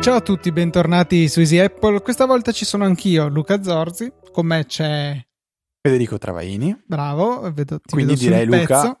Ciao 0.00 0.16
a 0.16 0.20
tutti, 0.20 0.52
bentornati 0.52 1.28
su 1.28 1.40
Easy 1.40 1.58
Apple. 1.58 2.02
Questa 2.02 2.26
volta 2.26 2.52
ci 2.52 2.64
sono 2.64 2.84
anch'io, 2.84 3.28
Luca 3.28 3.62
Zorzi. 3.62 4.12
Con 4.30 4.46
me 4.46 4.66
c'è 4.66 5.18
Federico 5.80 6.18
Travaini. 6.18 6.78
Bravo, 6.86 7.50
vedo, 7.52 7.80
ti 7.80 7.94
Quindi 7.94 8.14
direi 8.14 8.44
Luca 8.44 8.58
pezzo. 8.58 8.98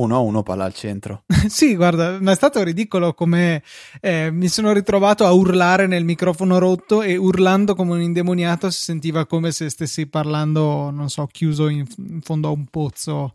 1 0.00 0.16
a 0.16 0.18
1 0.18 0.42
palla 0.42 0.64
al 0.64 0.74
centro. 0.74 1.24
sì, 1.48 1.74
guarda, 1.74 2.18
ma 2.20 2.32
è 2.32 2.34
stato 2.34 2.62
ridicolo 2.62 3.14
come 3.14 3.62
eh, 4.00 4.30
mi 4.30 4.48
sono 4.48 4.72
ritrovato 4.72 5.24
a 5.26 5.32
urlare 5.32 5.86
nel 5.86 6.04
microfono 6.04 6.58
rotto 6.58 7.02
e 7.02 7.16
urlando 7.16 7.74
come 7.74 7.92
un 7.92 8.02
indemoniato 8.02 8.70
si 8.70 8.82
sentiva 8.82 9.26
come 9.26 9.50
se 9.50 9.68
stessi 9.68 10.06
parlando, 10.06 10.90
non 10.90 11.08
so, 11.08 11.26
chiuso 11.26 11.68
in, 11.68 11.84
in 12.08 12.20
fondo 12.20 12.48
a 12.48 12.52
un 12.52 12.66
pozzo, 12.66 13.34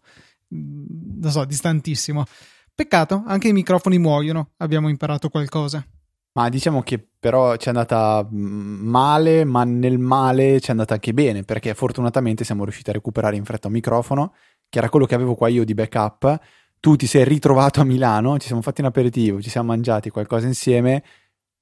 mm, 0.53 1.21
non 1.21 1.31
so, 1.31 1.45
distantissimo. 1.45 2.23
Peccato, 2.75 3.23
anche 3.27 3.49
i 3.49 3.53
microfoni 3.53 3.99
muoiono, 3.99 4.51
abbiamo 4.57 4.89
imparato 4.89 5.29
qualcosa. 5.29 5.85
Ma 6.35 6.49
diciamo 6.49 6.81
che 6.81 7.05
però 7.19 7.55
ci 7.57 7.67
è 7.67 7.69
andata 7.69 8.27
mm, 8.27 8.87
male, 8.87 9.43
ma 9.43 9.63
nel 9.63 9.99
male 9.99 10.59
ci 10.59 10.69
è 10.69 10.71
andata 10.71 10.95
anche 10.95 11.13
bene, 11.13 11.43
perché 11.43 11.75
fortunatamente 11.75 12.43
siamo 12.43 12.63
riusciti 12.63 12.89
a 12.89 12.93
recuperare 12.93 13.35
in 13.35 13.45
fretta 13.45 13.67
un 13.67 13.73
microfono, 13.73 14.33
che 14.67 14.79
era 14.79 14.89
quello 14.89 15.05
che 15.05 15.13
avevo 15.13 15.35
qua 15.35 15.47
io 15.47 15.63
di 15.63 15.75
backup. 15.75 16.39
Tu 16.83 16.97
ti 16.97 17.07
sei 17.07 17.23
ritrovato 17.23 17.79
a 17.79 17.85
Milano, 17.85 18.37
ci 18.37 18.47
siamo 18.47 18.61
fatti 18.61 18.81
un 18.81 18.87
aperitivo, 18.87 19.41
ci 19.41 19.49
siamo 19.49 19.67
mangiati 19.67 20.09
qualcosa 20.09 20.47
insieme, 20.47 21.01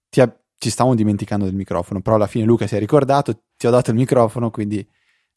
ti 0.09 0.19
a- 0.19 0.35
ci 0.57 0.71
stavamo 0.71 0.95
dimenticando 0.95 1.45
del 1.45 1.53
microfono, 1.53 2.01
però 2.01 2.15
alla 2.15 2.25
fine 2.25 2.43
Luca 2.43 2.65
si 2.65 2.75
è 2.75 2.79
ricordato, 2.79 3.43
ti 3.55 3.67
ho 3.67 3.69
dato 3.69 3.91
il 3.91 3.97
microfono, 3.97 4.49
quindi 4.49 4.83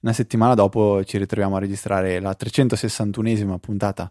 una 0.00 0.14
settimana 0.14 0.54
dopo 0.54 1.04
ci 1.04 1.18
ritroviamo 1.18 1.56
a 1.56 1.58
registrare 1.58 2.18
la 2.18 2.34
361esima 2.34 3.58
puntata 3.58 4.10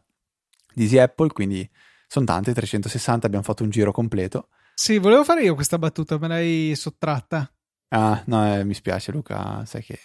di 0.76 0.84
Easy 0.84 1.00
Apple, 1.00 1.30
quindi 1.30 1.68
sono 2.06 2.26
tante, 2.26 2.54
360, 2.54 3.26
abbiamo 3.26 3.44
fatto 3.44 3.64
un 3.64 3.72
giro 3.72 3.92
completo. 3.92 4.50
Sì, 4.76 5.00
volevo 5.00 5.24
fare 5.24 5.42
io 5.42 5.56
questa 5.56 5.80
battuta, 5.80 6.20
me 6.20 6.28
l'hai 6.28 6.76
sottratta. 6.76 7.52
Ah, 7.88 8.22
no, 8.28 8.54
eh, 8.60 8.64
mi 8.64 8.76
spiace 8.76 9.12
Luca, 9.12 9.66
sai 9.66 9.82
che 9.82 10.00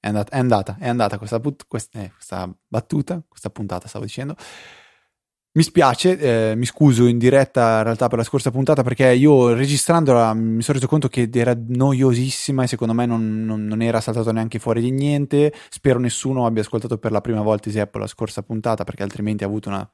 è 0.00 0.08
andata, 0.08 0.34
è 0.34 0.38
andata, 0.40 0.76
è 0.80 0.88
andata 0.88 1.16
questa, 1.16 1.38
but- 1.38 1.64
quest- 1.68 1.94
eh, 1.94 2.10
questa 2.12 2.52
battuta, 2.66 3.22
questa 3.28 3.50
puntata 3.50 3.86
stavo 3.86 4.04
dicendo. 4.04 4.34
Mi 5.56 5.62
spiace, 5.62 6.50
eh, 6.50 6.54
mi 6.54 6.66
scuso 6.66 7.06
in 7.06 7.16
diretta 7.16 7.78
in 7.78 7.84
realtà 7.84 8.08
per 8.08 8.18
la 8.18 8.24
scorsa 8.24 8.50
puntata 8.50 8.82
perché 8.82 9.10
io 9.14 9.54
registrandola 9.54 10.34
mi 10.34 10.60
sono 10.60 10.76
reso 10.76 10.86
conto 10.86 11.08
che 11.08 11.30
era 11.32 11.56
noiosissima 11.56 12.64
e 12.64 12.66
secondo 12.66 12.92
me 12.92 13.06
non, 13.06 13.42
non- 13.46 13.64
non 13.64 13.80
era 13.80 14.02
saltato 14.02 14.30
neanche 14.32 14.58
fuori 14.58 14.82
di 14.82 14.90
niente. 14.90 15.54
Spero 15.70 15.98
nessuno 15.98 16.44
abbia 16.44 16.60
ascoltato 16.60 16.98
per 16.98 17.10
la 17.10 17.22
prima 17.22 17.40
volta 17.40 17.68
Easy 17.68 17.80
Apple 17.80 18.02
la 18.02 18.06
scorsa 18.06 18.42
puntata 18.42 18.84
perché 18.84 19.02
altrimenti 19.02 19.44
ha 19.44 19.46
avuto 19.46 19.70
una, 19.70 19.90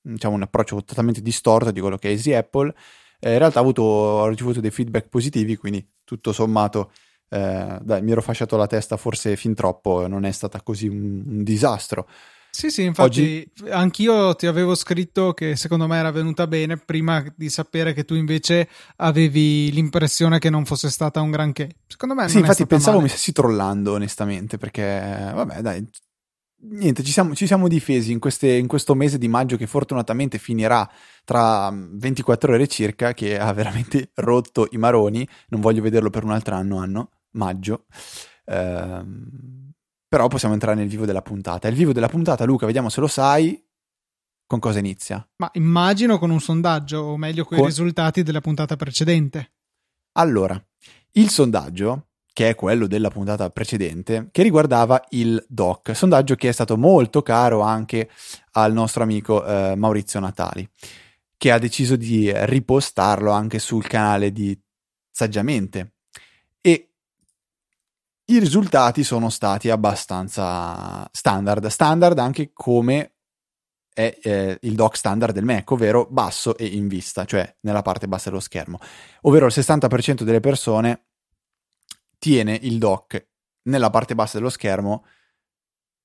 diciamo, 0.00 0.36
un 0.36 0.42
approccio 0.42 0.84
totalmente 0.84 1.20
distorto 1.22 1.72
di 1.72 1.80
quello 1.80 1.96
che 1.98 2.10
è 2.10 2.12
Easy 2.12 2.32
Apple. 2.32 2.72
Eh, 3.18 3.32
in 3.32 3.38
realtà 3.38 3.58
ho, 3.58 3.62
avuto, 3.62 3.82
ho 3.82 4.28
ricevuto 4.28 4.60
dei 4.60 4.70
feedback 4.70 5.08
positivi, 5.08 5.56
quindi 5.56 5.84
tutto 6.04 6.32
sommato, 6.32 6.92
eh, 7.30 7.78
dai, 7.82 8.00
mi 8.02 8.12
ero 8.12 8.22
fasciato 8.22 8.56
la 8.56 8.68
testa 8.68 8.96
forse 8.96 9.34
fin 9.34 9.54
troppo, 9.54 10.06
non 10.06 10.24
è 10.24 10.30
stata 10.30 10.62
così 10.62 10.86
un, 10.86 11.24
un 11.26 11.42
disastro. 11.42 12.06
Sì, 12.54 12.70
sì, 12.70 12.84
infatti 12.84 13.44
anch'io 13.70 14.36
ti 14.36 14.46
avevo 14.46 14.76
scritto 14.76 15.34
che 15.34 15.56
secondo 15.56 15.88
me 15.88 15.96
era 15.98 16.12
venuta 16.12 16.46
bene 16.46 16.76
prima 16.76 17.24
di 17.34 17.50
sapere 17.50 17.92
che 17.92 18.04
tu 18.04 18.14
invece 18.14 18.68
avevi 18.98 19.72
l'impressione 19.72 20.38
che 20.38 20.50
non 20.50 20.64
fosse 20.64 20.88
stata 20.88 21.20
un 21.20 21.32
granché. 21.32 21.78
Secondo 21.88 22.14
me 22.14 22.28
Sì, 22.28 22.38
infatti 22.38 22.64
pensavo 22.64 22.98
male. 22.98 23.08
mi 23.08 23.08
stessi 23.08 23.32
trollando 23.32 23.94
onestamente, 23.94 24.56
perché 24.56 25.32
vabbè, 25.34 25.62
dai, 25.62 25.84
niente, 26.68 27.02
ci 27.02 27.10
siamo, 27.10 27.34
ci 27.34 27.48
siamo 27.48 27.66
difesi 27.66 28.12
in, 28.12 28.20
queste- 28.20 28.54
in 28.54 28.68
questo 28.68 28.94
mese 28.94 29.18
di 29.18 29.26
maggio 29.26 29.56
che 29.56 29.66
fortunatamente 29.66 30.38
finirà 30.38 30.88
tra 31.24 31.72
mm, 31.72 31.98
24 31.98 32.52
ore 32.52 32.68
circa, 32.68 33.14
che 33.14 33.36
ha 33.36 33.52
veramente 33.52 34.12
rotto 34.14 34.68
i 34.70 34.76
maroni. 34.76 35.26
Non 35.48 35.60
voglio 35.60 35.82
vederlo 35.82 36.10
per 36.10 36.22
un 36.22 36.30
altro 36.30 36.54
anno, 36.54 36.78
anno, 36.78 37.10
maggio. 37.30 37.86
Ehm, 38.44 39.72
però 40.14 40.28
possiamo 40.28 40.54
entrare 40.54 40.76
nel 40.76 40.86
vivo 40.86 41.06
della 41.06 41.22
puntata. 41.22 41.66
Il 41.66 41.74
vivo 41.74 41.92
della 41.92 42.06
puntata, 42.06 42.44
Luca, 42.44 42.66
vediamo 42.66 42.88
se 42.88 43.00
lo 43.00 43.08
sai. 43.08 43.60
Con 44.46 44.60
cosa 44.60 44.78
inizia? 44.78 45.28
Ma 45.38 45.50
immagino 45.54 46.20
con 46.20 46.30
un 46.30 46.38
sondaggio, 46.38 46.98
o 47.00 47.16
meglio 47.16 47.44
con, 47.44 47.58
i 47.58 47.64
risultati 47.64 48.22
della 48.22 48.40
puntata 48.40 48.76
precedente. 48.76 49.54
Allora, 50.12 50.56
il 51.14 51.30
sondaggio, 51.30 52.10
che 52.32 52.50
è 52.50 52.54
quello 52.54 52.86
della 52.86 53.10
puntata 53.10 53.50
precedente, 53.50 54.28
che 54.30 54.44
riguardava 54.44 55.04
il 55.08 55.44
doc, 55.48 55.96
sondaggio 55.96 56.36
che 56.36 56.48
è 56.48 56.52
stato 56.52 56.76
molto 56.76 57.20
caro 57.22 57.62
anche 57.62 58.08
al 58.52 58.72
nostro 58.72 59.02
amico 59.02 59.44
eh, 59.44 59.74
Maurizio 59.74 60.20
Natali, 60.20 60.64
che 61.36 61.50
ha 61.50 61.58
deciso 61.58 61.96
di 61.96 62.30
ripostarlo 62.32 63.32
anche 63.32 63.58
sul 63.58 63.84
canale 63.88 64.30
di 64.30 64.56
Saggiamente. 65.10 65.93
I 68.26 68.38
risultati 68.38 69.04
sono 69.04 69.28
stati 69.28 69.68
abbastanza 69.68 71.06
standard, 71.12 71.66
standard 71.66 72.18
anche 72.18 72.52
come 72.54 73.16
è 73.92 74.18
eh, 74.22 74.58
il 74.62 74.74
dock 74.74 74.96
standard 74.96 75.34
del 75.34 75.44
Mac, 75.44 75.70
ovvero 75.70 76.06
basso 76.10 76.56
e 76.56 76.66
in 76.66 76.88
vista, 76.88 77.26
cioè 77.26 77.54
nella 77.60 77.82
parte 77.82 78.08
bassa 78.08 78.30
dello 78.30 78.40
schermo 78.40 78.78
ovvero 79.22 79.46
il 79.46 79.52
60% 79.54 80.22
delle 80.22 80.40
persone 80.40 81.06
tiene 82.18 82.58
il 82.62 82.78
dock 82.78 83.28
nella 83.64 83.90
parte 83.90 84.14
bassa 84.14 84.38
dello 84.38 84.48
schermo 84.48 85.04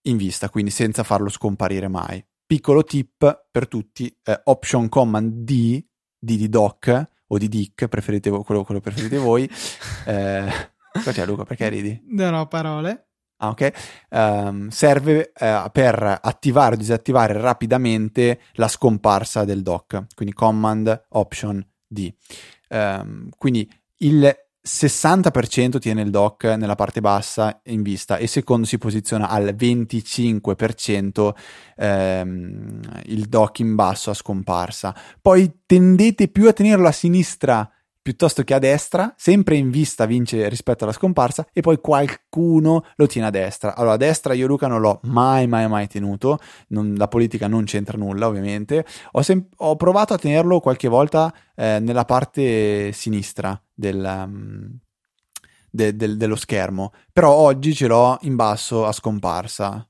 in 0.04 0.18
vista, 0.18 0.50
quindi 0.50 0.72
senza 0.72 1.04
farlo 1.04 1.30
scomparire 1.30 1.88
mai. 1.88 2.24
Piccolo 2.46 2.84
tip 2.84 3.48
per 3.50 3.68
tutti, 3.68 4.14
eh, 4.24 4.42
Option 4.46 4.90
Command 4.90 5.32
D, 5.44 5.82
D 6.18 6.36
di 6.36 6.50
dock 6.50 7.10
o 7.28 7.38
di 7.38 7.48
dick, 7.48 7.88
preferite 7.88 8.30
quello, 8.30 8.64
quello 8.64 8.82
preferite 8.82 9.18
voi. 9.18 9.50
Eh, 10.06 10.78
cosa 11.00 11.12
c'è 11.12 11.26
Luca, 11.26 11.44
perché 11.44 11.70
ridi? 11.70 12.02
Non 12.08 12.34
ho 12.34 12.48
parole. 12.48 13.10
Ah, 13.42 13.50
ok. 13.50 13.72
Ehm, 14.10 14.68
serve 14.68 15.32
eh, 15.32 15.70
per 15.72 16.20
attivare 16.22 16.76
o 16.76 16.78
disattivare 16.78 17.40
rapidamente 17.40 18.42
la 18.54 18.68
scomparsa 18.68 19.46
del 19.46 19.62
dock, 19.62 20.08
quindi 20.14 20.34
Command 20.34 21.06
Option 21.10 21.66
D. 21.88 22.14
Ehm, 22.68 23.30
quindi 23.38 23.70
il 24.00 24.36
60% 24.62 25.80
tiene 25.80 26.02
il 26.02 26.10
dock 26.10 26.44
nella 26.44 26.76
parte 26.76 27.00
bassa 27.00 27.62
in 27.66 27.82
vista 27.82 28.18
e 28.18 28.28
secondo 28.28 28.68
si 28.68 28.78
posiziona 28.78 29.30
al 29.30 29.56
25% 29.58 31.34
ehm, 31.78 32.80
il 33.06 33.26
dock 33.28 33.60
in 33.60 33.76
basso 33.76 34.10
a 34.10 34.14
scomparsa. 34.14 34.94
Poi 35.22 35.62
tendete 35.66 36.28
più 36.28 36.48
a 36.50 36.54
tenerlo 36.54 36.88
a 36.88 36.92
sinistra 36.92 37.70
piuttosto 38.10 38.42
che 38.44 38.56
a 38.56 38.60
destra, 38.60 39.14
sempre 39.16 39.56
in 39.56 39.70
vista 39.70 40.08
vince 40.08 40.50
rispetto 40.50 40.84
alla 40.84 40.94
scomparsa 40.94 41.46
e 41.54 41.62
poi 41.62 41.80
qualcuno 41.80 42.84
lo 42.96 43.06
tiene 43.06 43.28
a 43.28 43.30
destra. 43.30 43.76
Allora 43.76 43.94
a 43.94 43.98
destra 43.98 44.34
io 44.34 44.48
Luca 44.48 44.66
non 44.66 44.82
l'ho 44.82 45.00
mai 45.04 45.46
mai 45.46 45.68
mai 45.68 45.86
tenuto, 45.88 46.40
non- 46.70 46.96
la 46.98 47.08
politica 47.08 47.48
non 47.48 47.66
c'entra 47.66 48.00
nulla 48.00 48.26
ovviamente. 48.26 48.84
Ho, 49.12 49.22
sem- 49.22 49.46
ho 49.58 49.76
provato 49.76 50.16
a 50.16 50.18
tenerlo 50.18 50.60
qualche 50.60 50.88
volta 50.88 51.32
eh, 51.56 51.78
nella 51.80 52.04
parte 52.06 52.92
sinistra 52.94 53.62
del, 53.72 54.04
um, 54.04 54.76
de- 55.70 55.96
del- 55.96 56.18
dello 56.18 56.36
schermo, 56.36 56.92
però 57.14 57.32
oggi 57.32 57.76
ce 57.76 57.86
l'ho 57.86 58.18
in 58.22 58.36
basso 58.36 58.88
a 58.88 58.92
scomparsa. 58.92 59.88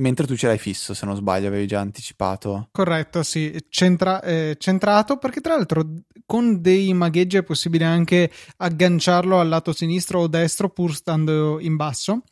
Mentre 0.00 0.26
tu 0.26 0.36
ce 0.36 0.46
l'hai 0.46 0.58
fisso, 0.58 0.94
se 0.94 1.04
non 1.06 1.16
sbaglio, 1.16 1.48
avevi 1.48 1.66
già 1.66 1.80
anticipato. 1.80 2.68
Corretto, 2.70 3.24
sì, 3.24 3.56
Centra- 3.68 4.22
eh, 4.22 4.54
centrato 4.58 5.16
perché 5.16 5.40
tra 5.40 5.56
l'altro 5.56 5.84
con 6.24 6.60
dei 6.60 6.94
magheggi 6.94 7.36
è 7.36 7.42
possibile 7.42 7.84
anche 7.84 8.30
agganciarlo 8.58 9.40
al 9.40 9.48
lato 9.48 9.72
sinistro 9.72 10.20
o 10.20 10.26
destro 10.28 10.68
pur 10.70 10.94
stando 10.94 11.58
in 11.58 11.74
basso. 11.74 12.22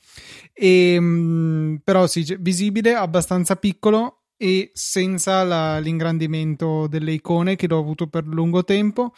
E, 0.52 1.00
mh, 1.00 1.80
però 1.82 2.06
sì, 2.06 2.36
visibile, 2.38 2.94
abbastanza 2.94 3.56
piccolo 3.56 4.26
e 4.36 4.70
senza 4.72 5.42
la- 5.42 5.78
l'ingrandimento 5.80 6.86
delle 6.86 7.12
icone 7.12 7.56
che 7.56 7.66
l'ho 7.66 7.78
avuto 7.78 8.06
per 8.06 8.26
lungo 8.26 8.62
tempo 8.62 9.12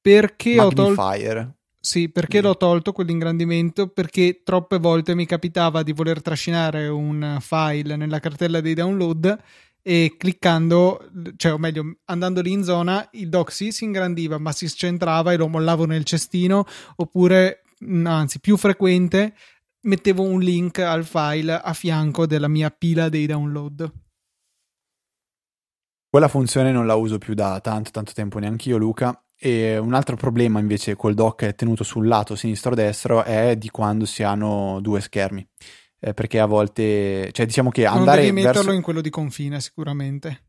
perché 0.00 0.58
ho 0.58 0.68
tolto 0.68 0.82
Magnifier. 1.00 1.54
Sì, 1.84 2.08
perché 2.08 2.40
l'ho 2.40 2.56
tolto 2.56 2.92
quell'ingrandimento? 2.92 3.88
Perché 3.88 4.40
troppe 4.42 4.78
volte 4.78 5.14
mi 5.14 5.26
capitava 5.26 5.82
di 5.82 5.92
voler 5.92 6.22
trascinare 6.22 6.88
un 6.88 7.36
file 7.40 7.96
nella 7.96 8.20
cartella 8.20 8.62
dei 8.62 8.72
download 8.72 9.38
e 9.82 10.14
cliccando, 10.16 11.10
cioè 11.36 11.52
o 11.52 11.58
meglio, 11.58 11.98
andando 12.06 12.40
lì 12.40 12.52
in 12.52 12.64
zona, 12.64 13.06
il 13.12 13.28
doc 13.28 13.52
sì 13.52 13.70
si 13.70 13.84
ingrandiva, 13.84 14.38
ma 14.38 14.50
si 14.52 14.66
scentrava 14.66 15.32
e 15.32 15.36
lo 15.36 15.46
mollavo 15.46 15.84
nel 15.84 16.04
cestino, 16.04 16.64
oppure, 16.96 17.64
mh, 17.80 18.06
anzi, 18.06 18.40
più 18.40 18.56
frequente, 18.56 19.34
mettevo 19.82 20.22
un 20.22 20.40
link 20.40 20.78
al 20.78 21.04
file 21.04 21.52
a 21.52 21.74
fianco 21.74 22.24
della 22.24 22.48
mia 22.48 22.70
pila 22.70 23.10
dei 23.10 23.26
download. 23.26 23.92
Quella 26.08 26.28
funzione 26.28 26.72
non 26.72 26.86
la 26.86 26.94
uso 26.94 27.18
più 27.18 27.34
da 27.34 27.60
tanto 27.60 27.90
tanto 27.90 28.12
tempo 28.14 28.38
neanche 28.38 28.70
io 28.70 28.78
Luca 28.78 29.23
e 29.36 29.76
un 29.78 29.94
altro 29.94 30.16
problema 30.16 30.58
invece 30.58 30.94
col 30.94 31.14
dock 31.14 31.54
tenuto 31.54 31.84
sul 31.84 32.06
lato 32.06 32.34
sinistro-destro 32.34 33.22
è 33.24 33.56
di 33.56 33.68
quando 33.70 34.06
si 34.06 34.22
hanno 34.22 34.78
due 34.80 35.00
schermi. 35.00 35.46
Eh, 36.00 36.12
perché 36.12 36.38
a 36.38 36.46
volte, 36.46 37.30
cioè 37.32 37.46
diciamo 37.46 37.70
che 37.70 37.86
andare. 37.86 38.22
Non 38.22 38.26
devi 38.26 38.32
metterlo 38.32 38.60
verso... 38.60 38.76
in 38.76 38.82
quello 38.82 39.00
di 39.00 39.10
confine, 39.10 39.60
sicuramente. 39.60 40.42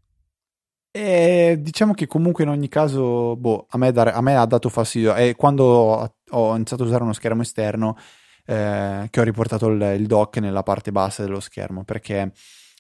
E 0.92 1.58
diciamo 1.60 1.94
che 1.94 2.08
comunque 2.08 2.44
in 2.44 2.50
ogni 2.50 2.68
caso, 2.68 3.36
boh, 3.36 3.66
a 3.70 3.78
me, 3.78 3.92
dare, 3.92 4.12
a 4.12 4.22
me 4.22 4.36
ha 4.36 4.46
dato 4.46 4.70
fastidio. 4.70 5.16
E 5.16 5.36
quando 5.36 6.16
ho 6.30 6.56
iniziato 6.56 6.84
a 6.84 6.86
usare 6.86 7.04
uno 7.04 7.14
schermo 7.14 7.42
esterno, 7.42 7.98
eh, 8.46 9.08
che 9.10 9.20
ho 9.20 9.24
riportato 9.24 9.68
il, 9.68 9.82
il 9.98 10.08
dock 10.08 10.38
nella 10.38 10.64
parte 10.64 10.92
bassa 10.92 11.24
dello 11.24 11.40
schermo, 11.40 11.84
perché 11.84 12.32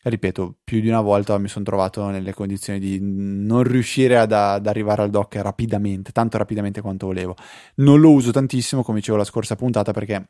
ripeto, 0.09 0.57
più 0.63 0.81
di 0.81 0.87
una 0.87 1.01
volta 1.01 1.37
mi 1.37 1.47
sono 1.47 1.65
trovato 1.65 2.07
nelle 2.09 2.33
condizioni 2.33 2.79
di 2.79 2.99
non 3.01 3.63
riuscire 3.63 4.17
ad, 4.17 4.31
ad, 4.31 4.67
arrivare 4.67 5.01
al 5.01 5.09
dock 5.09 5.35
rapidamente, 5.37 6.11
tanto 6.11 6.37
rapidamente 6.37 6.81
quanto 6.81 7.07
volevo. 7.07 7.35
Non 7.75 7.99
lo 7.99 8.11
uso 8.11 8.31
tantissimo, 8.31 8.83
come 8.83 8.99
dicevo 8.99 9.17
la 9.17 9.23
scorsa 9.23 9.55
puntata, 9.55 9.91
perché 9.91 10.27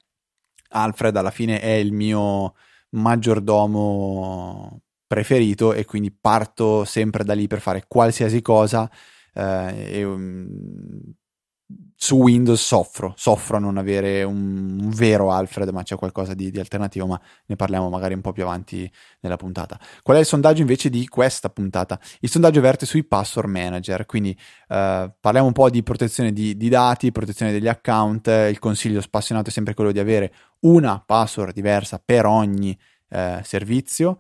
Alfred 0.69 1.16
alla 1.16 1.31
fine 1.31 1.60
è 1.60 1.72
il 1.72 1.92
mio 1.92 2.56
maggiordomo 2.92 4.81
preferito 5.07 5.74
e 5.74 5.86
quindi 5.86 6.12
parto 6.12 6.83
sempre 6.86 7.24
da 7.24 7.33
lì 7.33 7.48
per 7.48 7.60
fare 7.60 7.86
qualsiasi 7.88 8.42
cosa 8.42 8.89
eh, 9.33 9.98
e, 10.00 10.04
um, 10.04 10.57
su 11.95 12.17
Windows 12.17 12.62
soffro, 12.62 13.13
soffro 13.17 13.57
a 13.57 13.59
non 13.59 13.77
avere 13.77 14.21
un, 14.21 14.89
vero 14.94 15.31
Alfred, 15.31 15.69
ma 15.69 15.81
c'è 15.81 15.95
qualcosa 15.95 16.35
di, 16.35 16.51
di, 16.51 16.59
alternativo, 16.59 17.07
ma 17.07 17.19
ne 17.45 17.56
parliamo 17.56 17.89
magari 17.89 18.13
un 18.13 18.21
po' 18.21 18.31
più 18.31 18.44
avanti 18.44 18.89
nella 19.21 19.38
puntata. 19.38 19.79
Qual 20.03 20.17
è 20.17 20.19
il 20.19 20.25
sondaggio 20.25 20.62
invece 20.62 20.89
di 20.89 21.07
questa 21.07 21.50
puntata? 21.50 22.00
Il 22.19 22.29
sondaggio 22.29 22.62
verte 22.62 22.85
sui 22.85 23.03
password 23.03 23.50
manager, 23.50 24.06
quindi 24.06 24.38
eh, 24.67 25.12
parliamo 25.19 25.47
un 25.47 25.53
po' 25.53 25.69
di 25.69 25.81
protezione 25.81 26.31
di, 26.31 26.56
di, 26.56 26.69
dati, 26.69 27.12
protezione 27.12 27.51
degli 27.51 27.67
account, 27.67 28.27
il 28.27 28.59
consiglio 28.59 29.01
spassionato 29.01 29.50
è 29.50 29.51
sempre 29.51 29.73
quello 29.73 29.91
di 29.91 30.00
avere 30.00 30.33
una 30.62 31.01
password 31.03 31.53
diversa 31.53 32.00
per 32.03 32.25
ogni 32.25 32.77
eh, 33.09 33.41
servizio, 33.44 34.19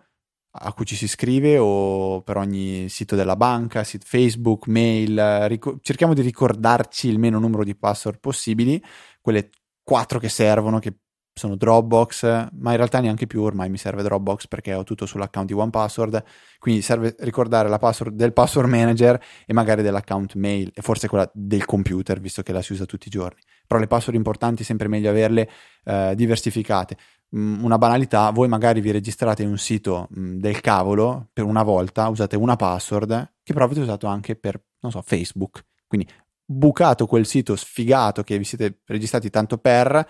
a 0.57 0.73
cui 0.73 0.85
ci 0.85 0.95
si 0.95 1.05
iscrive 1.05 1.57
o 1.57 2.21
per 2.21 2.37
ogni 2.37 2.87
sito 2.89 3.15
della 3.15 3.35
banca, 3.35 3.83
sito 3.83 4.05
Facebook, 4.07 4.67
mail. 4.67 5.47
Ric- 5.47 5.77
cerchiamo 5.81 6.13
di 6.13 6.21
ricordarci 6.21 7.09
il 7.09 7.19
meno 7.19 7.39
numero 7.39 7.63
di 7.63 7.75
password 7.75 8.19
possibili, 8.19 8.81
quelle 9.21 9.49
quattro 9.83 10.19
che 10.19 10.29
servono, 10.29 10.79
che 10.79 10.95
sono 11.37 11.57
Dropbox, 11.57 12.47
ma 12.53 12.71
in 12.71 12.77
realtà 12.77 13.01
neanche 13.01 13.27
più 13.27 13.41
ormai 13.41 13.69
mi 13.69 13.77
serve 13.77 14.03
Dropbox 14.03 14.47
perché 14.47 14.73
ho 14.73 14.83
tutto 14.83 15.05
sull'account 15.05 15.47
di 15.47 15.53
OnePassword, 15.53 16.23
quindi 16.59 16.81
serve 16.81 17.13
ricordare 17.19 17.67
la 17.67 17.77
password 17.77 18.15
del 18.15 18.31
password 18.31 18.69
manager 18.69 19.21
e 19.45 19.53
magari 19.53 19.81
dell'account 19.81 20.35
mail 20.35 20.71
e 20.73 20.81
forse 20.81 21.09
quella 21.09 21.29
del 21.33 21.65
computer, 21.65 22.21
visto 22.21 22.41
che 22.41 22.53
la 22.53 22.61
si 22.61 22.71
usa 22.71 22.85
tutti 22.85 23.07
i 23.07 23.11
giorni. 23.11 23.41
Però 23.67 23.81
le 23.81 23.87
password 23.87 24.15
importanti 24.15 24.61
è 24.61 24.65
sempre 24.65 24.87
meglio 24.87 25.09
averle 25.09 25.49
eh, 25.83 26.13
diversificate. 26.15 26.95
Mm, 27.37 27.63
una 27.63 27.77
banalità, 27.77 28.29
voi 28.29 28.47
magari 28.47 28.79
vi 28.79 28.91
registrate 28.91 29.43
in 29.43 29.49
un 29.49 29.57
sito 29.57 30.07
mm, 30.17 30.39
del 30.39 30.61
cavolo 30.61 31.27
per 31.33 31.43
una 31.43 31.63
volta, 31.63 32.07
usate 32.07 32.37
una 32.37 32.55
password 32.55 33.33
che 33.43 33.51
però 33.53 33.65
avete 33.65 33.81
usato 33.81 34.07
anche 34.07 34.35
per, 34.35 34.61
non 34.79 34.91
so, 34.91 35.01
Facebook. 35.01 35.65
Quindi 35.85 36.07
bucato 36.45 37.07
quel 37.07 37.25
sito 37.25 37.55
sfigato 37.55 38.23
che 38.23 38.37
vi 38.37 38.45
siete 38.45 38.79
registrati 38.85 39.29
tanto 39.29 39.57
per, 39.57 40.07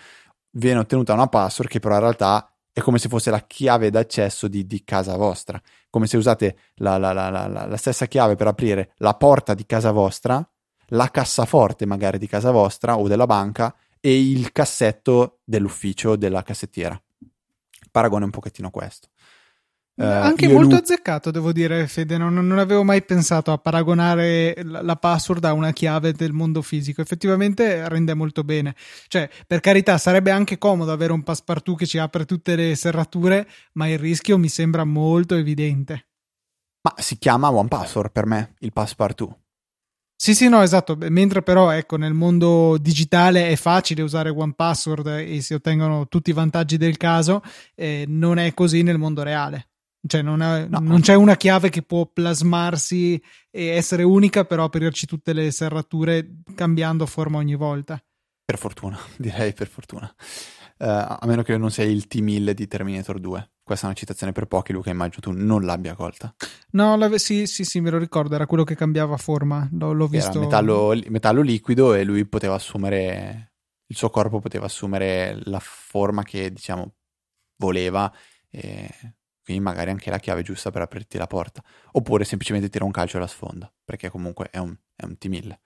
viene 0.51 0.79
ottenuta 0.79 1.13
una 1.13 1.27
password 1.27 1.69
che 1.69 1.79
però 1.79 1.95
in 1.95 2.01
realtà 2.01 2.49
è 2.71 2.81
come 2.81 2.99
se 2.99 3.09
fosse 3.09 3.31
la 3.31 3.41
chiave 3.41 3.89
d'accesso 3.89 4.47
di, 4.47 4.67
di 4.67 4.83
casa 4.83 5.15
vostra, 5.15 5.59
come 5.89 6.07
se 6.07 6.17
usate 6.17 6.57
la, 6.75 6.97
la, 6.97 7.11
la, 7.13 7.29
la, 7.29 7.77
stessa 7.77 8.05
chiave 8.05 8.35
per 8.35 8.47
aprire 8.47 8.91
la 8.97 9.15
porta 9.15 9.53
di 9.53 9.65
casa 9.65 9.91
vostra, 9.91 10.47
la 10.89 11.09
cassaforte 11.09 11.85
magari 11.85 12.17
di 12.19 12.27
casa 12.27 12.51
vostra 12.51 12.97
o 12.97 13.07
della 13.07 13.25
banca 13.25 13.73
e 13.99 14.29
il 14.29 14.51
cassetto 14.51 15.39
dell'ufficio 15.45 16.15
della 16.15 16.43
cassettiera 16.43 16.99
paragone 17.95 18.23
è 18.23 18.25
un 18.25 18.31
pochettino 18.31 18.69
questo. 18.69 19.07
Uh, 19.95 20.03
Anche 20.03 20.49
molto 20.49 20.71
lui... 20.71 20.79
azzeccato, 20.79 21.31
devo 21.31 21.53
dire, 21.53 21.87
Fede. 21.87 22.17
Non, 22.17 22.33
non, 22.33 22.59
avevo 22.59 22.83
mai 22.83 23.01
pensato 23.03 23.53
a 23.53 23.57
paragonare 23.57 24.53
la, 24.63 24.97
password 24.97 25.45
a 25.45 25.53
una 25.53 25.71
chiave 25.71 26.11
del 26.11 26.33
mondo 26.33 26.61
fisico. 26.61 26.99
Effettivamente 26.99 27.87
rende 27.87 28.13
molto 28.13 28.43
bene. 28.43 28.75
Cioè, 29.07 29.29
per 29.47 29.61
carità, 29.61 29.97
sarebbe 29.97 30.31
anche 30.31 30.57
comodo 30.57 30.91
avere 30.91 31.13
un 31.13 31.23
passepartout 31.23 31.77
che 31.77 31.85
ci 31.85 31.97
apre 31.97 32.25
tutte 32.25 32.57
le 32.57 32.75
serrature, 32.75 33.47
ma 33.73 33.87
il 33.87 33.97
rischio 33.97 34.37
mi 34.37 34.49
sembra 34.49 34.83
molto 34.83 35.35
evidente. 35.35 36.07
Ma 36.81 36.93
si 36.97 37.17
chiama 37.17 37.49
One 37.49 37.69
Password 37.69 38.11
per 38.11 38.25
me, 38.25 38.55
il 38.59 38.73
passepartout. 38.73 39.33
Sì, 40.17 40.33
sì, 40.33 40.47
no, 40.47 40.61
esatto. 40.61 40.95
Mentre 40.97 41.41
però, 41.41 41.71
ecco, 41.71 41.97
nel 41.97 42.13
mondo 42.13 42.77
digitale 42.77 43.49
è 43.49 43.55
facile 43.55 44.01
usare 44.01 44.29
One 44.29 44.53
Password 44.55 45.07
e 45.07 45.41
si 45.41 45.53
ottengono 45.53 46.07
tutti 46.07 46.29
i 46.29 46.33
vantaggi 46.33 46.77
del 46.77 46.97
caso, 46.97 47.41
eh, 47.75 48.05
non 48.07 48.37
è 48.37 48.53
così 48.53 48.81
nel 48.81 48.97
mondo 48.97 49.23
reale. 49.23 49.67
Cioè, 50.07 50.21
non, 50.21 50.41
è, 50.41 50.67
no. 50.67 50.79
non, 50.79 51.01
c'è 51.01 51.15
una 51.15 51.35
chiave 51.35 51.69
che 51.69 51.81
può 51.81 52.05
plasmarsi 52.05 53.21
e 53.49 53.65
essere 53.67 54.03
unica, 54.03 54.45
però 54.45 54.65
aprirci 54.65 55.05
tutte 55.05 55.33
le 55.33 55.51
serrature 55.51 56.41
cambiando 56.55 57.05
forma 57.05 57.37
ogni 57.37 57.55
volta. 57.55 58.01
Per 58.45 58.57
fortuna, 58.57 58.97
direi 59.17 59.53
per 59.53 59.67
fortuna. 59.67 60.13
Uh, 60.77 60.85
a 60.87 61.23
meno 61.23 61.41
che 61.41 61.57
non 61.57 61.71
sei 61.71 61.91
il 61.91 62.07
T-1000 62.07 62.51
di 62.51 62.67
Terminator 62.67 63.19
2. 63.19 63.51
Questa 63.63 63.85
è 63.85 63.89
una 63.89 63.97
citazione 63.97 64.31
per 64.31 64.45
pochi, 64.45 64.73
Luca, 64.73 64.89
immagino 64.89 65.21
tu 65.21 65.31
non 65.31 65.63
l'abbia 65.63 65.95
colta. 65.95 66.35
No, 66.71 66.97
la, 66.97 67.17
sì, 67.17 67.47
sì, 67.47 67.63
sì, 67.63 67.79
me 67.79 67.89
lo 67.89 67.97
ricordo, 67.97 68.35
era 68.35 68.45
quello 68.45 68.63
che 68.63 68.75
cambiava 68.75 69.17
forma, 69.17 69.67
l'ho, 69.71 69.93
l'ho 69.93 70.07
visto. 70.07 70.31
Era 70.31 70.39
metallo, 70.41 70.93
metallo 71.07 71.41
liquido 71.41 71.93
e 71.93 72.03
lui 72.03 72.25
poteva 72.25 72.55
assumere, 72.55 73.53
il 73.87 73.95
suo 73.95 74.09
corpo 74.09 74.39
poteva 74.39 74.65
assumere 74.65 75.39
la 75.45 75.59
forma 75.59 76.23
che, 76.23 76.51
diciamo, 76.51 76.93
voleva 77.57 78.13
e 78.49 78.89
quindi 79.45 79.61
magari 79.61 79.91
anche 79.91 80.09
la 80.09 80.17
chiave 80.17 80.41
giusta 80.41 80.71
per 80.71 80.81
aprirti 80.81 81.17
la 81.17 81.27
porta. 81.27 81.63
Oppure 81.91 82.23
semplicemente 82.25 82.67
tira 82.67 82.83
un 82.83 82.91
calcio 82.91 83.17
alla 83.17 83.27
sponda, 83.27 83.71
perché 83.83 84.09
comunque 84.09 84.49
è 84.49 84.57
un, 84.57 84.75
è 84.95 85.05
un 85.05 85.17
T-1000. 85.17 85.57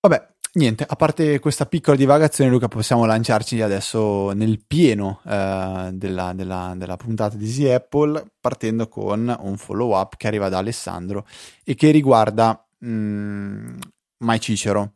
Vabbè, 0.00 0.34
Niente, 0.52 0.84
a 0.84 0.96
parte 0.96 1.38
questa 1.38 1.64
piccola 1.64 1.96
divagazione, 1.96 2.50
Luca, 2.50 2.66
possiamo 2.66 3.04
lanciarci 3.04 3.60
adesso 3.62 4.32
nel 4.32 4.60
pieno 4.66 5.20
eh, 5.24 5.90
della, 5.92 6.32
della, 6.32 6.74
della, 6.76 6.96
puntata 6.96 7.36
di 7.36 7.44
Easy 7.44 7.68
Apple, 7.70 8.32
partendo 8.40 8.88
con 8.88 9.32
un 9.42 9.56
follow 9.56 9.94
up 9.96 10.16
che 10.16 10.26
arriva 10.26 10.48
da 10.48 10.58
Alessandro 10.58 11.24
e 11.62 11.76
che 11.76 11.92
riguarda 11.92 12.66
mm, 12.84 13.76
MyCicero. 14.24 14.94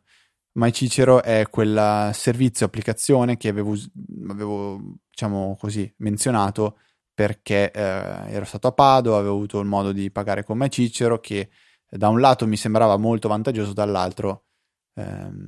MyCicero 0.57 1.23
è 1.23 1.45
quel 1.49 2.09
servizio 2.13 2.65
applicazione 2.65 3.37
che 3.37 3.47
avevo, 3.47 3.75
avevo 4.27 4.81
diciamo 5.09 5.55
così, 5.57 5.89
menzionato 5.99 6.79
perché 7.13 7.71
eh, 7.71 7.81
ero 8.33 8.43
stato 8.43 8.67
a 8.67 8.71
Padova, 8.73 9.19
avevo 9.19 9.35
avuto 9.35 9.61
il 9.61 9.67
modo 9.67 9.93
di 9.93 10.11
pagare 10.11 10.43
con 10.43 10.57
MyCicero 10.57 11.19
che 11.21 11.49
da 11.89 12.09
un 12.09 12.19
lato 12.19 12.45
mi 12.45 12.57
sembrava 12.57 12.97
molto 12.97 13.29
vantaggioso, 13.29 13.71
dall'altro 13.71 14.45
ehm, 14.95 15.45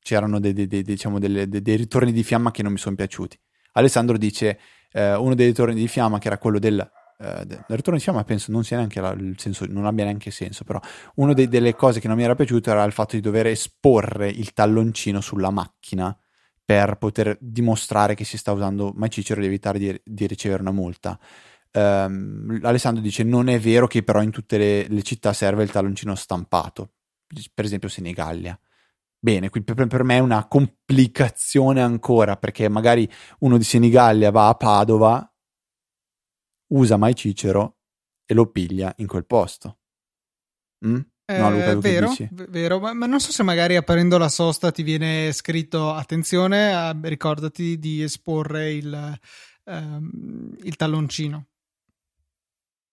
c'erano 0.00 0.40
dei, 0.40 0.52
dei, 0.52 0.66
dei, 0.66 0.82
diciamo 0.82 1.18
delle, 1.18 1.48
dei, 1.48 1.76
ritorni 1.76 2.12
di 2.12 2.24
fiamma 2.24 2.50
che 2.50 2.62
non 2.62 2.72
mi 2.72 2.78
sono 2.78 2.96
piaciuti. 2.96 3.38
Alessandro 3.72 4.16
dice 4.16 4.58
eh, 4.92 5.14
uno 5.14 5.34
dei 5.34 5.46
ritorni 5.46 5.74
di 5.74 5.86
fiamma 5.86 6.18
che 6.18 6.26
era 6.28 6.38
quello 6.38 6.58
del, 6.58 6.78
eh, 7.18 7.44
del 7.46 7.64
ritorno 7.68 7.98
di 7.98 8.02
fiamma 8.02 8.24
penso 8.24 8.50
non 8.50 8.64
sia 8.64 8.78
neanche 8.78 9.00
la, 9.00 9.10
il 9.12 9.38
senso, 9.38 9.66
non 9.68 9.86
abbia 9.86 10.04
neanche 10.04 10.30
senso, 10.30 10.64
però 10.64 10.80
una 11.16 11.32
delle 11.34 11.74
cose 11.74 12.00
che 12.00 12.08
non 12.08 12.16
mi 12.16 12.24
era 12.24 12.34
piaciuto 12.34 12.70
era 12.70 12.82
il 12.84 12.92
fatto 12.92 13.16
di 13.16 13.22
dover 13.22 13.46
esporre 13.46 14.28
il 14.28 14.52
talloncino 14.52 15.20
sulla 15.20 15.50
macchina 15.50 16.16
per 16.64 16.96
poter 16.96 17.36
dimostrare 17.40 18.14
che 18.14 18.24
si 18.24 18.38
sta 18.38 18.52
usando 18.52 18.92
MyCicero 18.94 19.40
ed 19.40 19.46
evitare 19.46 19.78
di, 19.78 20.00
di 20.04 20.26
ricevere 20.26 20.62
una 20.62 20.72
multa. 20.72 21.18
Um, 21.72 22.58
Alessandro 22.62 23.00
dice 23.00 23.22
non 23.22 23.48
è 23.48 23.60
vero 23.60 23.86
che 23.86 24.02
però 24.02 24.22
in 24.22 24.30
tutte 24.30 24.58
le, 24.58 24.88
le 24.88 25.02
città 25.02 25.32
serve 25.32 25.62
il 25.62 25.70
talloncino 25.70 26.16
stampato 26.16 26.94
per 27.54 27.64
esempio 27.64 27.88
Senigallia. 27.88 28.58
Bene, 29.22 29.50
qui 29.50 29.62
per, 29.62 29.86
per, 29.86 30.02
me 30.02 30.16
è 30.16 30.20
una 30.20 30.46
complicazione 30.48 31.82
ancora, 31.82 32.36
perché 32.36 32.68
magari 32.68 33.10
uno 33.40 33.58
di 33.58 33.64
Senigallia 33.64 34.30
va 34.30 34.48
a 34.48 34.54
Padova, 34.54 35.34
usa 36.68 36.96
mai 36.96 37.14
Cicero 37.14 37.76
e 38.24 38.32
lo 38.32 38.50
piglia 38.50 38.92
in 38.96 39.06
quel 39.06 39.26
posto. 39.26 39.78
Mm? 40.86 41.00
No, 41.30 41.50
Luca, 41.50 41.72
Luca 41.74 41.88
vero, 41.88 42.12
vero 42.48 42.80
ma, 42.80 42.92
ma, 42.92 43.06
non 43.06 43.20
so 43.20 43.30
se 43.30 43.44
magari 43.44 43.76
aprendo 43.76 44.18
la 44.18 44.28
sosta 44.28 44.72
ti 44.72 44.82
viene 44.82 45.30
scritto 45.32 45.92
attenzione, 45.92 46.72
a, 46.72 46.96
ricordati 47.00 47.78
di 47.78 48.02
esporre 48.02 48.72
il, 48.72 49.18
um, 49.64 50.56
il 50.62 50.76
talloncino. 50.76 51.46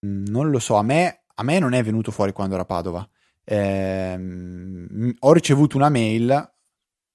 Non 0.02 0.52
lo 0.52 0.60
so, 0.60 0.76
a 0.76 0.84
me, 0.84 1.24
a 1.34 1.44
me 1.44 1.58
non 1.58 1.74
è 1.74 1.82
venuto 1.82 2.12
fuori 2.12 2.34
quando 2.34 2.54
era 2.54 2.64
a 2.64 2.68
Padova 2.68 3.10
ehm, 3.50 5.14
ho 5.20 5.34
ricevuto 5.34 5.78
una 5.78 5.90
mail 5.90 6.54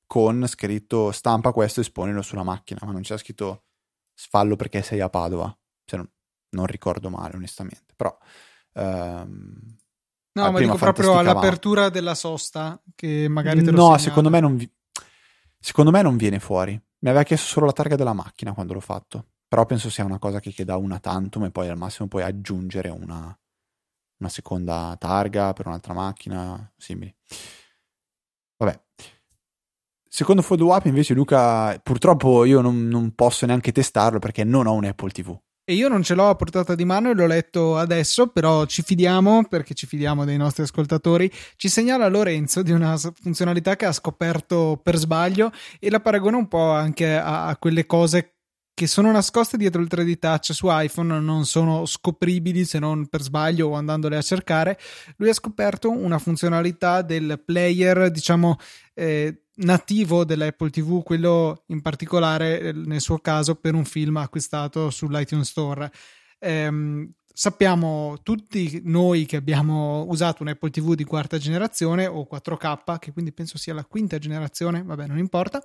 con 0.07 0.47
scritto 0.47 1.13
stampa 1.13 1.53
questo 1.53 1.81
e 1.81 1.83
esponilo 1.83 2.23
sulla 2.23 2.43
macchina, 2.43 2.81
ma 2.85 2.93
non 2.93 3.03
c'è 3.03 3.19
scritto 3.19 3.65
sfallo 4.15 4.57
perché 4.57 4.83
sei 4.83 5.01
a 5.01 5.09
Padova, 5.09 5.55
cioè, 5.85 5.99
non, 5.99 6.11
non, 6.51 6.67
ricordo 6.67 7.11
male 7.11 7.37
onestamente, 7.37 7.95
però 7.97 8.17
ehm, 8.75 9.77
No, 10.35 10.51
ma 10.51 10.59
dico 10.59 10.77
proprio 10.77 11.19
all'apertura 11.19 11.91
della 11.91 12.15
sosta, 12.15 12.81
che 12.95 13.29
magari 13.29 13.63
te 13.63 13.71
lo 13.71 13.77
No, 13.77 13.83
segnala. 13.83 13.99
secondo 13.99 14.31
me 14.31 14.41
non 14.41 14.57
vi... 14.57 14.71
Secondo 15.59 15.91
me 15.91 16.01
non 16.01 16.17
viene 16.17 16.41
fuori. 16.41 16.73
Mi 16.73 17.09
aveva 17.09 17.23
chiesto 17.23 17.47
solo 17.47 17.67
la 17.67 17.73
targa 17.73 17.97
della 17.97 18.15
macchina 18.15 18.55
quando 18.55 18.73
l'ho 18.73 18.81
fatto. 18.81 19.27
Però 19.47 19.67
penso 19.67 19.91
sia 19.91 20.05
una 20.05 20.19
cosa 20.19 20.41
che 20.41 20.51
chieda 20.51 20.77
una 20.77 20.99
tantum 20.99 21.45
e 21.45 21.51
poi 21.51 21.69
al 21.69 21.77
massimo 21.77 22.09
puoi 22.09 22.23
aggiungere 22.23 22.89
una, 22.89 23.39
una 24.23 24.31
seconda 24.31 24.97
targa 24.99 25.53
per 25.53 25.67
un'altra 25.67 25.93
macchina, 25.93 26.73
simili. 26.77 27.15
Vabbè. 28.57 28.81
Secondo 30.09 30.43
Photo 30.43 30.73
App 30.73 30.87
invece 30.87 31.15
Luca, 31.15 31.79
purtroppo 31.83 32.45
io 32.45 32.61
non, 32.61 32.87
non 32.87 33.15
posso 33.15 33.47
neanche 33.47 33.73
testarlo 33.73 34.19
perché 34.19 34.45
non 34.45 34.67
ho 34.67 34.75
un 34.75 34.85
Apple 34.85 35.11
TV. 35.11 35.37
E 35.65 35.75
io 35.75 35.89
non 35.89 36.03
ce 36.03 36.15
l'ho 36.15 36.29
a 36.29 36.35
portata 36.35 36.75
di 36.75 36.85
mano 36.85 37.11
e 37.11 37.15
l'ho 37.15 37.27
letto 37.27 37.77
adesso, 37.77 38.27
però 38.27 38.67
ci 38.67 38.83
fidiamo, 38.83 39.45
perché 39.49 39.75
ci 39.75 39.87
fidiamo 39.87 40.25
dei 40.25 40.37
nostri 40.37 40.65
ascoltatori. 40.65 41.31
Ci 41.57 41.69
segnala 41.69 42.09
Lorenzo 42.09 42.63
di 42.63 42.73
una 42.73 42.97
funzionalità 42.97 43.77
che 43.77 43.87
ha 43.87 43.93
scoperto 43.93 44.81
per 44.83 44.97
sbaglio 44.97 45.51
e 45.79 45.89
la 45.89 46.01
paragona 46.01 46.37
un 46.37 46.49
po' 46.49 46.71
anche 46.71 47.17
a, 47.17 47.47
a 47.47 47.57
quelle 47.57 47.87
cose 47.87 48.35
che 48.83 48.89
sono 48.89 49.13
nascoste 49.13 49.57
dietro 49.57 49.81
il 49.81 49.87
3D 49.89 50.19
Touch 50.19 50.53
su 50.53 50.67
iPhone, 50.69 51.21
non 51.21 51.47
sono 51.47 51.87
scopribili 51.87 52.65
se 52.65 52.81
non 52.81 53.07
per 53.07 53.23
sbaglio 53.23 53.69
o 53.69 53.75
andandole 53.75 54.17
a 54.17 54.23
cercare. 54.23 54.77
Lui 55.19 55.29
ha 55.29 55.35
scoperto 55.35 55.89
una 55.89 56.19
funzionalità 56.19 57.03
del 57.03 57.41
player, 57.45 58.11
diciamo, 58.11 58.57
eh, 58.95 59.45
nativo 59.59 60.25
dell'Apple 60.25 60.71
TV, 60.71 61.05
quello 61.05 61.63
in 61.69 61.81
particolare 61.81 62.59
eh, 62.61 62.73
nel 62.73 63.01
suo 63.01 63.19
caso 63.19 63.55
per 63.55 63.75
un 63.75 63.85
film 63.85 64.17
acquistato 64.17 64.91
sull'iTunes 64.91 65.49
Store. 65.49 65.89
Ehm, 66.41 67.09
sappiamo 67.33 68.19
tutti 68.25 68.81
noi 68.83 69.27
che 69.27 69.37
abbiamo 69.37 70.07
usato 70.09 70.43
un 70.43 70.49
Apple 70.49 70.71
TV 70.71 70.95
di 70.95 71.05
quarta 71.05 71.39
generazione 71.39 72.09
o 72.09 72.27
4K, 72.29 72.99
che 72.99 73.13
quindi 73.13 73.33
penso 73.33 73.59
sia 73.59 73.75
la 73.75 73.85
quinta 73.85 74.19
generazione, 74.19 74.83
vabbè, 74.83 75.07
non 75.07 75.19
importa 75.19 75.63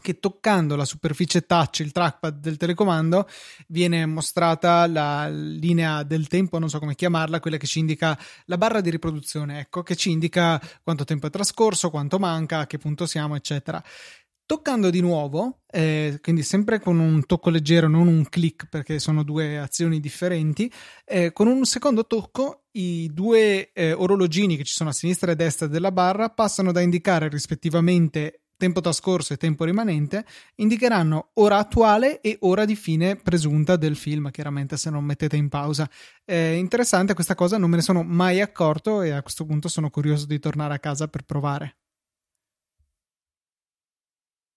che 0.00 0.18
toccando 0.18 0.76
la 0.76 0.84
superficie 0.84 1.42
touch, 1.42 1.80
il 1.80 1.92
trackpad 1.92 2.38
del 2.38 2.56
telecomando, 2.56 3.28
viene 3.68 4.06
mostrata 4.06 4.86
la 4.86 5.28
linea 5.28 6.02
del 6.02 6.28
tempo, 6.28 6.58
non 6.58 6.68
so 6.68 6.78
come 6.78 6.94
chiamarla, 6.94 7.40
quella 7.40 7.56
che 7.56 7.66
ci 7.66 7.78
indica 7.78 8.18
la 8.46 8.58
barra 8.58 8.80
di 8.80 8.90
riproduzione, 8.90 9.60
ecco, 9.60 9.82
che 9.82 9.96
ci 9.96 10.10
indica 10.10 10.60
quanto 10.82 11.04
tempo 11.04 11.26
è 11.26 11.30
trascorso, 11.30 11.90
quanto 11.90 12.18
manca, 12.18 12.60
a 12.60 12.66
che 12.66 12.78
punto 12.78 13.06
siamo, 13.06 13.36
eccetera. 13.36 13.82
Toccando 14.48 14.88
di 14.88 15.00
nuovo, 15.00 15.60
eh, 15.70 16.20
quindi 16.22 16.42
sempre 16.42 16.80
con 16.80 16.98
un 16.98 17.26
tocco 17.26 17.50
leggero, 17.50 17.86
non 17.86 18.06
un 18.06 18.26
click 18.30 18.66
perché 18.70 18.98
sono 18.98 19.22
due 19.22 19.58
azioni 19.58 20.00
differenti, 20.00 20.72
eh, 21.04 21.34
con 21.34 21.48
un 21.48 21.66
secondo 21.66 22.06
tocco 22.06 22.62
i 22.72 23.10
due 23.12 23.72
eh, 23.72 23.92
orologini 23.92 24.56
che 24.56 24.64
ci 24.64 24.72
sono 24.72 24.88
a 24.88 24.94
sinistra 24.94 25.28
e 25.28 25.32
a 25.34 25.36
destra 25.36 25.66
della 25.66 25.92
barra 25.92 26.30
passano 26.30 26.72
da 26.72 26.80
indicare 26.80 27.28
rispettivamente 27.28 28.44
tempo 28.58 28.80
trascorso 28.80 29.32
e 29.32 29.36
tempo 29.38 29.64
rimanente, 29.64 30.26
indicheranno 30.56 31.30
ora 31.34 31.56
attuale 31.56 32.20
e 32.20 32.36
ora 32.40 32.64
di 32.64 32.76
fine 32.76 33.16
presunta 33.16 33.76
del 33.76 33.96
film, 33.96 34.30
chiaramente 34.30 34.76
se 34.76 34.90
non 34.90 35.04
mettete 35.04 35.36
in 35.36 35.48
pausa. 35.48 35.88
È 36.24 36.34
interessante 36.34 37.14
questa 37.14 37.34
cosa, 37.34 37.56
non 37.56 37.70
me 37.70 37.76
ne 37.76 37.82
sono 37.82 38.02
mai 38.02 38.42
accorto 38.42 39.00
e 39.00 39.10
a 39.10 39.22
questo 39.22 39.46
punto 39.46 39.68
sono 39.68 39.88
curioso 39.88 40.26
di 40.26 40.38
tornare 40.38 40.74
a 40.74 40.78
casa 40.78 41.08
per 41.08 41.22
provare. 41.22 41.76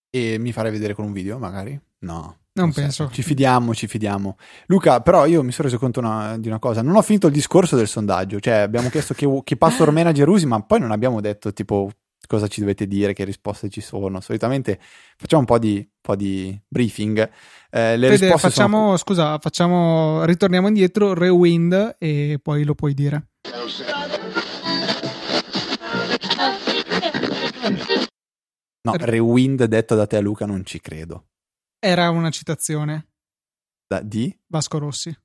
E 0.10 0.38
mi 0.38 0.52
farei 0.52 0.72
vedere 0.72 0.94
con 0.94 1.06
un 1.06 1.14
video, 1.14 1.38
magari? 1.38 1.80
No. 2.00 2.40
Non, 2.54 2.66
non 2.66 2.74
penso. 2.74 3.10
Ci 3.10 3.22
fidiamo, 3.22 3.74
ci 3.74 3.88
fidiamo. 3.88 4.36
Luca, 4.66 5.00
però 5.00 5.26
io 5.26 5.42
mi 5.42 5.54
sono 5.54 5.70
reso 5.70 5.80
conto 5.80 6.02
una, 6.02 6.38
di 6.38 6.50
una 6.50 6.60
cosa. 6.60 6.82
Non 6.82 6.98
ho 6.98 7.02
finito 7.02 7.28
il 7.28 7.34
discorso 7.34 7.78
del 7.78 7.88
sondaggio. 7.88 8.42
Cioè, 8.42 8.56
abbiamo 8.56 8.90
chiesto 8.90 9.14
che, 9.14 9.26
che 9.46 9.56
password 9.56 9.94
manager 9.94 10.28
usi, 10.28 10.46
ma 10.46 10.62
poi 10.62 10.82
non 10.82 10.92
abbiamo 10.92 11.22
detto 11.22 11.54
tipo 11.54 11.90
cosa 12.28 12.48
ci 12.48 12.60
dovete 12.60 12.88
dire, 12.88 13.14
che 13.14 13.24
risposte 13.24 13.70
ci 13.70 13.82
sono. 13.82 14.20
Solitamente 14.22 14.80
facciamo 15.18 15.42
un 15.42 15.48
po' 15.48 15.60
di, 15.60 15.78
un 15.78 16.02
po 16.02 16.16
di 16.16 16.60
briefing. 16.68 17.30
Eh, 17.70 17.98
le 17.98 18.18
Fede, 18.18 18.38
facciamo, 18.38 18.78
sono... 18.78 18.98
scusa, 18.98 19.40
facciamo, 19.40 20.24
ritorniamo 20.26 20.68
indietro, 20.68 21.14
rewind 21.14 21.96
e 21.98 22.40
poi 22.42 22.64
lo 22.64 22.76
puoi 22.76 22.94
dire. 22.94 23.28
No, 28.84 28.94
rewind 28.96 29.64
detto 29.66 29.96
da 29.96 30.08
te 30.08 30.18
a 30.18 30.22
Luca 30.22 30.46
non 30.46 30.66
ci 30.66 30.80
credo. 30.80 31.28
Era 31.80 32.10
una 32.10 32.32
citazione. 32.32 33.10
Da, 33.88 34.02
di? 34.02 34.36
Vasco 34.48 34.80
Rossi. 34.80 35.16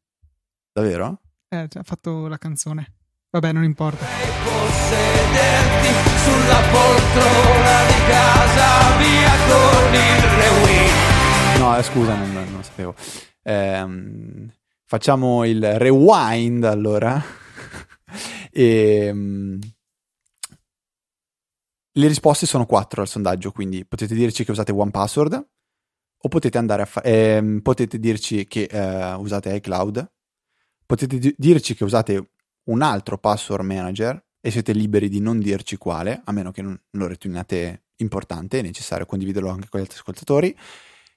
Davvero? 0.73 1.21
Eh, 1.49 1.69
ha 1.73 1.83
fatto 1.83 2.27
la 2.27 2.37
canzone. 2.37 2.96
Vabbè, 3.37 3.53
non 3.53 3.65
importa. 3.65 4.03
Possederti 4.45 5.89
sulla 6.25 6.61
poltrona 6.73 7.85
di 7.87 8.01
casa, 8.09 8.97
via 8.97 9.33
con 9.47 9.93
il 9.93 10.23
rewind. 10.41 11.59
No, 11.59 11.77
eh, 11.77 11.83
scusa, 11.83 12.15
non, 12.15 12.33
non 12.51 12.65
sapevo. 12.65 12.95
Eh, 13.43 14.49
facciamo 14.87 15.45
il 15.45 15.79
rewind 15.79 16.65
allora. 16.65 17.23
e, 18.51 19.11
um, 19.11 19.59
le 21.93 22.07
risposte 22.09 22.47
sono 22.47 22.65
quattro 22.65 23.03
al 23.03 23.09
sondaggio, 23.09 23.53
quindi 23.53 23.85
potete 23.85 24.15
dirci 24.15 24.47
che 24.47 24.53
usate 24.53 24.73
OnePassword 24.73 25.47
o 26.23 26.29
potete 26.29 26.57
andare 26.57 26.81
a 26.81 26.87
fare. 26.87 27.07
Eh, 27.07 27.61
potete 27.61 27.99
dirci 27.99 28.47
che 28.47 28.63
eh, 28.63 29.13
usate 29.13 29.55
iCloud. 29.57 30.11
Potete 30.87 31.19
di- 31.19 31.35
dirci 31.37 31.75
che 31.75 31.85
usate 31.85 32.31
un 32.67 32.83
altro 32.83 33.19
password 33.19 33.65
manager 33.65 34.23
e 34.41 34.51
siete 34.51 34.73
liberi 34.73 35.09
di 35.09 35.21
non 35.21 35.39
dirci 35.39 35.77
quale, 35.77 36.21
a 36.25 36.33
meno 36.33 36.53
che 36.53 36.63
non 36.63 36.79
lo 36.91 37.07
riteniate 37.07 37.87
importante, 37.97 38.59
è 38.59 38.63
necessario 38.63 39.07
condividerlo 39.07 39.51
anche 39.51 39.69
con 39.69 39.81
gli 39.81 39.83
altri 39.83 39.99
ascoltatori, 39.99 40.57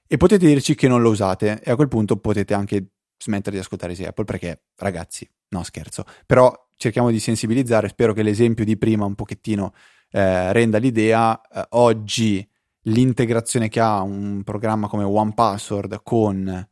e 0.06 0.16
potete 0.16 0.46
dirci 0.46 0.74
che 0.74 0.88
non 0.88 1.02
lo 1.02 1.10
usate 1.10 1.60
e 1.62 1.70
a 1.70 1.76
quel 1.76 1.88
punto 1.88 2.16
potete 2.16 2.54
anche 2.54 2.86
smettere 3.16 3.56
di 3.56 3.62
ascoltare 3.62 3.92
Easy 3.92 4.04
Apple 4.04 4.24
perché, 4.24 4.64
ragazzi, 4.76 5.28
no 5.50 5.62
scherzo, 5.62 6.04
però 6.26 6.52
cerchiamo 6.74 7.10
di 7.10 7.20
sensibilizzare, 7.20 7.88
spero 7.88 8.12
che 8.12 8.22
l'esempio 8.22 8.64
di 8.64 8.76
prima 8.76 9.04
un 9.04 9.14
pochettino 9.14 9.74
eh, 10.10 10.52
renda 10.52 10.78
l'idea, 10.78 11.40
eh, 11.40 11.66
oggi 11.70 12.44
l'integrazione 12.84 13.68
che 13.68 13.78
ha 13.78 14.00
un 14.00 14.42
programma 14.42 14.88
come 14.88 15.04
OnePassword 15.04 16.00
con 16.02 16.68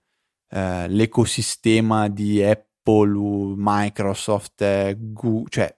eh, 0.51 0.89
l'ecosistema 0.89 2.09
di 2.09 2.43
Apple 2.43 2.68
Apple, 2.89 3.55
Microsoft, 3.57 4.63
eh, 4.63 4.97
Google, 4.99 5.49
cioè 5.51 5.77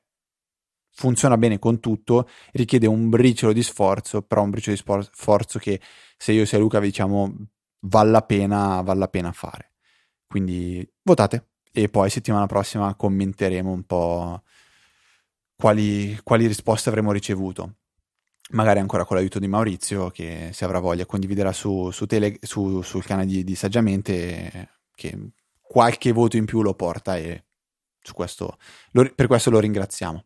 funziona 0.92 1.36
bene 1.36 1.58
con 1.58 1.80
tutto, 1.80 2.28
richiede 2.52 2.86
un 2.86 3.08
briciolo 3.08 3.52
di 3.52 3.62
sforzo, 3.62 4.22
però 4.22 4.42
un 4.42 4.50
briciolo 4.50 4.76
di 4.76 5.08
sforzo 5.12 5.58
che 5.58 5.80
se 6.16 6.32
io 6.32 6.44
e 6.48 6.58
Luca 6.58 6.78
vi 6.78 6.86
diciamo 6.86 7.34
vale 7.80 8.10
la 8.10 8.22
pena, 8.22 8.80
vale 8.82 8.98
la 8.98 9.08
pena 9.08 9.32
fare. 9.32 9.72
Quindi 10.26 10.86
votate 11.02 11.48
e 11.72 11.88
poi 11.88 12.10
settimana 12.10 12.46
prossima 12.46 12.94
commenteremo 12.94 13.70
un 13.70 13.82
po' 13.84 14.42
quali, 15.56 16.18
quali 16.22 16.46
risposte 16.46 16.88
avremo 16.88 17.12
ricevuto. 17.12 17.76
Magari 18.52 18.80
ancora 18.80 19.04
con 19.04 19.16
l'aiuto 19.16 19.38
di 19.38 19.46
Maurizio 19.48 20.10
che 20.10 20.50
se 20.52 20.64
avrà 20.64 20.80
voglia 20.80 21.06
condividerà 21.06 21.52
su, 21.52 21.90
su 21.90 22.06
tele, 22.06 22.36
su, 22.40 22.82
sul 22.82 23.04
canale 23.04 23.26
di, 23.26 23.44
di 23.44 23.54
Saggiamente 23.54 24.80
che 24.94 25.32
qualche 25.70 26.10
voto 26.10 26.36
in 26.36 26.46
più 26.46 26.62
lo 26.62 26.74
porta 26.74 27.16
e 27.16 27.44
questo, 28.12 28.58
lo, 28.90 29.08
per 29.14 29.28
questo 29.28 29.50
lo 29.50 29.60
ringraziamo. 29.60 30.24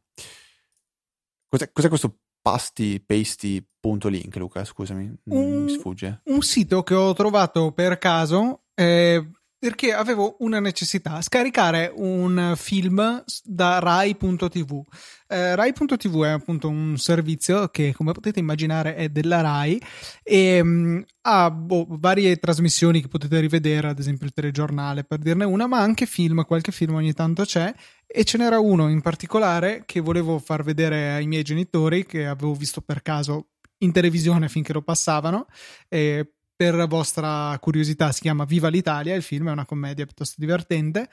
Cos'è, 1.46 1.70
cos'è 1.70 1.88
questo 1.88 2.20
pasti 2.40 2.98
pasty.link 2.98 4.36
Luca? 4.36 4.64
Scusami, 4.64 5.14
un, 5.24 5.64
mi 5.64 5.70
sfugge. 5.70 6.22
Un 6.24 6.40
sito 6.40 6.82
che 6.82 6.94
ho 6.94 7.12
trovato 7.12 7.72
per 7.72 7.98
caso 7.98 8.62
eh, 8.72 9.22
perché 9.64 9.94
avevo 9.94 10.36
una 10.40 10.60
necessità, 10.60 11.22
scaricare 11.22 11.90
un 11.96 12.52
film 12.54 13.24
da 13.44 13.78
rai.tv. 13.78 14.84
Eh, 15.26 15.54
rai.tv 15.54 16.22
è 16.24 16.28
appunto 16.28 16.68
un 16.68 16.98
servizio 16.98 17.68
che 17.68 17.94
come 17.94 18.12
potete 18.12 18.40
immaginare 18.40 18.94
è 18.94 19.08
della 19.08 19.40
Rai 19.40 19.80
e 20.22 20.62
mh, 20.62 20.68
mm, 20.68 21.00
ha 21.22 21.50
boh, 21.50 21.86
varie 21.88 22.36
trasmissioni 22.36 23.00
che 23.00 23.08
potete 23.08 23.40
rivedere, 23.40 23.88
ad 23.88 23.98
esempio 23.98 24.26
il 24.26 24.34
telegiornale 24.34 25.02
per 25.02 25.20
dirne 25.20 25.46
una, 25.46 25.66
ma 25.66 25.78
anche 25.78 26.04
film, 26.04 26.44
qualche 26.44 26.70
film 26.70 26.96
ogni 26.96 27.14
tanto 27.14 27.44
c'è 27.44 27.72
e 28.06 28.24
ce 28.24 28.36
n'era 28.36 28.58
uno 28.58 28.90
in 28.90 29.00
particolare 29.00 29.84
che 29.86 30.00
volevo 30.00 30.38
far 30.40 30.62
vedere 30.62 31.14
ai 31.14 31.26
miei 31.26 31.42
genitori 31.42 32.04
che 32.04 32.26
avevo 32.26 32.52
visto 32.52 32.82
per 32.82 33.00
caso 33.00 33.46
in 33.78 33.92
televisione 33.92 34.50
finché 34.50 34.74
lo 34.74 34.82
passavano. 34.82 35.46
E 35.88 36.33
per 36.56 36.86
vostra 36.86 37.56
curiosità 37.60 38.12
si 38.12 38.20
chiama 38.20 38.44
Viva 38.44 38.68
l'Italia, 38.68 39.14
il 39.14 39.22
film 39.22 39.48
è 39.48 39.52
una 39.52 39.66
commedia 39.66 40.04
piuttosto 40.04 40.36
divertente 40.38 41.08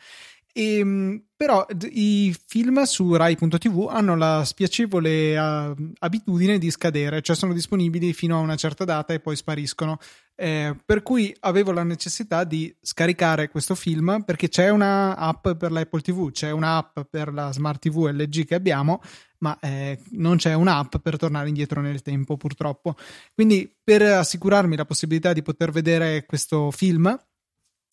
E, 0.53 0.84
mh, 0.84 1.24
però 1.36 1.65
i 1.91 2.36
film 2.46 2.84
su 2.84 3.15
Rai.tv 3.15 3.88
hanno 3.89 4.15
la 4.15 4.43
spiacevole 4.46 5.38
uh, 5.38 5.91
abitudine 6.00 6.58
di 6.58 6.70
scadere, 6.70 7.22
cioè 7.22 7.36
sono 7.36 7.53
disponibili 7.53 8.13
fino 8.13 8.38
a 8.38 8.41
una 8.41 8.55
certa 8.55 8.86
data 8.86 9.13
e 9.13 9.20
poi 9.20 9.36
spariscono. 9.36 9.98
Eh, 10.36 10.75
per 10.86 11.03
cui 11.03 11.36
avevo 11.41 11.72
la 11.72 11.84
necessità 11.84 12.43
di 12.43 12.75
scaricare 12.81 13.50
questo 13.50 13.75
film 13.75 14.24
perché 14.25 14.50
c'è 14.50 14.70
una 14.70 15.15
app 15.15 15.50
per 15.50 15.72
l'Apple 15.72 16.01
TV, 16.01 16.31
c'è 16.31 16.51
un'app 16.51 17.00
per 17.10 17.31
la 17.31 17.51
Smart 17.51 17.79
TV 17.79 18.10
LG 18.12 18.46
che 18.46 18.55
abbiamo, 18.55 19.01
ma 19.39 19.58
eh, 19.60 20.00
non 20.12 20.38
c'è 20.38 20.53
un'app 20.53 20.98
per 20.98 21.17
tornare 21.17 21.48
indietro 21.48 21.81
nel 21.81 22.01
tempo 22.01 22.38
purtroppo. 22.38 22.96
Quindi 23.34 23.72
per 23.84 24.01
assicurarmi 24.01 24.75
la 24.75 24.86
possibilità 24.86 25.34
di 25.34 25.41
poter 25.41 25.72
vedere 25.72 26.25
questo 26.25 26.72
film, 26.72 27.20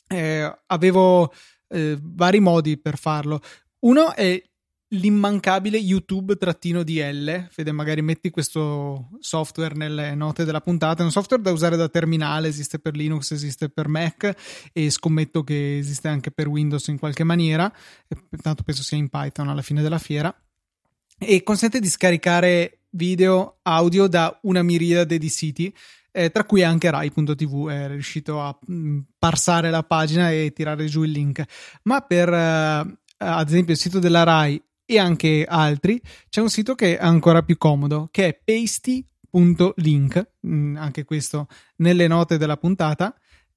eh, 0.07 0.59
avevo 0.67 1.33
eh, 1.69 1.99
vari 2.01 2.41
modi 2.41 2.79
per 2.79 2.99
farlo. 2.99 3.41
Uno 3.81 4.15
è 4.15 4.43
l'immancabile 4.93 5.77
YouTube-DL. 5.77 7.49
Fede, 7.51 7.73
magari 7.73 8.03
metti 8.03 8.31
questo 8.31 9.11
software 9.21 9.75
nelle 9.75 10.15
note 10.15 10.45
della 10.45 10.61
puntata. 10.61 11.03
È 11.03 11.05
un 11.05 11.11
software 11.11 11.43
da 11.43 11.53
usare 11.53 11.77
da 11.77 11.89
terminale, 11.89 12.49
esiste 12.49 12.79
per 12.79 12.97
Linux, 12.97 13.31
esiste 13.33 13.69
per 13.69 13.89
Mac 13.89 14.35
e 14.73 14.91
scommetto 14.91 15.45
che 15.45 15.79
esiste 15.79 16.09
anche 16.09 16.31
per 16.31 16.49
Windows 16.49 16.87
in 16.89 16.99
qualche 16.99 17.25
maniera. 17.25 17.73
Tanto 18.41 18.63
penso 18.63 18.83
sia 18.83 18.97
in 18.97 19.09
Python 19.09 19.49
alla 19.49 19.63
fine 19.63 19.83
della 19.83 19.99
fiera. 19.99 20.35
E 21.19 21.43
consente 21.43 21.81
di 21.81 21.89
scaricare 21.89 22.79
video, 22.91 23.59
audio 23.63 24.07
da 24.07 24.39
una 24.43 24.63
miriade 24.63 25.19
di 25.19 25.29
siti. 25.29 25.75
Eh, 26.19 26.31
tra 26.31 26.43
cui 26.43 26.65
anche 26.65 26.91
Rai.tv 26.91 27.69
è 27.69 27.87
riuscito 27.87 28.41
a 28.41 28.59
mh, 28.61 28.99
parsare 29.21 29.71
la 29.71 29.85
pagina 29.85 30.33
e 30.33 30.53
tirare 30.53 30.87
giù 30.87 31.05
il 31.05 31.13
link. 31.13 31.45
Ma 31.85 32.01
per 32.01 32.29
eh, 32.29 32.99
ad 33.19 33.47
esempio 33.47 33.75
il 33.75 33.79
sito 33.79 34.01
della 34.01 34.25
Rai 34.25 34.61
e 34.85 34.99
anche 34.99 35.45
altri, 35.49 36.03
c'è 36.29 36.41
un 36.41 36.51
sito 36.51 36.75
che 36.75 36.99
è 36.99 37.05
ancora 37.05 37.43
più 37.43 37.57
comodo, 37.57 38.09
che 38.11 38.27
è 38.27 38.41
pasty.link, 38.45 40.31
mm, 40.45 40.77
anche 40.77 41.05
questo 41.05 41.47
nelle 41.77 42.09
note 42.09 42.37
della 42.37 42.57
puntata, 42.57 43.15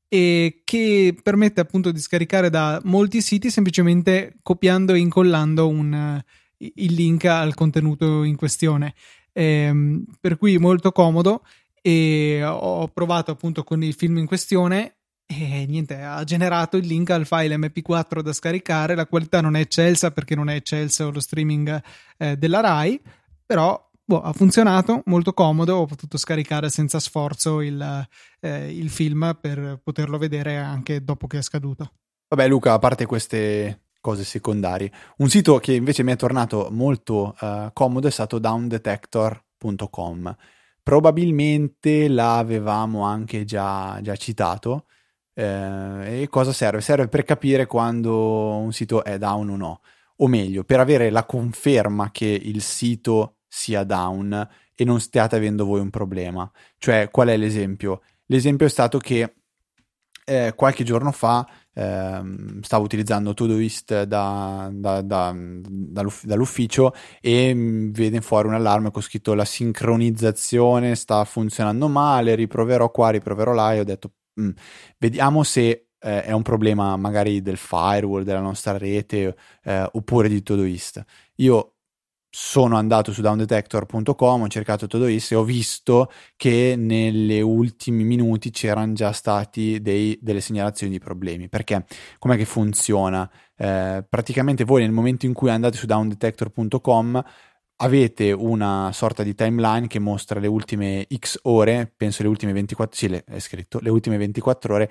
e 0.07 0.61
che 0.63 1.17
permette 1.19 1.61
appunto 1.61 1.91
di 1.91 1.99
scaricare 1.99 2.51
da 2.51 2.79
molti 2.83 3.21
siti 3.21 3.49
semplicemente 3.49 4.35
copiando 4.43 4.93
e 4.93 4.99
incollando 4.99 5.67
un, 5.67 6.21
il 6.57 6.93
link 6.93 7.25
al 7.25 7.55
contenuto 7.55 8.21
in 8.21 8.35
questione. 8.35 8.93
Ehm, 9.33 10.05
per 10.19 10.37
cui 10.37 10.57
molto 10.57 10.91
comodo 10.91 11.43
e 11.81 12.43
ho 12.43 12.87
provato 12.87 13.31
appunto 13.31 13.63
con 13.63 13.83
il 13.83 13.93
film 13.93 14.17
in 14.17 14.25
questione 14.25 14.97
e 15.31 15.65
niente, 15.65 16.01
ha 16.01 16.23
generato 16.25 16.75
il 16.75 16.85
link 16.85 17.09
al 17.09 17.25
file 17.25 17.55
MP4 17.55 18.19
da 18.19 18.33
scaricare. 18.33 18.95
La 18.95 19.05
qualità 19.05 19.39
non 19.39 19.55
è 19.55 19.61
eccelsa 19.61 20.11
perché 20.11 20.35
non 20.35 20.49
è 20.49 20.55
eccelso 20.55 21.09
lo 21.09 21.21
streaming 21.21 21.81
eh, 22.17 22.35
della 22.35 22.59
Rai, 22.59 23.01
però 23.45 23.89
boh, 24.03 24.21
ha 24.21 24.33
funzionato, 24.33 25.03
molto 25.05 25.33
comodo. 25.33 25.77
Ho 25.77 25.85
potuto 25.85 26.17
scaricare 26.17 26.69
senza 26.69 26.99
sforzo 26.99 27.61
il, 27.61 28.07
eh, 28.41 28.75
il 28.75 28.89
film 28.89 29.37
per 29.39 29.79
poterlo 29.81 30.17
vedere 30.17 30.57
anche 30.57 31.01
dopo 31.01 31.27
che 31.27 31.37
è 31.37 31.41
scaduto. 31.41 31.93
Vabbè, 32.27 32.49
Luca, 32.49 32.73
a 32.73 32.79
parte 32.79 33.05
queste 33.05 33.83
cose 34.01 34.25
secondarie, 34.25 34.91
un 35.17 35.29
sito 35.29 35.59
che 35.59 35.73
invece 35.73 36.03
mi 36.03 36.11
è 36.11 36.15
tornato 36.17 36.67
molto 36.71 37.35
uh, 37.39 37.69
comodo 37.71 38.07
è 38.07 38.11
stato 38.11 38.37
downdetector.com. 38.39 40.35
Probabilmente 40.83 42.07
l'avevamo 42.07 43.03
anche 43.03 43.45
già, 43.45 43.99
già 44.01 44.15
citato 44.15 44.85
eh, 45.33 46.21
e 46.23 46.27
cosa 46.29 46.51
serve? 46.53 46.81
Serve 46.81 47.07
per 47.07 47.23
capire 47.23 47.65
quando 47.65 48.57
un 48.57 48.73
sito 48.73 49.03
è 49.03 49.17
down 49.17 49.49
o 49.49 49.55
no, 49.55 49.81
o 50.17 50.27
meglio, 50.27 50.63
per 50.63 50.79
avere 50.79 51.09
la 51.09 51.25
conferma 51.25 52.11
che 52.11 52.25
il 52.25 52.61
sito 52.61 53.37
sia 53.47 53.83
down 53.83 54.47
e 54.75 54.85
non 54.85 54.99
stiate 54.99 55.35
avendo 55.35 55.65
voi 55.65 55.79
un 55.79 55.89
problema. 55.89 56.49
Cioè, 56.77 57.09
qual 57.11 57.29
è 57.29 57.37
l'esempio? 57.37 58.01
L'esempio 58.25 58.65
è 58.65 58.69
stato 58.69 58.97
che 58.97 59.35
eh, 60.25 60.53
qualche 60.55 60.83
giorno 60.83 61.11
fa 61.11 61.47
eh, 61.73 62.21
stavo 62.61 62.83
utilizzando 62.83 63.33
Todoist 63.33 64.03
da, 64.03 64.69
da, 64.71 65.01
da, 65.01 65.35
dall'ufficio 65.35 66.93
e 67.19 67.53
mi 67.53 67.91
vede 67.91 68.21
fuori 68.21 68.47
un 68.47 68.55
allarme 68.55 68.91
con 68.91 69.01
scritto 69.01 69.33
la 69.33 69.45
sincronizzazione 69.45 70.95
sta 70.95 71.23
funzionando 71.25 71.87
male, 71.87 72.35
riproverò 72.35 72.89
qua, 72.91 73.09
riproverò 73.09 73.53
là 73.53 73.73
e 73.73 73.79
ho 73.79 73.83
detto 73.83 74.11
Mm. 74.39 74.51
Vediamo 74.97 75.43
se 75.43 75.87
eh, 75.99 76.23
è 76.23 76.31
un 76.31 76.41
problema 76.41 76.95
magari 76.97 77.41
del 77.41 77.57
firewall, 77.57 78.23
della 78.23 78.39
nostra 78.39 78.77
rete 78.77 79.35
eh, 79.63 79.87
oppure 79.93 80.29
di 80.29 80.41
Todoist. 80.41 81.03
Io 81.35 81.75
sono 82.33 82.77
andato 82.77 83.11
su 83.11 83.21
downdetector.com, 83.21 84.41
ho 84.41 84.47
cercato 84.47 84.87
Todoist 84.87 85.33
e 85.33 85.35
ho 85.35 85.43
visto 85.43 86.09
che 86.37 86.75
negli 86.77 87.41
ultimi 87.41 88.05
minuti 88.05 88.51
c'erano 88.51 88.93
già 88.93 89.11
stati 89.11 89.81
dei, 89.81 90.17
delle 90.21 90.39
segnalazioni 90.39 90.93
di 90.93 90.99
problemi. 90.99 91.49
Perché 91.49 91.85
com'è 92.19 92.37
che 92.37 92.45
funziona? 92.45 93.29
Eh, 93.57 94.05
praticamente 94.07 94.63
voi 94.63 94.81
nel 94.81 94.93
momento 94.93 95.25
in 95.25 95.33
cui 95.33 95.49
andate 95.49 95.77
su 95.77 95.85
downdetector.com 95.85 97.21
avete 97.75 98.31
una 98.31 98.91
sorta 98.93 99.23
di 99.23 99.35
timeline 99.35 99.87
che 99.87 99.99
mostra 99.99 100.39
le 100.39 100.47
ultime 100.47 101.05
X 101.13 101.39
ore, 101.43 101.91
penso 101.95 102.23
le 102.23 102.29
ultime 102.29 102.53
24, 102.53 102.95
sì, 102.95 103.07
è 103.07 103.39
scritto, 103.39 103.79
le 103.81 103.89
ultime 103.89 104.15
24 104.15 104.73
ore 104.73 104.89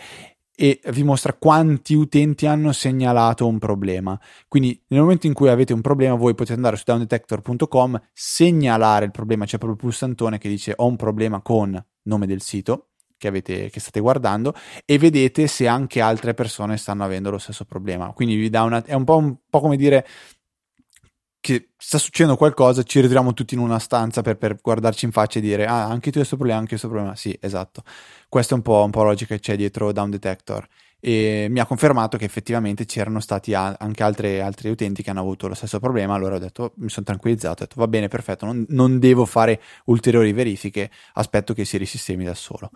e 0.60 0.78
vi 0.90 1.04
mostra 1.04 1.32
quanti 1.32 1.94
utenti 1.94 2.44
hanno 2.44 2.72
segnalato 2.72 3.46
un 3.46 3.58
problema. 3.58 4.20
Quindi 4.46 4.78
nel 4.88 5.00
momento 5.00 5.26
in 5.26 5.32
cui 5.32 5.48
avete 5.48 5.72
un 5.72 5.80
problema 5.80 6.14
voi 6.16 6.34
potete 6.34 6.52
andare 6.52 6.76
su 6.76 6.82
downdetector.com, 6.84 7.98
segnalare 8.12 9.06
il 9.06 9.10
problema, 9.10 9.46
c'è 9.46 9.56
proprio 9.56 9.72
il 9.72 9.78
pulsantone 9.78 10.36
che 10.36 10.50
dice 10.50 10.74
ho 10.76 10.86
un 10.86 10.96
problema 10.96 11.40
con 11.40 11.82
nome 12.02 12.26
del 12.26 12.42
sito 12.42 12.88
che, 13.16 13.28
avete, 13.28 13.70
che 13.70 13.80
state 13.80 14.00
guardando 14.00 14.52
e 14.84 14.98
vedete 14.98 15.46
se 15.46 15.66
anche 15.66 16.02
altre 16.02 16.34
persone 16.34 16.76
stanno 16.76 17.04
avendo 17.04 17.30
lo 17.30 17.38
stesso 17.38 17.64
problema. 17.64 18.12
Quindi 18.12 18.36
vi 18.36 18.50
dà 18.50 18.62
una, 18.62 18.84
è 18.84 18.92
un 18.92 19.04
po', 19.04 19.16
un 19.16 19.36
po' 19.48 19.60
come 19.60 19.78
dire 19.78 20.06
che 21.40 21.70
sta 21.76 21.98
succedendo 21.98 22.36
qualcosa, 22.36 22.82
ci 22.82 23.00
ritroviamo 23.00 23.32
tutti 23.32 23.54
in 23.54 23.60
una 23.60 23.78
stanza 23.78 24.22
per, 24.22 24.36
per, 24.36 24.58
guardarci 24.60 25.06
in 25.06 25.12
faccia 25.12 25.38
e 25.38 25.42
dire 25.42 25.66
ah, 25.66 25.84
anche 25.84 26.10
tu 26.10 26.18
hai 26.18 26.24
questo 26.26 26.36
problema, 26.36 26.58
anche 26.58 26.70
questo 26.70 26.88
problema. 26.88 27.16
Sì, 27.16 27.36
esatto. 27.40 27.82
Questa 28.28 28.54
è 28.54 28.56
un 28.56 28.62
po', 28.62 28.84
un 28.84 28.90
po' 28.90 29.02
logica 29.02 29.34
che 29.34 29.40
c'è 29.40 29.56
dietro 29.56 29.92
Down 29.92 30.10
Detector 30.10 30.66
e 31.00 31.46
mi 31.48 31.60
ha 31.60 31.66
confermato 31.66 32.18
che 32.18 32.26
effettivamente 32.26 32.84
c'erano 32.84 33.20
stati 33.20 33.54
anche 33.54 34.02
altre, 34.02 34.42
altri 34.42 34.68
utenti 34.68 35.02
che 35.02 35.08
hanno 35.08 35.20
avuto 35.20 35.48
lo 35.48 35.54
stesso 35.54 35.80
problema. 35.80 36.14
Allora 36.14 36.36
ho 36.36 36.38
detto, 36.38 36.74
mi 36.76 36.90
sono 36.90 37.06
tranquillizzato, 37.06 37.62
ho 37.62 37.66
detto 37.66 37.80
va 37.80 37.88
bene, 37.88 38.08
perfetto, 38.08 38.44
non, 38.44 38.66
non 38.68 38.98
devo 38.98 39.24
fare 39.24 39.60
ulteriori 39.86 40.32
verifiche, 40.32 40.90
aspetto 41.14 41.54
che 41.54 41.64
si 41.64 41.78
risistemi 41.78 42.24
da 42.24 42.34
solo. 42.34 42.70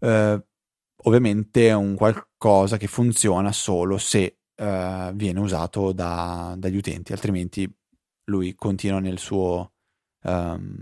Uh, 0.00 0.38
ovviamente 1.04 1.68
è 1.68 1.72
un 1.72 1.94
qualcosa 1.94 2.76
che 2.76 2.86
funziona 2.86 3.50
solo 3.52 3.96
se 3.96 4.40
uh, 4.56 5.12
viene 5.14 5.40
usato 5.40 5.92
da, 5.92 6.54
dagli 6.58 6.76
utenti, 6.76 7.12
altrimenti 7.12 7.72
lui 8.24 8.54
continua 8.54 9.00
nel 9.00 9.18
suo, 9.18 9.72
um, 10.22 10.74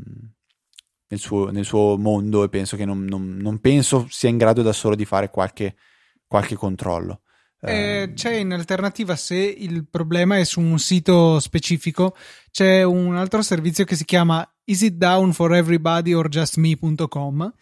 nel 1.09 1.19
suo, 1.19 1.51
nel 1.51 1.65
suo 1.65 1.97
mondo 1.99 2.45
e 2.45 2.49
penso 2.49 2.77
che 2.77 2.85
non, 2.85 3.05
non, 3.05 3.37
non, 3.37 3.61
penso 3.61 4.07
sia 4.11 4.29
in 4.29 4.39
grado 4.39 4.63
da 4.63 4.73
solo 4.73 4.95
di 4.95 5.05
fare 5.05 5.31
qualche, 5.31 5.77
qualche 6.27 6.55
controllo. 6.55 7.23
Eh, 7.61 7.75
ehm, 7.75 8.15
c'è 8.15 8.35
in 8.35 8.53
alternativa 8.53 9.15
se 9.15 9.37
il 9.37 9.87
problema 9.89 10.37
è 10.37 10.45
su 10.45 10.61
un 10.61 10.81
sito 10.81 11.39
specifico 11.39 12.17
c'è 12.51 12.83
un 12.83 13.15
altro 13.15 13.41
servizio 13.41 13.85
che 13.85 13.95
si 13.95 14.05
chiama 14.05 14.45
is 14.65 14.81
it 14.81 14.95
down 14.95 15.33
for 15.33 15.55
everybody 15.55 16.13
or 16.13 16.29
just 16.29 16.57
me.com 16.57 17.53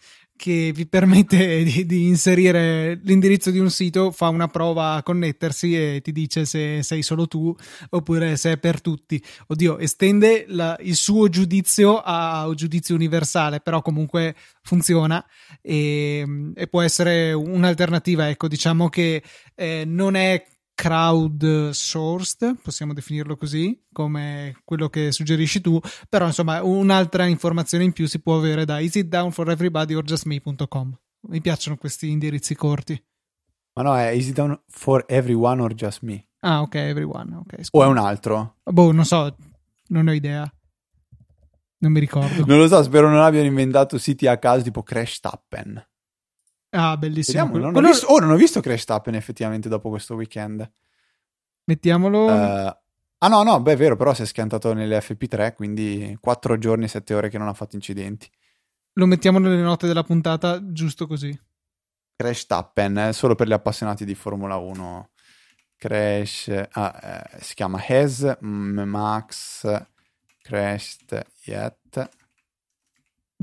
che 0.41 0.71
vi 0.73 0.87
permette 0.87 1.61
di, 1.63 1.85
di, 1.85 2.07
inserire 2.07 2.99
l'indirizzo 3.03 3.51
di 3.51 3.59
un 3.59 3.69
sito, 3.69 4.09
fa 4.09 4.29
una 4.29 4.47
prova 4.47 4.93
a 4.93 5.03
connettersi 5.03 5.75
e 5.75 6.01
ti 6.01 6.11
dice 6.11 6.45
se 6.45 6.81
sei 6.81 7.03
solo 7.03 7.27
tu 7.27 7.55
oppure 7.91 8.35
se 8.37 8.53
è 8.53 8.57
per 8.57 8.81
tutti. 8.81 9.23
Oddio, 9.47 9.77
estende 9.77 10.45
la, 10.47 10.75
il 10.81 10.95
suo 10.95 11.29
giudizio 11.29 12.01
a 12.01 12.47
un 12.47 12.55
giudizio 12.55 12.95
universale, 12.95 13.59
però 13.59 13.83
comunque 13.83 14.33
funziona 14.63 15.23
e, 15.61 16.25
e 16.55 16.67
può 16.67 16.81
essere 16.81 17.33
un'alternativa. 17.33 18.27
Ecco, 18.27 18.47
diciamo 18.47 18.89
che 18.89 19.21
eh, 19.53 19.83
non 19.85 20.15
è 20.15 20.43
crowdsourced, 20.81 22.57
possiamo 22.59 22.95
definirlo 22.95 23.37
così, 23.37 23.79
come 23.93 24.55
quello 24.65 24.89
che 24.89 25.11
suggerisci 25.11 25.61
tu, 25.61 25.79
però 26.09 26.25
insomma 26.25 26.63
un'altra 26.63 27.27
informazione 27.27 27.83
in 27.83 27.93
più 27.93 28.07
si 28.07 28.19
può 28.19 28.35
avere 28.35 28.65
da 28.65 28.79
isitdownforeverybodyorjustme.com. 28.79 30.97
Mi 31.27 31.39
piacciono 31.39 31.77
questi 31.77 32.09
indirizzi 32.09 32.55
corti. 32.55 32.99
Ma 33.73 33.83
no, 33.83 33.95
è 33.95 34.07
is 34.07 34.29
it 34.29 34.33
down 34.33 34.59
for 34.69 35.05
everyone 35.07 35.61
or 35.61 35.75
just 35.75 36.01
me? 36.01 36.29
Ah, 36.39 36.61
ok, 36.61 36.73
everyone, 36.73 37.35
ok. 37.35 37.59
O 37.69 37.83
è 37.83 37.85
un 37.85 37.99
altro? 37.99 38.55
Boh, 38.63 38.91
non 38.91 39.05
so, 39.05 39.35
non 39.89 40.07
ho 40.07 40.13
idea. 40.13 40.51
Non 41.77 41.91
mi 41.91 41.99
ricordo. 41.99 42.43
non 42.47 42.57
lo 42.57 42.67
so, 42.67 42.81
spero 42.81 43.07
non 43.07 43.19
abbiano 43.19 43.45
inventato 43.45 43.99
siti 43.99 44.25
a 44.25 44.39
caso 44.39 44.63
tipo 44.63 44.81
Crash 44.81 45.19
Tappen. 45.19 45.89
Ah, 46.71 46.97
bellissimo. 46.97 47.45
Vediamo, 47.45 47.71
non 47.71 47.83
ho 47.83 47.87
visto, 47.87 48.07
oh, 48.07 48.19
non 48.19 48.31
ho 48.31 48.35
visto 48.35 48.61
Crash 48.61 48.85
Tappen 48.85 49.15
effettivamente 49.15 49.69
dopo 49.69 49.89
questo 49.89 50.15
weekend. 50.15 50.69
Mettiamolo. 51.65 52.29
Eh, 52.29 52.77
ah 53.17 53.27
no, 53.27 53.43
no, 53.43 53.61
beh 53.61 53.73
è 53.73 53.77
vero, 53.77 53.95
però 53.95 54.13
si 54.13 54.23
è 54.23 54.25
schiantato 54.25 54.73
nell'FP3, 54.73 55.53
quindi 55.53 56.17
4 56.19 56.57
giorni 56.57 56.85
e 56.85 56.87
7 56.87 57.13
ore 57.13 57.29
che 57.29 57.37
non 57.37 57.47
ha 57.47 57.53
fatto 57.53 57.75
incidenti. 57.75 58.29
Lo 58.93 59.05
mettiamo 59.05 59.39
nelle 59.39 59.61
note 59.61 59.87
della 59.87 60.03
puntata, 60.03 60.59
giusto 60.71 61.07
così. 61.07 61.37
Crash 62.15 62.45
Tappen, 62.45 62.97
eh, 62.97 63.13
solo 63.13 63.35
per 63.35 63.47
gli 63.47 63.53
appassionati 63.53 64.05
di 64.05 64.15
Formula 64.15 64.55
1. 64.55 65.09
Crash, 65.75 66.67
ah, 66.71 66.99
eh, 67.01 67.41
si 67.41 67.55
chiama 67.55 67.83
Has 67.85 68.37
Max 68.41 69.65
Crashed 70.41 71.25
Yet. 71.43 72.09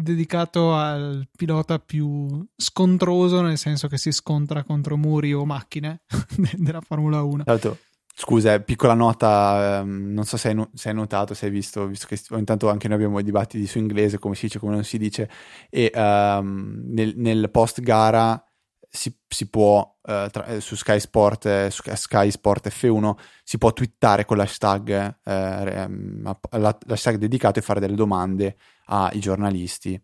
Dedicato 0.00 0.74
al 0.74 1.26
pilota 1.37 1.80
più 1.80 2.46
scontroso, 2.54 3.40
nel 3.40 3.58
senso 3.58 3.88
che 3.88 3.98
si 3.98 4.12
scontra 4.12 4.62
contro 4.62 4.96
muri 4.96 5.34
o 5.34 5.44
macchine 5.44 6.02
della 6.56 6.80
Formula 6.80 7.20
1. 7.22 7.42
Tra 7.42 7.52
l'altro, 7.52 7.78
scusa, 8.14 8.54
eh, 8.54 8.62
piccola 8.62 8.94
nota, 8.94 9.80
ehm, 9.80 10.12
non 10.12 10.24
so 10.24 10.37
se 10.37 10.50
hai, 10.50 10.68
se 10.72 10.90
hai 10.90 10.94
notato, 10.94 11.34
se 11.34 11.46
hai 11.46 11.50
visto, 11.50 11.84
visto 11.88 12.06
che 12.06 12.14
st- 12.14 12.30
intanto 12.38 12.70
anche 12.70 12.87
noi 12.87 12.96
abbiamo 12.96 13.20
dibattiti 13.20 13.66
su 13.66 13.78
inglese, 13.78 14.20
come 14.20 14.37
si 14.37 14.46
dice, 14.46 14.61
come 14.61 14.74
non 14.74 14.84
si 14.84 14.98
dice, 14.98 15.28
e 15.68 15.90
ehm, 15.92 16.80
nel, 16.84 17.14
nel 17.16 17.50
post 17.50 17.80
gara 17.80 18.40
si, 18.88 19.14
si 19.27 19.48
può, 19.48 19.98
eh, 20.03 20.29
tra- 20.31 20.46
eh, 20.46 20.61
su 20.61 20.74
Sky 20.74 20.98
Sport, 20.98 21.46
eh, 21.46 21.70
su 21.70 21.83
Sky 21.94 22.31
Sport 22.31 22.68
F1, 22.68 23.14
si 23.44 23.59
può 23.59 23.72
twittare 23.72 24.24
con 24.24 24.37
l'hashtag, 24.37 25.18
eh, 25.24 25.33
ehm, 25.33 26.38
l'hashtag 26.51 27.16
dedicato 27.16 27.59
e 27.59 27.62
fare 27.62 27.81
delle 27.81 27.94
domande 27.94 28.57
ai 28.87 29.20
giornalisti. 29.20 30.01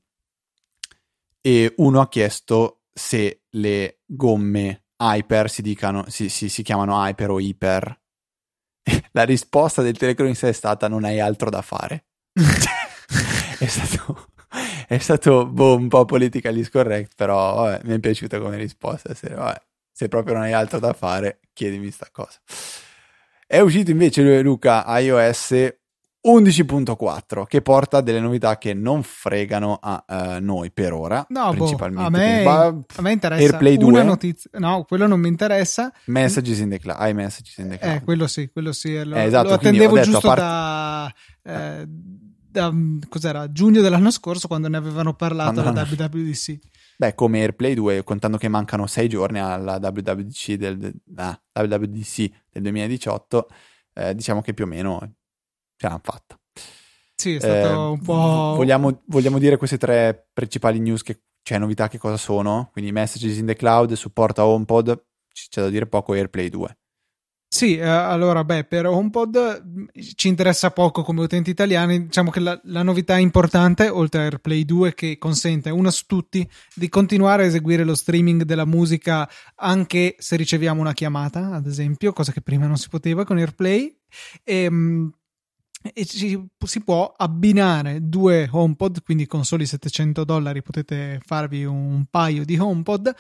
E 1.41 1.75
uno 1.77 2.01
ha 2.01 2.09
chiesto 2.09 2.83
se 2.93 3.43
le 3.51 4.01
gomme 4.07 4.85
Hyper 4.97 5.51
si, 5.51 5.63
dicano, 5.63 6.09
si, 6.09 6.29
si, 6.29 6.49
si 6.49 6.63
chiamano 6.63 6.95
Hyper 7.05 7.31
o 7.31 7.41
Hyper. 7.41 8.01
La 9.13 9.25
risposta 9.25 9.83
del 9.83 9.97
telecronista 9.97 10.49
è 10.49 10.53
stata 10.53 10.89
non 10.89 11.05
hai 11.05 11.21
altro 11.21 11.51
da 11.51 11.63
fare. 11.63 12.07
è 13.59 13.67
stato, 13.67 14.24
è 14.95 14.99
stato 14.99 15.47
boh, 15.47 15.77
un 15.77 15.89
po' 15.89 16.05
politically 16.05 16.63
scorrect, 16.65 17.13
però 17.17 17.55
vabbè, 17.57 17.81
mi 17.85 17.95
è 17.95 17.99
piaciuta 17.99 18.39
come 18.41 18.57
risposta. 18.57 19.15
Se, 19.15 19.29
vabbè, 19.29 19.61
se 19.93 20.09
proprio 20.09 20.35
non 20.35 20.43
hai 20.45 20.53
altro 20.53 20.79
da 20.79 20.93
fare, 20.93 21.41
chiedimi 21.53 21.91
sta 21.91 22.09
cosa. 22.13 22.39
È 23.47 23.61
uscito 23.61 23.91
invece 23.91 24.41
Luca 24.43 24.85
iOS 24.99 25.53
11.4 26.27 27.45
che 27.45 27.61
porta 27.61 28.01
delle 28.01 28.19
novità 28.19 28.57
che 28.57 28.73
non 28.73 29.03
fregano 29.03 29.79
a 29.81 30.03
eh, 30.09 30.41
noi 30.41 30.71
per 30.71 30.95
ora. 30.95 31.25
No, 31.29 31.51
boh, 31.51 31.57
principalmente. 31.57 32.07
a, 32.07 32.11
me, 32.11 32.43
va- 32.43 32.67
a 32.67 33.03
me 33.03 33.13
interessa 33.13 33.43
AirPlay 33.43 33.77
una 33.77 33.99
2. 34.01 34.03
notizia. 34.05 34.51
No, 34.55 34.85
quello 34.85 35.07
non 35.07 35.21
mi 35.21 35.29
interessa. 35.29 35.93
Messages 36.07 36.59
in 36.61 36.71
the 36.71 36.79
cloud. 36.79 36.99
Hai 37.01 37.13
messages 37.13 37.57
in 37.59 37.69
the 37.69 37.79
cloud. 37.79 37.97
Eh, 37.97 38.03
quello 38.03 38.27
sì, 38.27 38.49
quello 38.51 38.73
sì. 38.73 39.05
Lo, 39.05 39.17
Eh, 39.17 39.25
esatto, 39.25 39.49
lo 39.49 39.55
attendevo 39.55 39.95
detto, 39.97 40.11
giusto 40.11 40.29
parte- 40.29 40.43
da, 40.43 41.15
eh, 41.43 41.87
da, 42.55 42.73
cos'era, 43.09 43.51
giugno 43.51 43.81
dell'anno 43.81 44.13
scorso 44.13 44.47
quando 44.47 44.69
ne 44.69 44.77
avevano 44.77 45.15
parlato 45.15 45.61
alla 45.61 45.83
WWDC. 45.83 46.59
Beh, 46.97 47.15
come 47.15 47.41
AirPlay 47.41 47.75
2, 47.75 48.05
contando 48.05 48.37
che 48.37 48.47
mancano 48.49 48.87
sei 48.87 49.09
giorni 49.09 49.41
alla 49.41 49.79
WWDC 49.83 50.53
del, 50.53 50.79
del- 50.79 50.95
ah, 51.17 51.39
WWDC 51.53 52.31
del 52.51 52.63
2018, 52.63 53.49
eh, 53.95 54.15
diciamo 54.15 54.41
che 54.41 54.55
più 54.55 54.65
o 54.65 54.69
meno 54.69 55.01
ce 55.77 55.89
l'hanno 55.89 56.01
fatta. 56.03 56.39
Sì, 57.17 57.35
è 57.35 57.39
stato 57.41 57.69
Eh, 57.69 57.75
un 57.75 58.01
po'... 58.01 58.55
Vogliamo, 58.57 59.03
vogliamo 59.07 59.39
dire 59.41 59.57
queste 59.57 59.77
tre 59.79 60.29
principali 60.33 60.79
news, 60.79 61.03
che, 61.03 61.23
cioè 61.43 61.59
novità 61.59 61.89
che 61.89 61.99
cosa 61.99 62.17
sono? 62.17 62.69
Quindi 62.73 62.93
Messages 62.93 63.37
in 63.39 63.47
the 63.47 63.57
Cloud, 63.57 63.93
supporto 63.95 64.41
a 64.43 64.47
HomePod, 64.47 65.05
c'è 65.33 65.61
da 65.63 65.69
dire 65.71 65.87
poco 65.87 66.13
AirPlay 66.13 66.49
2. 66.49 66.79
Sì, 67.57 67.77
eh, 67.77 67.87
allora, 67.87 68.43
beh, 68.43 68.65
per 68.65 68.85
HomePod 68.85 69.63
mh, 69.65 69.85
ci 70.17 70.27
interessa 70.27 70.73
poco 70.73 71.05
come 71.05 71.21
utenti 71.21 71.51
italiani. 71.51 72.07
Diciamo 72.07 72.33
che 72.33 72.41
la, 72.41 72.61
la 72.65 72.83
novità 72.83 73.17
importante, 73.17 73.89
oltre 73.89 74.23
a 74.23 74.25
AirPlay 74.25 74.65
2, 74.65 74.93
che 74.93 75.19
consente 75.19 75.71
una 75.71 75.93
su 75.93 76.03
tutti 76.07 76.45
di 76.75 76.89
continuare 76.89 77.45
a 77.45 77.47
eseguire 77.47 77.85
lo 77.85 77.95
streaming 77.95 78.43
della 78.43 78.65
musica 78.65 79.31
anche 79.55 80.17
se 80.19 80.35
riceviamo 80.35 80.81
una 80.81 80.95
chiamata, 80.95 81.55
ad 81.55 81.67
esempio, 81.69 82.13
cosa 82.13 82.33
che 82.33 82.41
prima 82.41 82.67
non 82.67 82.77
si 82.77 82.89
poteva 82.89 83.25
con 83.25 83.37
AirPlay. 83.37 84.01
E, 84.43 84.69
mh, 84.69 85.13
e 85.93 86.05
ci- 86.07 86.45
si 86.67 86.83
può 86.83 87.13
abbinare 87.17 88.09
due 88.09 88.49
HomePod, 88.51 89.03
quindi 89.05 89.27
con 89.27 89.45
soli 89.45 89.65
700 89.67 90.25
dollari 90.25 90.61
potete 90.63 91.21
farvi 91.25 91.65
un 91.65 92.07
paio 92.11 92.45
di 92.45 92.59
HomePod 92.59 93.15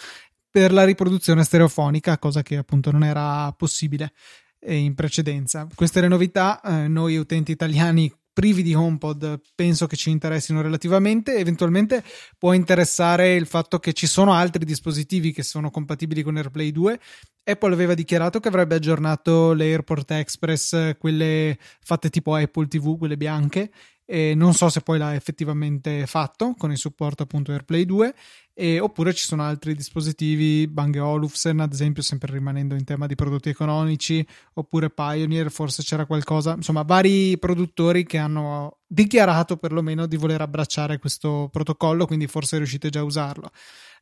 per 0.55 0.73
la 0.73 0.85
riproduzione 0.85 1.43
stereofonica, 1.43 2.17
cosa 2.17 2.45
che 2.45 2.57
appunto 2.57 2.93
non 2.93 3.03
era 3.03 3.51
possibile 3.55 4.13
eh, 4.61 4.77
in 4.77 4.95
precedenza. 4.95 5.67
Queste 5.75 6.01
le 6.01 6.07
novità, 6.07 6.61
eh, 6.61 6.87
noi 6.87 7.17
utenti 7.17 7.51
italiani 7.51 8.09
privi 8.33 8.63
di 8.63 8.73
HomePod 8.73 9.41
penso 9.57 9.89
che 9.89 9.97
ci 9.97 10.11
interessino 10.11 10.63
relativamente, 10.63 11.39
eventualmente 11.39 12.05
può 12.39 12.53
interessare 12.53 13.35
il 13.35 13.47
fatto 13.47 13.81
che 13.81 13.93
ci 13.93 14.07
sono 14.07 14.33
altri 14.33 14.65
dispositivi 14.65 15.33
che 15.33 15.43
sono 15.43 15.71
compatibili 15.71 16.23
con 16.23 16.37
AirPlay 16.37 16.71
2. 16.71 17.01
Apple 17.43 17.73
aveva 17.73 17.95
dichiarato 17.95 18.39
che 18.39 18.47
avrebbe 18.47 18.77
aggiornato 18.77 19.55
le 19.55 19.65
AirPort 19.65 20.13
Express, 20.13 20.97
quelle 20.99 21.59
fatte 21.59 22.11
tipo 22.11 22.33
Apple 22.37 22.69
TV, 22.69 22.97
quelle 22.97 23.17
bianche, 23.17 23.73
e 24.05 24.35
non 24.35 24.55
so 24.55 24.69
se 24.69 24.83
poi 24.83 24.99
l'ha 24.99 25.15
effettivamente 25.15 26.07
fatto 26.07 26.55
con 26.57 26.71
il 26.71 26.77
supporto 26.77 27.23
appunto 27.23 27.53
AirPlay 27.53 27.85
2 27.87 28.15
e, 28.57 28.79
oppure 28.79 29.13
ci 29.13 29.25
sono 29.25 29.43
altri 29.43 29.75
dispositivi 29.75 30.69
Bang 30.69 30.97
Olufsen 30.97 31.59
ad 31.59 31.73
esempio 31.73 32.03
sempre 32.03 32.33
rimanendo 32.33 32.77
in 32.77 32.85
tema 32.85 33.07
di 33.07 33.17
prodotti 33.17 33.49
economici 33.49 34.25
oppure 34.55 34.91
Pioneer 34.91 35.51
forse 35.51 35.83
c'era 35.83 36.07
qualcosa. 36.07 36.55
Insomma 36.55 36.83
vari 36.83 37.37
produttori 37.39 38.05
che 38.07 38.19
hanno 38.19 38.79
dichiarato 38.87 39.57
perlomeno 39.57 40.07
di 40.07 40.17
voler 40.17 40.41
abbracciare 40.41 40.99
questo 40.99 41.49
protocollo 41.51 42.07
quindi 42.07 42.29
forse 42.29 42.59
riuscite 42.59 42.91
già 42.91 43.01
a 43.01 43.05
usarlo. 43.05 43.51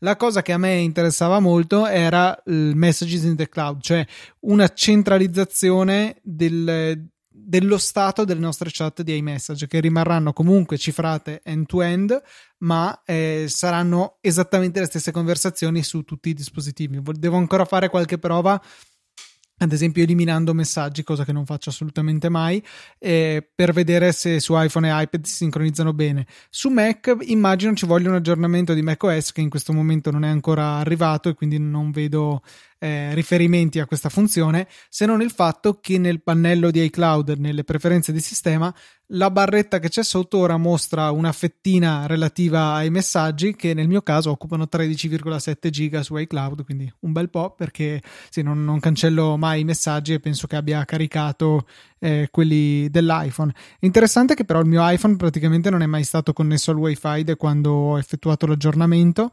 La 0.00 0.16
cosa 0.16 0.42
che 0.42 0.52
a 0.52 0.58
me 0.58 0.74
interessava 0.74 1.40
molto 1.40 1.86
era 1.86 2.38
il 2.46 2.72
messages 2.74 3.22
in 3.22 3.36
the 3.36 3.48
cloud 3.48 3.80
cioè 3.80 4.06
una 4.40 4.68
centralizzazione 4.68 6.18
del 6.22 7.10
dello 7.44 7.78
stato 7.78 8.24
delle 8.24 8.40
nostre 8.40 8.70
chat 8.72 9.02
di 9.02 9.16
iMessage 9.16 9.66
che 9.66 9.80
rimarranno 9.80 10.32
comunque 10.32 10.78
cifrate 10.78 11.40
end 11.44 11.66
to 11.66 11.82
end 11.82 12.22
ma 12.58 13.02
eh, 13.04 13.46
saranno 13.48 14.18
esattamente 14.20 14.80
le 14.80 14.86
stesse 14.86 15.10
conversazioni 15.10 15.82
su 15.82 16.02
tutti 16.02 16.28
i 16.28 16.34
dispositivi 16.34 17.00
devo 17.02 17.36
ancora 17.36 17.64
fare 17.64 17.88
qualche 17.88 18.18
prova 18.18 18.60
ad 19.62 19.72
esempio 19.72 20.02
eliminando 20.02 20.54
messaggi, 20.54 21.04
cosa 21.04 21.24
che 21.24 21.32
non 21.32 21.46
faccio 21.46 21.70
assolutamente 21.70 22.28
mai, 22.28 22.62
eh, 22.98 23.48
per 23.54 23.72
vedere 23.72 24.12
se 24.12 24.40
su 24.40 24.54
iPhone 24.56 24.88
e 24.88 25.02
iPad 25.02 25.24
si 25.24 25.36
sincronizzano 25.36 25.92
bene. 25.92 26.26
Su 26.50 26.68
Mac 26.68 27.16
immagino 27.20 27.72
ci 27.74 27.86
voglia 27.86 28.08
un 28.08 28.16
aggiornamento 28.16 28.74
di 28.74 28.82
macOS 28.82 29.32
che 29.32 29.40
in 29.40 29.48
questo 29.50 29.72
momento 29.72 30.10
non 30.10 30.24
è 30.24 30.28
ancora 30.28 30.76
arrivato 30.76 31.28
e 31.28 31.34
quindi 31.34 31.58
non 31.58 31.92
vedo 31.92 32.42
eh, 32.82 33.14
riferimenti 33.14 33.78
a 33.78 33.86
questa 33.86 34.08
funzione, 34.08 34.66
se 34.88 35.06
non 35.06 35.22
il 35.22 35.30
fatto 35.30 35.78
che 35.80 35.98
nel 35.98 36.20
pannello 36.20 36.72
di 36.72 36.82
iCloud, 36.82 37.36
nelle 37.38 37.62
preferenze 37.62 38.10
di 38.10 38.18
sistema, 38.18 38.74
la 39.14 39.30
barretta 39.30 39.78
che 39.78 39.88
c'è 39.88 40.02
sotto 40.02 40.38
ora 40.38 40.56
mostra 40.56 41.12
una 41.12 41.30
fettina 41.30 42.06
relativa 42.06 42.72
ai 42.72 42.90
messaggi 42.90 43.54
che 43.54 43.72
nel 43.72 43.86
mio 43.86 44.02
caso 44.02 44.30
occupano 44.30 44.66
13,7 44.68 45.70
giga 45.70 46.02
su 46.02 46.16
iCloud, 46.16 46.64
quindi 46.64 46.92
un 47.00 47.12
bel 47.12 47.30
po' 47.30 47.54
perché 47.54 48.02
sì, 48.30 48.42
non, 48.42 48.64
non 48.64 48.80
cancello 48.80 49.36
mai 49.36 49.60
i 49.60 49.64
messaggi 49.64 50.14
e 50.14 50.18
penso 50.18 50.48
che 50.48 50.56
abbia 50.56 50.84
caricato 50.84 51.68
eh, 52.00 52.26
quelli 52.32 52.90
dell'iPhone. 52.90 53.54
Interessante 53.80 54.34
che 54.34 54.44
però 54.44 54.58
il 54.58 54.66
mio 54.66 54.80
iPhone 54.88 55.14
praticamente 55.14 55.70
non 55.70 55.82
è 55.82 55.86
mai 55.86 56.02
stato 56.02 56.32
connesso 56.32 56.72
al 56.72 56.78
wifi 56.78 57.22
da 57.22 57.36
quando 57.36 57.70
ho 57.70 57.98
effettuato 57.98 58.48
l'aggiornamento 58.48 59.30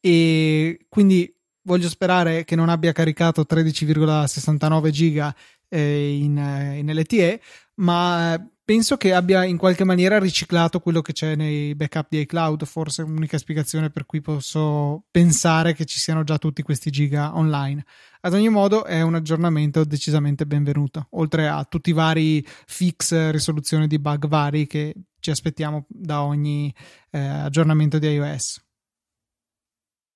e 0.00 0.86
quindi 0.88 1.32
voglio 1.68 1.88
sperare 1.88 2.44
che 2.44 2.56
non 2.56 2.70
abbia 2.70 2.92
caricato 2.92 3.44
13,69 3.48 4.88
giga 4.88 5.34
eh, 5.68 6.16
in, 6.16 6.38
eh, 6.38 6.78
in 6.78 6.90
LTE, 6.90 7.40
ma 7.74 8.42
penso 8.64 8.96
che 8.96 9.12
abbia 9.12 9.44
in 9.44 9.58
qualche 9.58 9.84
maniera 9.84 10.18
riciclato 10.18 10.80
quello 10.80 11.02
che 11.02 11.12
c'è 11.12 11.36
nei 11.36 11.74
backup 11.74 12.06
di 12.08 12.20
iCloud, 12.20 12.64
forse 12.64 13.02
l'unica 13.02 13.36
spiegazione 13.36 13.90
per 13.90 14.06
cui 14.06 14.22
posso 14.22 15.04
pensare 15.10 15.74
che 15.74 15.84
ci 15.84 15.98
siano 15.98 16.24
già 16.24 16.38
tutti 16.38 16.62
questi 16.62 16.90
giga 16.90 17.36
online. 17.36 17.84
Ad 18.20 18.32
ogni 18.32 18.48
modo 18.48 18.84
è 18.84 19.02
un 19.02 19.14
aggiornamento 19.14 19.84
decisamente 19.84 20.46
benvenuto, 20.46 21.06
oltre 21.10 21.48
a 21.48 21.64
tutti 21.64 21.90
i 21.90 21.94
vari 21.94 22.44
fix, 22.66 23.30
risoluzione 23.30 23.86
di 23.86 23.98
bug 23.98 24.26
vari 24.26 24.66
che 24.66 24.94
ci 25.20 25.30
aspettiamo 25.30 25.84
da 25.88 26.22
ogni 26.22 26.74
eh, 27.10 27.18
aggiornamento 27.18 27.98
di 27.98 28.08
iOS. 28.08 28.67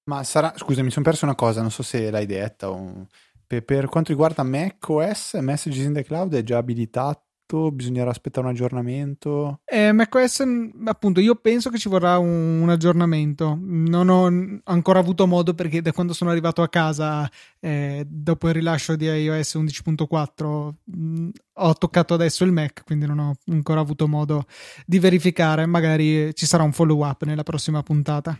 Ma 0.04 0.24
sarà, 0.24 0.52
scusa, 0.56 0.82
mi 0.82 0.90
sono 0.90 1.04
perso 1.04 1.24
una 1.24 1.34
cosa, 1.34 1.60
non 1.60 1.70
so 1.70 1.82
se 1.82 2.10
l'hai 2.10 2.26
detta. 2.26 2.70
Per, 3.46 3.64
per 3.64 3.86
quanto 3.86 4.10
riguarda 4.10 4.42
macOS, 4.42 5.34
Messages 5.34 5.84
in 5.84 5.92
the 5.92 6.04
Cloud 6.04 6.34
è 6.34 6.42
già 6.42 6.58
abilitato 6.58 7.30
Bisognerà 7.70 8.10
aspettare 8.10 8.46
un 8.46 8.52
aggiornamento? 8.52 9.60
Eh, 9.64 9.92
macOS, 9.92 10.42
appunto, 10.84 11.20
io 11.20 11.34
penso 11.34 11.68
che 11.68 11.76
ci 11.76 11.88
vorrà 11.90 12.16
un, 12.16 12.62
un, 12.62 12.70
aggiornamento. 12.70 13.58
Non 13.60 14.08
ho 14.08 14.60
ancora 14.64 14.98
avuto 14.98 15.26
modo 15.26 15.52
perché 15.52 15.82
da 15.82 15.92
quando 15.92 16.14
sono 16.14 16.30
arrivato 16.30 16.62
a 16.62 16.68
casa, 16.68 17.30
eh, 17.60 18.04
dopo 18.08 18.48
il 18.48 18.54
rilascio 18.54 18.96
di 18.96 19.04
iOS 19.04 19.56
11.4, 19.56 20.70
mh, 20.84 21.28
ho 21.54 21.74
toccato 21.74 22.14
adesso 22.14 22.44
il 22.44 22.52
Mac, 22.52 22.84
quindi 22.84 23.06
non 23.06 23.18
ho 23.18 23.34
ancora 23.48 23.80
avuto 23.80 24.08
modo 24.08 24.46
di 24.86 24.98
verificare. 24.98 25.66
Magari 25.66 26.34
ci 26.34 26.46
sarà 26.46 26.62
un 26.62 26.72
follow 26.72 27.04
up 27.04 27.24
nella 27.24 27.42
prossima 27.42 27.82
puntata. 27.82 28.38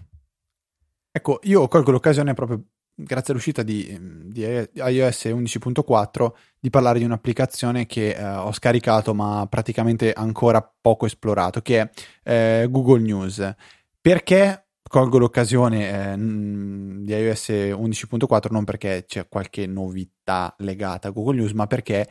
Ecco, 1.14 1.40
io 1.42 1.68
colgo 1.68 1.90
l'occasione 1.90 2.32
proprio 2.32 2.64
grazie 2.94 3.32
all'uscita 3.32 3.62
di, 3.62 3.98
di 4.24 4.42
iOS 4.42 5.24
11.4 5.26 6.32
di 6.58 6.70
parlare 6.70 7.00
di 7.00 7.04
un'applicazione 7.04 7.84
che 7.84 8.14
eh, 8.14 8.24
ho 8.24 8.50
scaricato 8.52 9.12
ma 9.12 9.46
praticamente 9.46 10.14
ancora 10.14 10.62
poco 10.62 11.04
esplorato 11.04 11.60
che 11.60 11.80
è 12.22 12.62
eh, 12.62 12.68
Google 12.70 13.00
News. 13.00 13.54
Perché 14.00 14.68
colgo 14.82 15.18
l'occasione 15.18 16.12
eh, 16.12 16.16
di 16.16 17.12
iOS 17.12 17.48
11.4 17.48 18.50
non 18.50 18.64
perché 18.64 19.04
c'è 19.06 19.28
qualche 19.28 19.66
novità 19.66 20.54
legata 20.58 21.08
a 21.08 21.10
Google 21.10 21.36
News 21.36 21.52
ma 21.52 21.66
perché 21.66 22.08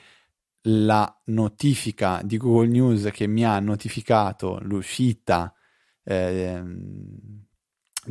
la 0.66 1.22
notifica 1.26 2.22
di 2.24 2.38
Google 2.38 2.68
News 2.68 3.10
che 3.12 3.26
mi 3.26 3.44
ha 3.44 3.60
notificato 3.60 4.60
l'uscita 4.62 5.52
eh, 6.04 6.62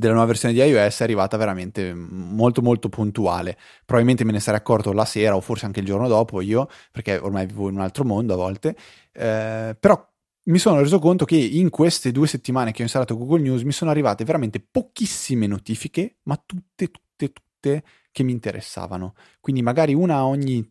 della 0.00 0.14
nuova 0.14 0.28
versione 0.28 0.54
di 0.54 0.60
iOS 0.60 1.00
è 1.00 1.02
arrivata 1.04 1.36
veramente 1.36 1.94
molto 1.94 2.62
molto 2.62 2.88
puntuale. 2.88 3.56
Probabilmente 3.84 4.24
me 4.24 4.32
ne 4.32 4.40
sarei 4.40 4.58
accorto 4.58 4.92
la 4.92 5.04
sera 5.04 5.36
o 5.36 5.40
forse 5.40 5.66
anche 5.66 5.80
il 5.80 5.86
giorno 5.86 6.08
dopo 6.08 6.40
io, 6.40 6.68
perché 6.90 7.18
ormai 7.18 7.46
vivo 7.46 7.68
in 7.68 7.76
un 7.76 7.82
altro 7.82 8.04
mondo 8.04 8.32
a 8.32 8.36
volte, 8.36 8.76
eh, 9.12 9.76
però 9.78 10.08
mi 10.44 10.58
sono 10.58 10.80
reso 10.80 10.98
conto 10.98 11.24
che 11.24 11.36
in 11.36 11.68
queste 11.70 12.10
due 12.10 12.26
settimane 12.26 12.72
che 12.72 12.80
ho 12.80 12.84
installato 12.84 13.16
Google 13.16 13.42
News 13.42 13.62
mi 13.62 13.72
sono 13.72 13.90
arrivate 13.90 14.24
veramente 14.24 14.58
pochissime 14.58 15.46
notifiche, 15.46 16.16
ma 16.24 16.42
tutte, 16.44 16.90
tutte, 16.90 17.32
tutte 17.32 17.84
che 18.10 18.22
mi 18.22 18.32
interessavano. 18.32 19.14
Quindi 19.38 19.62
magari 19.62 19.94
una 19.94 20.24
ogni 20.24 20.66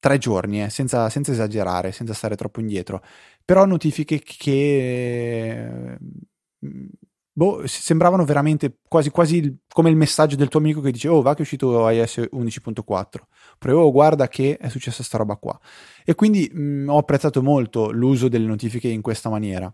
tre 0.00 0.18
giorni, 0.18 0.62
eh, 0.64 0.70
senza, 0.70 1.08
senza 1.10 1.30
esagerare, 1.30 1.92
senza 1.92 2.14
stare 2.14 2.34
troppo 2.36 2.58
indietro, 2.60 3.04
però 3.44 3.66
notifiche 3.66 4.18
che 4.18 5.98
boh, 7.32 7.62
sembravano 7.66 8.24
veramente 8.24 8.78
quasi, 8.86 9.10
quasi 9.10 9.58
come 9.68 9.90
il 9.90 9.96
messaggio 9.96 10.36
del 10.36 10.48
tuo 10.48 10.60
amico 10.60 10.80
che 10.80 10.90
dice 10.90 11.08
oh 11.08 11.22
va 11.22 11.32
che 11.32 11.38
è 11.38 11.42
uscito 11.42 11.88
iOS 11.88 12.18
11.4 12.32 12.82
oppure 13.54 13.72
oh 13.72 13.90
guarda 13.90 14.28
che 14.28 14.56
è 14.56 14.68
successa 14.68 15.02
sta 15.02 15.18
roba 15.18 15.36
qua 15.36 15.58
e 16.04 16.14
quindi 16.14 16.50
mh, 16.52 16.62
mm, 16.62 16.88
ho 16.88 16.98
apprezzato 16.98 17.42
molto 17.42 17.90
l'uso 17.90 18.28
delle 18.28 18.46
notifiche 18.46 18.88
in 18.88 19.00
questa 19.00 19.28
maniera. 19.28 19.72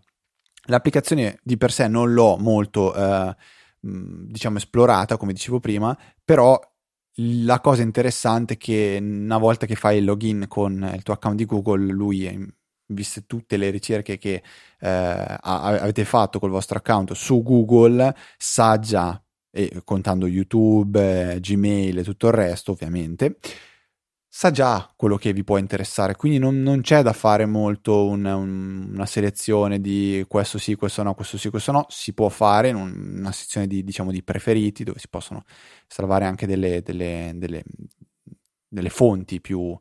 L'applicazione 0.67 1.39
di 1.43 1.57
per 1.57 1.71
sé 1.71 1.87
non 1.87 2.13
l'ho 2.13 2.37
molto 2.37 2.93
eh, 2.93 3.35
mh, 3.81 4.25
diciamo 4.27 4.57
esplorata 4.57 5.17
come 5.17 5.33
dicevo 5.33 5.59
prima 5.59 5.97
però 6.23 6.59
la 7.21 7.59
cosa 7.59 7.81
interessante 7.81 8.53
è 8.53 8.57
che 8.57 8.97
una 9.01 9.37
volta 9.37 9.65
che 9.65 9.75
fai 9.75 9.97
il 9.97 10.05
login 10.05 10.45
con 10.47 10.89
il 10.93 11.03
tuo 11.03 11.13
account 11.13 11.37
di 11.37 11.45
Google 11.45 11.91
lui 11.91 12.57
viste 12.89 13.25
tutte 13.25 13.57
le 13.57 13.69
ricerche 13.69 14.17
che 14.17 14.43
eh, 14.79 15.37
avete 15.41 16.05
fatto 16.05 16.39
col 16.39 16.49
vostro 16.49 16.77
account 16.77 17.13
su 17.13 17.41
Google, 17.43 18.15
sa 18.37 18.79
già, 18.79 19.21
e 19.51 19.81
contando 19.83 20.27
YouTube, 20.27 21.33
eh, 21.33 21.39
Gmail 21.39 21.99
e 21.99 22.03
tutto 22.03 22.27
il 22.27 22.33
resto 22.33 22.71
ovviamente, 22.71 23.37
sa 24.31 24.51
già 24.51 24.91
quello 24.95 25.17
che 25.17 25.33
vi 25.33 25.43
può 25.43 25.57
interessare, 25.57 26.15
quindi 26.15 26.37
non, 26.37 26.61
non 26.61 26.81
c'è 26.81 27.01
da 27.01 27.13
fare 27.13 27.45
molto 27.45 28.05
un, 28.07 28.25
un, 28.25 28.89
una 28.93 29.05
selezione 29.07 29.81
di 29.81 30.23
questo 30.27 30.57
sì, 30.59 30.75
questo 30.75 31.01
no, 31.03 31.15
questo 31.15 31.37
sì, 31.37 31.49
questo 31.49 31.71
no, 31.71 31.85
si 31.89 32.13
può 32.13 32.29
fare 32.29 32.69
in 32.69 32.75
un, 32.75 33.15
una 33.17 33.31
sezione 33.31 33.65
di, 33.67 33.83
diciamo, 33.83 34.11
di 34.11 34.23
preferiti 34.23 34.83
dove 34.83 34.99
si 34.99 35.07
possono 35.09 35.43
salvare 35.87 36.25
anche 36.25 36.45
delle, 36.45 36.81
delle, 36.83 37.31
delle, 37.35 37.63
delle 38.67 38.89
fonti 38.89 39.41
più, 39.41 39.77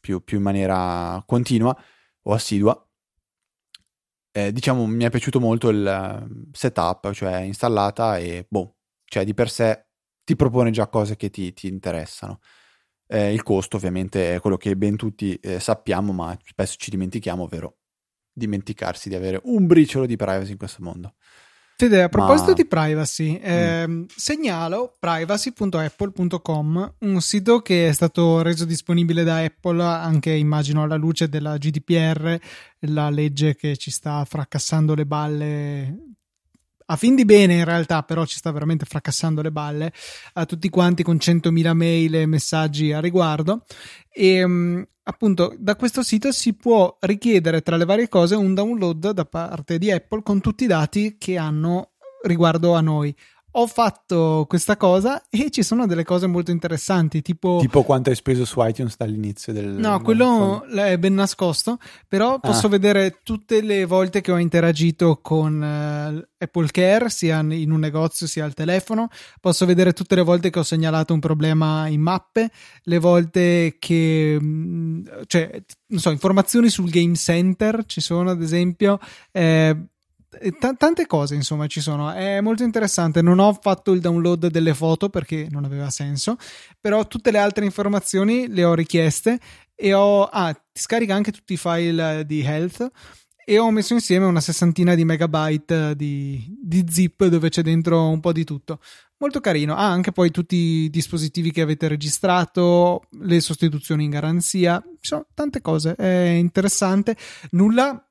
più, 0.00 0.22
più 0.22 0.36
in 0.36 0.42
maniera 0.44 1.22
continua 1.26 1.76
o 2.24 2.32
assidua. 2.32 2.78
Eh, 4.36 4.52
diciamo, 4.52 4.86
mi 4.86 5.04
è 5.04 5.10
piaciuto 5.10 5.38
molto 5.38 5.68
il 5.68 5.86
ehm, 5.86 6.50
setup, 6.52 7.12
cioè 7.12 7.38
installata 7.40 8.18
e 8.18 8.46
boh, 8.48 8.76
cioè 9.04 9.24
di 9.24 9.32
per 9.32 9.48
sé 9.48 9.86
ti 10.24 10.34
propone 10.34 10.70
già 10.70 10.88
cose 10.88 11.16
che 11.16 11.30
ti, 11.30 11.52
ti 11.52 11.68
interessano. 11.68 12.40
Eh, 13.06 13.32
il 13.32 13.42
costo 13.42 13.76
ovviamente 13.76 14.34
è 14.34 14.40
quello 14.40 14.56
che 14.56 14.76
ben 14.76 14.96
tutti 14.96 15.34
eh, 15.36 15.60
sappiamo, 15.60 16.12
ma 16.12 16.36
spesso 16.44 16.76
ci 16.78 16.90
dimentichiamo, 16.90 17.44
ovvero 17.44 17.78
dimenticarsi 18.32 19.08
di 19.08 19.14
avere 19.14 19.40
un 19.44 19.66
briciolo 19.66 20.06
di 20.06 20.16
privacy 20.16 20.52
in 20.52 20.58
questo 20.58 20.82
mondo. 20.82 21.14
Fede, 21.76 22.02
a 22.02 22.08
proposito 22.08 22.50
Ma... 22.50 22.54
di 22.54 22.66
privacy, 22.66 23.36
eh, 23.36 23.88
mm. 23.88 24.04
segnalo 24.14 24.94
privacy.apple.com, 24.98 26.94
un 27.00 27.20
sito 27.20 27.60
che 27.62 27.88
è 27.88 27.92
stato 27.92 28.42
reso 28.42 28.64
disponibile 28.64 29.24
da 29.24 29.38
Apple 29.38 29.82
anche 29.82 30.30
immagino 30.30 30.84
alla 30.84 30.94
luce 30.94 31.28
della 31.28 31.58
GDPR, 31.58 32.38
la 32.80 33.10
legge 33.10 33.56
che 33.56 33.76
ci 33.76 33.90
sta 33.90 34.24
fracassando 34.24 34.94
le 34.94 35.04
balle 35.04 36.13
a 36.86 36.96
fin 36.96 37.14
di 37.14 37.24
bene 37.24 37.54
in 37.54 37.64
realtà, 37.64 38.02
però 38.02 38.24
ci 38.26 38.36
sta 38.36 38.50
veramente 38.50 38.84
fracassando 38.84 39.42
le 39.42 39.50
balle 39.50 39.92
a 40.34 40.44
tutti 40.44 40.68
quanti 40.68 41.02
con 41.02 41.16
100.000 41.16 41.72
mail 41.72 42.14
e 42.16 42.26
messaggi 42.26 42.92
a 42.92 43.00
riguardo. 43.00 43.64
E 44.10 44.46
mm, 44.46 44.82
appunto 45.04 45.54
da 45.58 45.76
questo 45.76 46.02
sito 46.02 46.32
si 46.32 46.54
può 46.54 46.96
richiedere 47.00 47.62
tra 47.62 47.76
le 47.76 47.84
varie 47.84 48.08
cose 48.08 48.34
un 48.34 48.54
download 48.54 49.10
da 49.10 49.24
parte 49.24 49.78
di 49.78 49.90
Apple 49.90 50.22
con 50.22 50.40
tutti 50.40 50.64
i 50.64 50.68
dati 50.68 51.16
che 51.18 51.36
hanno 51.36 51.92
riguardo 52.22 52.74
a 52.74 52.80
noi 52.80 53.14
ho 53.56 53.66
fatto 53.68 54.46
questa 54.48 54.76
cosa 54.76 55.22
e 55.28 55.48
ci 55.50 55.62
sono 55.62 55.86
delle 55.86 56.02
cose 56.02 56.26
molto 56.26 56.50
interessanti, 56.50 57.22
tipo... 57.22 57.58
Tipo 57.60 57.84
quanto 57.84 58.10
hai 58.10 58.16
speso 58.16 58.44
su 58.44 58.60
iTunes 58.64 58.96
dall'inizio 58.96 59.52
del... 59.52 59.66
No, 59.66 60.00
quello 60.00 60.64
è 60.64 60.98
ben 60.98 61.14
nascosto, 61.14 61.78
però 62.08 62.40
posso 62.40 62.66
ah. 62.66 62.70
vedere 62.70 63.20
tutte 63.22 63.60
le 63.60 63.84
volte 63.84 64.20
che 64.22 64.32
ho 64.32 64.38
interagito 64.38 65.20
con 65.22 65.54
uh, 65.54 66.26
Apple 66.36 66.68
Care, 66.72 67.08
sia 67.10 67.38
in 67.40 67.70
un 67.70 67.78
negozio 67.78 68.26
sia 68.26 68.44
al 68.44 68.54
telefono, 68.54 69.08
posso 69.40 69.66
vedere 69.66 69.92
tutte 69.92 70.16
le 70.16 70.22
volte 70.22 70.50
che 70.50 70.58
ho 70.58 70.64
segnalato 70.64 71.14
un 71.14 71.20
problema 71.20 71.86
in 71.86 72.00
mappe, 72.00 72.50
le 72.82 72.98
volte 72.98 73.76
che... 73.78 74.36
Mm, 74.40 75.06
cioè, 75.26 75.62
non 75.86 76.00
so, 76.00 76.10
informazioni 76.10 76.68
sul 76.68 76.90
Game 76.90 77.14
Center 77.14 77.84
ci 77.86 78.00
sono, 78.00 78.30
ad 78.30 78.42
esempio... 78.42 78.98
Eh, 79.30 79.76
T- 80.38 80.76
tante 80.76 81.06
cose 81.06 81.34
insomma 81.34 81.66
ci 81.66 81.80
sono. 81.80 82.12
È 82.12 82.40
molto 82.40 82.62
interessante. 82.62 83.22
Non 83.22 83.38
ho 83.38 83.52
fatto 83.60 83.92
il 83.92 84.00
download 84.00 84.48
delle 84.48 84.74
foto 84.74 85.08
perché 85.08 85.48
non 85.50 85.64
aveva 85.64 85.90
senso 85.90 86.36
però 86.80 87.06
tutte 87.06 87.30
le 87.30 87.38
altre 87.38 87.64
informazioni 87.64 88.48
le 88.48 88.64
ho 88.64 88.74
richieste 88.74 89.38
e 89.74 89.94
ho 89.94 90.24
ah, 90.24 90.54
scarica 90.72 91.14
anche 91.14 91.32
tutti 91.32 91.54
i 91.54 91.56
file 91.56 92.24
di 92.26 92.42
health 92.42 92.90
e 93.46 93.58
ho 93.58 93.70
messo 93.70 93.92
insieme 93.92 94.24
una 94.24 94.40
sessantina 94.40 94.94
di 94.94 95.04
megabyte 95.04 95.94
di, 95.96 96.42
di 96.62 96.84
zip 96.88 97.26
dove 97.26 97.50
c'è 97.50 97.62
dentro 97.62 98.08
un 98.08 98.20
po' 98.20 98.32
di 98.32 98.44
tutto. 98.44 98.80
Molto 99.18 99.40
carino. 99.40 99.74
Ha 99.74 99.86
ah, 99.86 99.90
anche 99.90 100.12
poi 100.12 100.30
tutti 100.30 100.56
i 100.56 100.90
dispositivi 100.90 101.52
che 101.52 101.60
avete 101.60 101.88
registrato 101.88 103.02
le 103.20 103.40
sostituzioni 103.40 104.04
in 104.04 104.10
garanzia. 104.10 104.82
Ci 104.82 105.08
sono 105.08 105.26
tante 105.34 105.60
cose. 105.60 105.94
È 105.94 106.06
interessante. 106.06 107.16
Nulla 107.50 108.02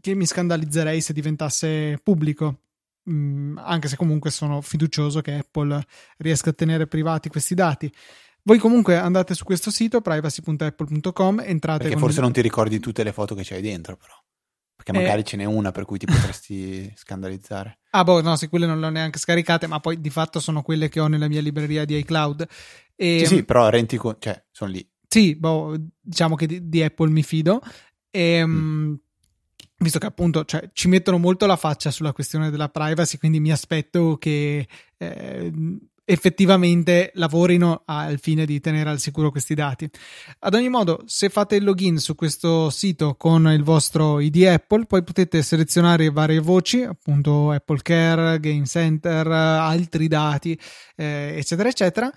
che 0.00 0.14
mi 0.14 0.26
scandalizzerei 0.26 1.00
se 1.00 1.12
diventasse 1.12 1.98
pubblico. 2.02 2.62
Mm, 3.10 3.56
anche 3.58 3.88
se 3.88 3.96
comunque 3.96 4.30
sono 4.30 4.60
fiducioso 4.60 5.20
che 5.20 5.34
Apple 5.34 5.82
riesca 6.18 6.50
a 6.50 6.52
tenere 6.52 6.86
privati 6.86 7.28
questi 7.28 7.54
dati. 7.54 7.92
Voi 8.42 8.58
comunque 8.58 8.96
andate 8.96 9.34
su 9.34 9.44
questo 9.44 9.70
sito 9.70 10.00
privacy.apple.com, 10.00 11.40
entrate 11.40 11.82
Perché 11.84 11.98
forse 11.98 12.18
il... 12.18 12.22
non 12.22 12.32
ti 12.32 12.40
ricordi 12.40 12.78
tutte 12.78 13.02
le 13.02 13.12
foto 13.12 13.34
che 13.34 13.42
c'hai 13.44 13.60
dentro, 13.60 13.96
però. 13.96 14.14
Perché 14.74 14.92
magari 14.92 15.20
eh... 15.20 15.24
ce 15.24 15.36
n'è 15.36 15.44
una 15.44 15.72
per 15.72 15.84
cui 15.84 15.98
ti 15.98 16.06
potresti 16.06 16.90
scandalizzare. 16.96 17.80
Ah, 17.90 18.04
boh, 18.04 18.22
no, 18.22 18.36
sì, 18.36 18.48
quelle 18.48 18.66
non 18.66 18.80
le 18.80 18.86
ho 18.86 18.90
neanche 18.90 19.18
scaricate, 19.18 19.66
ma 19.66 19.80
poi 19.80 20.00
di 20.00 20.10
fatto 20.10 20.40
sono 20.40 20.62
quelle 20.62 20.88
che 20.88 21.00
ho 21.00 21.08
nella 21.08 21.28
mia 21.28 21.40
libreria 21.40 21.84
di 21.84 21.96
iCloud. 21.98 22.46
E... 22.94 23.18
Sì, 23.20 23.26
sì, 23.26 23.44
però 23.44 23.68
renti 23.68 23.96
conto, 23.96 24.18
cioè, 24.20 24.42
sono 24.50 24.70
lì. 24.70 24.88
Sì, 25.06 25.34
boh, 25.34 25.76
diciamo 26.00 26.34
che 26.34 26.46
di, 26.46 26.68
di 26.68 26.82
Apple 26.82 27.10
mi 27.10 27.22
fido. 27.22 27.60
E, 28.10 28.46
mm 28.46 28.94
visto 29.78 29.98
che 29.98 30.06
appunto 30.06 30.44
cioè, 30.44 30.68
ci 30.72 30.88
mettono 30.88 31.18
molto 31.18 31.46
la 31.46 31.56
faccia 31.56 31.90
sulla 31.90 32.12
questione 32.12 32.50
della 32.50 32.68
privacy, 32.68 33.18
quindi 33.18 33.40
mi 33.40 33.52
aspetto 33.52 34.16
che 34.18 34.66
eh, 34.96 35.52
effettivamente 36.04 37.10
lavorino 37.14 37.82
al 37.84 38.18
fine 38.18 38.46
di 38.46 38.60
tenere 38.60 38.88
al 38.88 38.98
sicuro 38.98 39.30
questi 39.30 39.54
dati. 39.54 39.88
Ad 40.40 40.54
ogni 40.54 40.70
modo, 40.70 41.02
se 41.04 41.28
fate 41.28 41.56
il 41.56 41.64
login 41.64 41.98
su 41.98 42.14
questo 42.14 42.70
sito 42.70 43.14
con 43.16 43.46
il 43.48 43.62
vostro 43.62 44.18
ID 44.18 44.44
Apple, 44.44 44.86
poi 44.86 45.04
potete 45.04 45.42
selezionare 45.42 46.10
varie 46.10 46.40
voci, 46.40 46.82
appunto 46.82 47.50
Apple 47.50 47.80
Care, 47.82 48.40
Game 48.40 48.64
Center, 48.64 49.26
altri 49.26 50.08
dati, 50.08 50.58
eh, 50.96 51.34
eccetera, 51.36 51.68
eccetera 51.68 52.12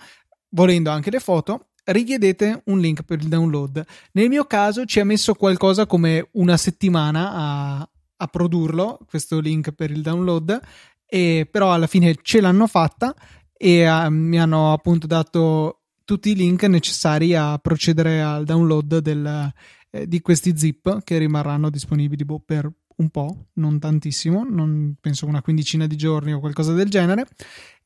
volendo 0.54 0.90
anche 0.90 1.10
le 1.10 1.20
foto 1.20 1.68
richiedete 1.84 2.62
un 2.66 2.78
link 2.78 3.02
per 3.02 3.20
il 3.20 3.28
download. 3.28 3.84
Nel 4.12 4.28
mio 4.28 4.44
caso 4.44 4.84
ci 4.84 5.00
ha 5.00 5.04
messo 5.04 5.34
qualcosa 5.34 5.86
come 5.86 6.28
una 6.32 6.56
settimana 6.56 7.32
a, 7.32 7.88
a 8.16 8.26
produrlo, 8.26 8.98
questo 9.06 9.40
link 9.40 9.72
per 9.72 9.90
il 9.90 10.02
download, 10.02 10.60
e 11.06 11.46
però 11.50 11.72
alla 11.72 11.86
fine 11.86 12.16
ce 12.22 12.40
l'hanno 12.40 12.66
fatta 12.66 13.14
e 13.54 13.88
uh, 13.88 14.08
mi 14.08 14.40
hanno 14.40 14.72
appunto 14.72 15.06
dato 15.06 15.82
tutti 16.04 16.30
i 16.30 16.34
link 16.34 16.64
necessari 16.64 17.34
a 17.34 17.58
procedere 17.58 18.22
al 18.22 18.44
download 18.44 18.98
del, 18.98 19.52
eh, 19.90 20.08
di 20.08 20.20
questi 20.20 20.56
zip 20.56 21.02
che 21.04 21.18
rimarranno 21.18 21.70
disponibili 21.70 22.24
boh, 22.24 22.40
per 22.40 22.70
un 22.96 23.08
po', 23.10 23.48
non 23.54 23.78
tantissimo, 23.78 24.44
non 24.48 24.94
penso 25.00 25.26
una 25.26 25.42
quindicina 25.42 25.86
di 25.86 25.96
giorni 25.96 26.32
o 26.32 26.40
qualcosa 26.40 26.72
del 26.72 26.88
genere. 26.88 27.26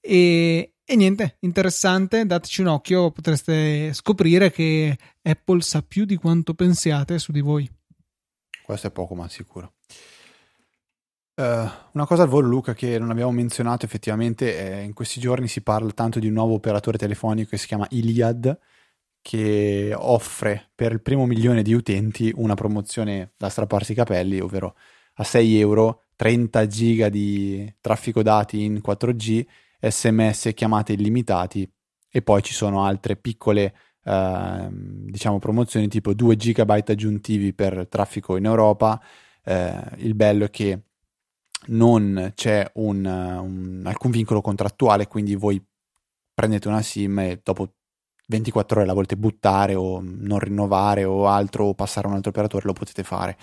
E, 0.00 0.75
e 0.88 0.94
niente, 0.94 1.36
interessante, 1.40 2.24
dateci 2.26 2.60
un 2.60 2.68
occhio, 2.68 3.10
potreste 3.10 3.92
scoprire 3.92 4.52
che 4.52 4.96
Apple 5.20 5.60
sa 5.60 5.82
più 5.82 6.04
di 6.04 6.14
quanto 6.14 6.54
pensiate 6.54 7.18
su 7.18 7.32
di 7.32 7.40
voi. 7.40 7.68
Questo 8.62 8.86
è 8.86 8.90
poco 8.92 9.16
ma 9.16 9.28
sicuro. 9.28 9.72
Uh, 11.34 11.68
una 11.92 12.06
cosa 12.06 12.22
al 12.22 12.28
volo, 12.28 12.46
Luca, 12.46 12.72
che 12.72 13.00
non 13.00 13.10
abbiamo 13.10 13.32
menzionato 13.32 13.84
effettivamente, 13.84 14.56
è 14.56 14.80
in 14.82 14.94
questi 14.94 15.18
giorni 15.18 15.48
si 15.48 15.60
parla 15.60 15.90
tanto 15.90 16.20
di 16.20 16.28
un 16.28 16.34
nuovo 16.34 16.54
operatore 16.54 16.98
telefonico 16.98 17.50
che 17.50 17.58
si 17.58 17.66
chiama 17.66 17.86
Iliad, 17.90 18.56
che 19.20 19.92
offre 19.92 20.70
per 20.72 20.92
il 20.92 21.02
primo 21.02 21.26
milione 21.26 21.62
di 21.62 21.74
utenti 21.74 22.32
una 22.36 22.54
promozione 22.54 23.32
da 23.36 23.48
strapparsi 23.48 23.90
i 23.90 23.96
capelli, 23.96 24.38
ovvero 24.38 24.76
a 25.14 25.24
6 25.24 25.58
euro 25.58 26.04
30 26.14 26.66
giga 26.68 27.08
di 27.08 27.74
traffico 27.80 28.22
dati 28.22 28.62
in 28.62 28.80
4G, 28.86 29.44
sms 29.80 30.46
e 30.46 30.54
chiamate 30.54 30.92
illimitati 30.92 31.70
e 32.08 32.22
poi 32.22 32.42
ci 32.42 32.54
sono 32.54 32.84
altre 32.84 33.16
piccole 33.16 33.74
eh, 34.06 34.68
diciamo 34.70 35.38
promozioni 35.38 35.88
tipo 35.88 36.14
2 36.14 36.36
gigabyte 36.36 36.92
aggiuntivi 36.92 37.52
per 37.52 37.88
traffico 37.88 38.36
in 38.36 38.44
Europa. 38.44 39.00
Eh, 39.44 39.82
il 39.96 40.14
bello 40.14 40.44
è 40.44 40.50
che 40.50 40.82
non 41.66 42.32
c'è 42.34 42.70
un, 42.74 43.04
un, 43.04 43.82
alcun 43.84 44.10
vincolo 44.12 44.40
contrattuale, 44.40 45.08
quindi 45.08 45.34
voi 45.34 45.62
prendete 46.32 46.68
una 46.68 46.82
SIM 46.82 47.18
e 47.18 47.40
dopo 47.42 47.74
24 48.28 48.78
ore 48.78 48.86
la 48.86 48.94
volete 48.94 49.16
buttare 49.16 49.74
o 49.74 50.00
non 50.02 50.38
rinnovare 50.38 51.04
o 51.04 51.26
altro 51.26 51.66
o 51.66 51.74
passare 51.74 52.06
a 52.06 52.10
un 52.10 52.16
altro 52.16 52.30
operatore, 52.30 52.66
lo 52.66 52.72
potete 52.72 53.02
fare. 53.02 53.36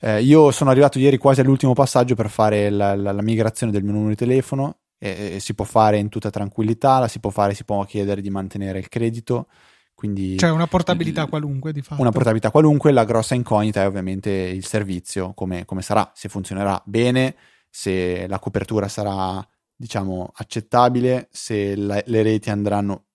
Eh, 0.00 0.22
io 0.22 0.50
sono 0.50 0.70
arrivato 0.70 0.98
ieri 0.98 1.18
quasi 1.18 1.40
all'ultimo 1.40 1.72
passaggio 1.74 2.14
per 2.14 2.28
fare 2.30 2.70
la, 2.70 2.94
la, 2.94 3.12
la 3.12 3.22
migrazione 3.22 3.72
del 3.72 3.82
mio 3.82 3.92
numero 3.92 4.10
di 4.10 4.16
telefono 4.16 4.78
e, 4.98 5.34
e, 5.34 5.40
si 5.40 5.54
può 5.54 5.64
fare 5.64 5.98
in 5.98 6.08
tutta 6.08 6.30
tranquillità, 6.30 6.98
la 6.98 7.08
si 7.08 7.20
può 7.20 7.30
fare, 7.30 7.54
si 7.54 7.64
può 7.64 7.82
chiedere 7.84 8.20
di 8.20 8.30
mantenere 8.30 8.78
il 8.78 8.88
credito. 8.88 9.48
Quindi, 9.94 10.36
cioè 10.38 10.50
una 10.50 10.66
portabilità 10.66 11.22
il, 11.22 11.28
qualunque 11.28 11.72
di 11.72 11.80
fatto. 11.80 12.00
Una 12.00 12.10
portabilità 12.10 12.50
qualunque, 12.50 12.92
la 12.92 13.04
grossa 13.04 13.34
incognita 13.34 13.82
è 13.82 13.86
ovviamente 13.86 14.30
il 14.30 14.66
servizio, 14.66 15.32
come, 15.34 15.64
come 15.64 15.82
sarà, 15.82 16.10
se 16.14 16.28
funzionerà 16.28 16.80
bene, 16.84 17.36
se 17.70 18.26
la 18.26 18.38
copertura 18.38 18.88
sarà 18.88 19.46
diciamo 19.76 20.30
accettabile, 20.34 21.28
se 21.30 21.76
la, 21.76 22.02
le 22.04 22.22
reti 22.22 22.50
andranno 22.50 23.06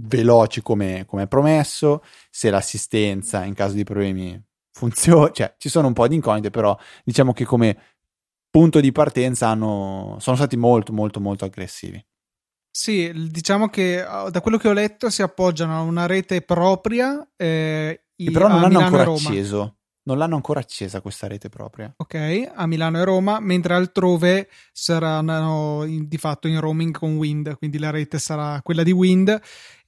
veloci 0.00 0.62
come, 0.62 1.04
come 1.06 1.26
promesso, 1.26 2.02
se 2.30 2.50
l'assistenza 2.50 3.44
in 3.44 3.54
caso 3.54 3.74
di 3.74 3.84
problemi 3.84 4.40
funziona, 4.72 5.30
cioè 5.32 5.54
ci 5.58 5.68
sono 5.68 5.88
un 5.88 5.92
po' 5.92 6.06
di 6.06 6.14
incognite, 6.14 6.50
però 6.50 6.76
diciamo 7.04 7.32
che 7.32 7.44
come 7.44 7.97
punto 8.58 8.80
di 8.80 8.90
partenza 8.90 9.46
hanno, 9.46 10.16
sono 10.18 10.34
stati 10.34 10.56
molto 10.56 10.92
molto 10.92 11.20
molto 11.20 11.44
aggressivi. 11.44 12.04
Sì, 12.68 13.12
diciamo 13.30 13.68
che 13.68 14.02
ah, 14.02 14.30
da 14.30 14.40
quello 14.40 14.56
che 14.56 14.66
ho 14.66 14.72
letto 14.72 15.10
si 15.10 15.22
appoggiano 15.22 15.76
a 15.76 15.82
una 15.82 16.06
rete 16.06 16.42
propria. 16.42 17.24
Eh, 17.36 18.02
però 18.32 18.48
non 18.48 18.64
hanno 18.64 18.80
ancora 18.80 19.04
acceso 19.04 19.78
non 20.08 20.16
l'hanno 20.16 20.36
ancora 20.36 20.60
accesa 20.60 21.02
questa 21.02 21.28
rete 21.28 21.50
propria. 21.50 21.92
Ok, 21.94 22.50
a 22.54 22.66
Milano 22.66 22.98
e 22.98 23.04
Roma, 23.04 23.40
mentre 23.40 23.74
altrove 23.74 24.48
saranno 24.72 25.84
in, 25.84 26.08
di 26.08 26.16
fatto 26.16 26.48
in 26.48 26.58
roaming 26.58 26.96
con 26.96 27.16
Wind, 27.16 27.58
quindi 27.58 27.78
la 27.78 27.90
rete 27.90 28.18
sarà 28.18 28.58
quella 28.62 28.82
di 28.82 28.90
Wind 28.90 29.38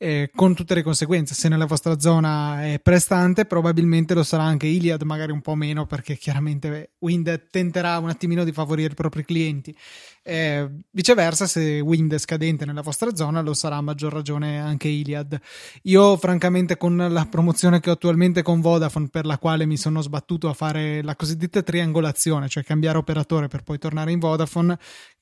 eh, 0.03 0.31
con 0.35 0.55
tutte 0.55 0.75
le 0.75 0.83
conseguenze. 0.83 1.35
Se 1.35 1.51
nella 1.51 1.67
vostra 1.67 1.99
zona 1.99 2.65
è 2.65 2.81
prestante, 2.81 3.45
probabilmente 3.45 4.15
lo 4.15 4.23
sarà 4.23 4.45
anche 4.45 4.67
Iliad, 4.67 5.03
magari 5.03 5.31
un 5.31 5.43
po' 5.43 5.55
meno, 5.55 5.85
perché 5.85 6.17
chiaramente 6.17 6.93
Wind 7.01 7.49
tenterà 7.51 7.99
un 7.99 8.09
attimino 8.09 8.43
di 8.43 8.51
favorire 8.51 8.93
i 8.93 8.95
propri 8.95 9.27
clienti. 9.27 9.77
Eh, 10.23 10.67
viceversa, 10.91 11.47
se 11.47 11.81
Wind 11.81 12.15
è 12.15 12.19
scadente 12.19 12.65
nella 12.65 12.81
vostra 12.81 13.15
zona, 13.15 13.43
lo 13.43 13.53
sarà 13.53 13.77
a 13.77 13.83
maggior 13.83 14.15
ragione 14.15 14.59
anche 14.59 14.89
Iliad. 14.89 15.39
Io, 15.83 16.17
francamente, 16.17 16.79
con 16.79 16.97
la 16.97 17.27
promozione 17.27 17.81
che 17.81 17.91
ho 17.91 17.93
attualmente 17.93 18.41
con 18.41 18.63
Vodafone, 18.63 19.09
per 19.09 19.27
la 19.27 19.37
quale 19.37 19.67
mi 19.67 19.77
sono 19.77 20.01
sbattuto 20.01 20.49
a 20.49 20.55
fare 20.55 21.03
la 21.03 21.15
cosiddetta 21.15 21.61
triangolazione, 21.63 22.49
cioè 22.49 22.65
cambiare 22.65 22.97
operatore 22.97 23.49
per 23.49 23.63
poi 23.65 23.77
tornare 23.77 24.13
in 24.13 24.19
Vodafone, 24.19 24.79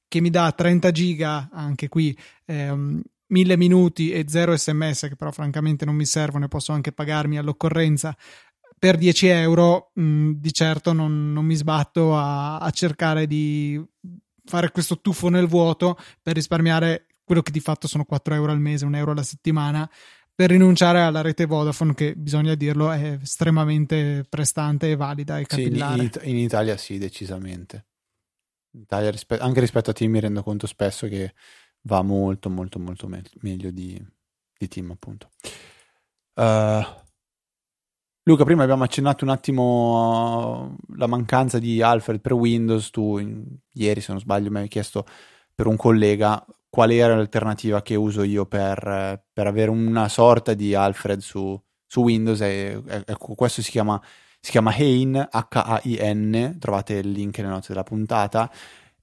che 0.07 0.21
mi 0.21 0.31
dà 0.31 0.53
30 0.53 0.93
giga 0.93 1.49
anche 1.53 1.89
qui. 1.89 2.17
Ehm, 2.47 3.03
1000 3.29 3.57
minuti 3.57 4.11
e 4.11 4.25
0 4.27 4.57
sms 4.57 5.07
che 5.09 5.17
però 5.17 5.31
francamente 5.31 5.85
non 5.85 5.95
mi 5.95 6.05
servono 6.05 6.47
e 6.47 6.49
posso 6.49 6.73
anche 6.73 6.93
pagarmi 6.93 7.39
all'occorrenza 7.39 8.17
per 8.79 8.97
10 8.97 9.27
euro 9.27 9.91
mh, 9.95 10.31
di 10.33 10.53
certo 10.53 10.93
non, 10.93 11.33
non 11.33 11.45
mi 11.45 11.55
sbatto 11.55 12.17
a, 12.17 12.59
a, 12.59 12.71
cercare 12.71 13.27
di 13.27 13.83
fare 14.45 14.71
questo 14.71 15.01
tuffo 15.01 15.29
nel 15.29 15.47
vuoto 15.47 15.99
per 16.23 16.35
risparmiare 16.35 17.07
quello 17.25 17.43
che 17.43 17.51
di 17.51 17.61
fatto 17.61 17.87
sono 17.87 18.05
4 18.05 18.35
euro 18.35 18.53
al 18.53 18.61
mese, 18.61 18.87
1 18.87 18.97
euro 18.97 19.11
alla 19.11 19.23
settimana 19.23 19.89
per 20.39 20.51
rinunciare 20.51 21.01
alla 21.01 21.21
rete 21.21 21.47
Vodafone 21.47 21.95
che 21.95 22.15
bisogna 22.15 22.55
dirlo 22.55 22.93
è 22.93 23.19
estremamente 23.21 24.25
prestante 24.29 24.93
e 24.93 24.95
valida 24.95 25.39
e 25.39 25.47
capillare. 25.47 26.11
Sì, 26.13 26.29
in, 26.29 26.37
in, 26.37 26.45
Italia 26.45 26.77
sì, 26.77 26.97
decisamente. 26.97 27.87
In 28.75 28.83
Italia, 28.83 29.13
anche 29.41 29.59
rispetto 29.59 29.91
a 29.91 29.93
te 29.93 30.07
mi 30.07 30.21
rendo 30.21 30.45
conto 30.45 30.69
spesso 30.69 31.09
che 31.09 31.35
va 31.89 32.03
molto 32.03 32.51
molto 32.51 32.79
molto 32.79 33.09
me- 33.09 33.23
meglio 33.41 33.71
di, 33.71 34.01
di 34.57 34.69
team 34.69 34.91
appunto. 34.91 35.31
Uh, 36.35 36.85
Luca, 38.23 38.45
prima 38.45 38.63
abbiamo 38.63 38.85
accennato 38.85 39.25
un 39.25 39.31
attimo 39.31 40.77
la 40.97 41.07
mancanza 41.07 41.59
di 41.59 41.81
Alfred 41.81 42.21
per 42.21 42.35
Windows. 42.35 42.91
Tu 42.91 43.17
in, 43.19 43.45
ieri, 43.73 44.03
se 44.03 44.13
non 44.13 44.21
sbaglio, 44.21 44.51
mi 44.51 44.59
hai 44.59 44.69
chiesto 44.69 45.07
per 45.55 45.67
un 45.67 45.77
collega 45.77 46.45
qual 46.69 46.91
era 46.91 47.17
l'alternativa 47.17 47.81
che 47.81 47.95
uso 47.95 48.23
io 48.23 48.45
per, 48.45 49.25
per 49.33 49.47
avere 49.47 49.71
una 49.71 50.09
sorta 50.11 50.53
di 50.53 50.75
Alfred 50.75 51.21
su, 51.21 51.59
su 51.87 52.03
Windows. 52.03 52.43
E, 52.43 52.83
ecco, 53.07 53.35
questo 53.35 53.63
si 53.63 53.71
chiama, 53.71 54.01
si 54.39 54.51
chiama 54.51 54.73
Hain, 54.73 55.27
H-A-I-N. 55.31 56.57
Trovate 56.61 56.95
il 56.97 57.11
link 57.11 57.39
nelle 57.39 57.51
note 57.51 57.69
della 57.69 57.83
puntata 57.83 58.51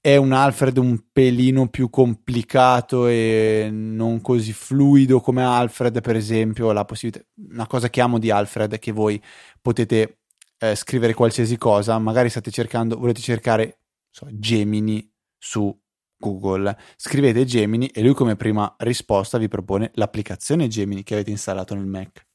è 0.06 0.18
un 0.18 0.34
Alfred 0.34 0.78
un 0.78 1.04
pelino 1.12 1.68
più 1.68 1.90
complicato 1.90 3.08
e 3.08 3.70
non 3.72 4.22
così 4.22 4.54
fluido 4.54 5.20
come 5.20 5.44
Alfred, 5.44 6.00
per 6.00 6.16
esempio, 6.16 6.72
la 6.74 6.86
possibilità, 6.86 7.26
una 7.50 7.66
cosa 7.66 7.90
che 7.90 8.02
amo 8.02 8.20
di 8.20 8.30
Alfred 8.30 8.74
è 8.74 8.78
che 8.78 8.92
voi 8.92 9.20
potete 9.60 10.20
eh, 10.60 10.76
scrivere 10.76 11.16
qualsiasi 11.16 11.58
cosa, 11.58 11.98
magari 11.98 12.30
state 12.30 12.52
cercando, 12.52 13.00
volete 13.00 13.20
cercare 13.20 13.80
so, 14.12 14.28
Gemini 14.30 15.12
su 15.40 15.76
Google, 16.16 16.78
scrivete 16.98 17.44
Gemini 17.44 17.88
e 17.88 18.04
lui 18.04 18.14
come 18.14 18.36
prima 18.36 18.76
risposta 18.78 19.40
vi 19.40 19.48
propone 19.48 19.90
l'applicazione 19.96 20.68
Gemini 20.68 21.02
che 21.02 21.16
avete 21.16 21.32
installato 21.32 21.74
nel 21.74 21.88
Mac. 21.88 22.28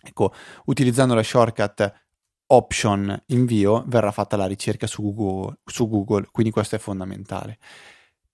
Ecco, 0.00 0.32
utilizzando 0.66 1.14
la 1.14 1.24
shortcut 1.24 1.99
option 2.52 3.22
invio 3.26 3.84
verrà 3.86 4.10
fatta 4.10 4.36
la 4.36 4.46
ricerca 4.46 4.86
su 4.86 5.02
Google, 5.02 5.58
su 5.64 5.88
Google, 5.88 6.28
quindi 6.30 6.52
questo 6.52 6.76
è 6.76 6.78
fondamentale. 6.78 7.58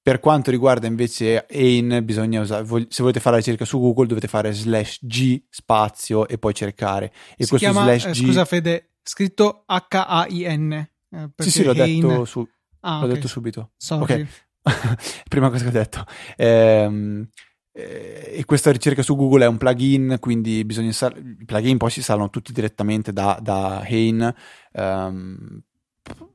Per 0.07 0.21
quanto 0.21 0.53
riguarda 0.53 0.87
invece 0.87 1.47
AIN, 1.51 2.01
bisogna 2.05 2.41
usare, 2.41 2.65
se 2.89 3.03
volete 3.03 3.19
fare 3.19 3.37
la 3.37 3.43
ricerca 3.43 3.65
su 3.65 3.81
Google 3.81 4.07
dovete 4.07 4.29
fare 4.29 4.53
slash 4.53 5.01
G 5.03 5.43
spazio 5.51 6.29
e 6.29 6.39
poi 6.39 6.55
cercare. 6.55 7.07
E 7.37 7.43
si 7.43 7.49
questo 7.49 7.57
chiama, 7.57 7.83
slash 7.83 8.05
eh, 8.05 8.11
G... 8.13 8.25
Scusa 8.25 8.45
Fede, 8.45 8.93
scritto 9.03 9.65
H-A-I-N. 9.67 10.73
Eh, 10.73 11.31
sì, 11.39 11.51
sì, 11.51 11.65
l'ho, 11.65 11.73
detto, 11.73 12.25
su... 12.25 12.47
ah, 12.81 12.99
l'ho 12.99 13.05
okay. 13.05 13.15
detto 13.15 13.27
subito. 13.27 13.73
Sorry. 13.77 14.23
Ok, 14.23 14.27
prima 15.29 15.51
cosa 15.51 15.65
che 15.65 15.69
ho 15.71 15.73
detto. 15.73 16.05
Ehm, 16.37 17.29
eh, 17.29 17.56
e 17.79 18.43
questa 18.47 18.73
ricerca 18.73 19.03
su 19.03 19.15
Google 19.17 19.45
è 19.45 19.49
un 19.49 19.59
plugin, 19.59 20.17
quindi 20.19 20.65
bisogna 20.65 20.87
install- 20.87 21.37
i 21.41 21.45
plugin 21.45 21.77
poi 21.77 21.91
si 21.91 21.99
installano 21.99 22.31
tutti 22.31 22.53
direttamente 22.53 23.13
da, 23.13 23.39
da 23.43 23.81
Hain. 23.81 24.35
Um, 24.73 25.61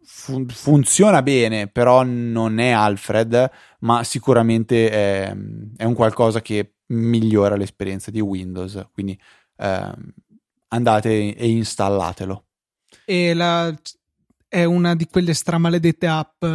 fun- 0.04 0.48
funziona 0.48 1.24
bene, 1.24 1.68
però 1.68 2.04
non 2.04 2.60
è 2.60 2.70
Alfred, 2.70 3.50
ma 3.80 4.04
sicuramente 4.04 4.90
è, 4.92 5.36
è, 5.78 5.84
un 5.84 5.94
qualcosa 5.96 6.42
che 6.42 6.76
migliora 6.88 7.56
l'esperienza 7.56 8.12
di 8.12 8.20
Windows. 8.20 8.90
Quindi 8.92 9.20
um, 9.58 10.14
andate 10.68 11.36
e 11.36 11.50
installatelo. 11.50 12.46
E 13.04 13.34
la, 13.34 13.74
è 14.48 14.64
una 14.64 14.96
di 14.96 15.08
quelle 15.08 15.34
stramaledette 15.34 16.06
app 16.06 16.46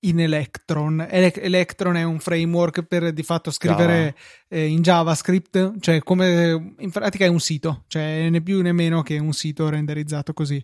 in 0.00 0.20
Electron. 0.20 1.06
Ele- 1.08 1.32
Electron 1.34 1.96
è 1.96 2.02
un 2.02 2.18
framework 2.18 2.82
per 2.82 3.12
di 3.12 3.22
fatto 3.22 3.50
scrivere 3.50 4.14
eh, 4.48 4.66
in 4.66 4.82
JavaScript, 4.82 5.80
cioè 5.80 6.00
come 6.00 6.74
in 6.78 6.90
pratica 6.90 7.24
è 7.24 7.28
un 7.28 7.40
sito, 7.40 7.84
cioè 7.88 8.28
né 8.28 8.40
più 8.40 8.60
né 8.62 8.72
meno 8.72 9.02
che 9.02 9.18
un 9.18 9.32
sito 9.32 9.68
renderizzato 9.68 10.32
così. 10.32 10.62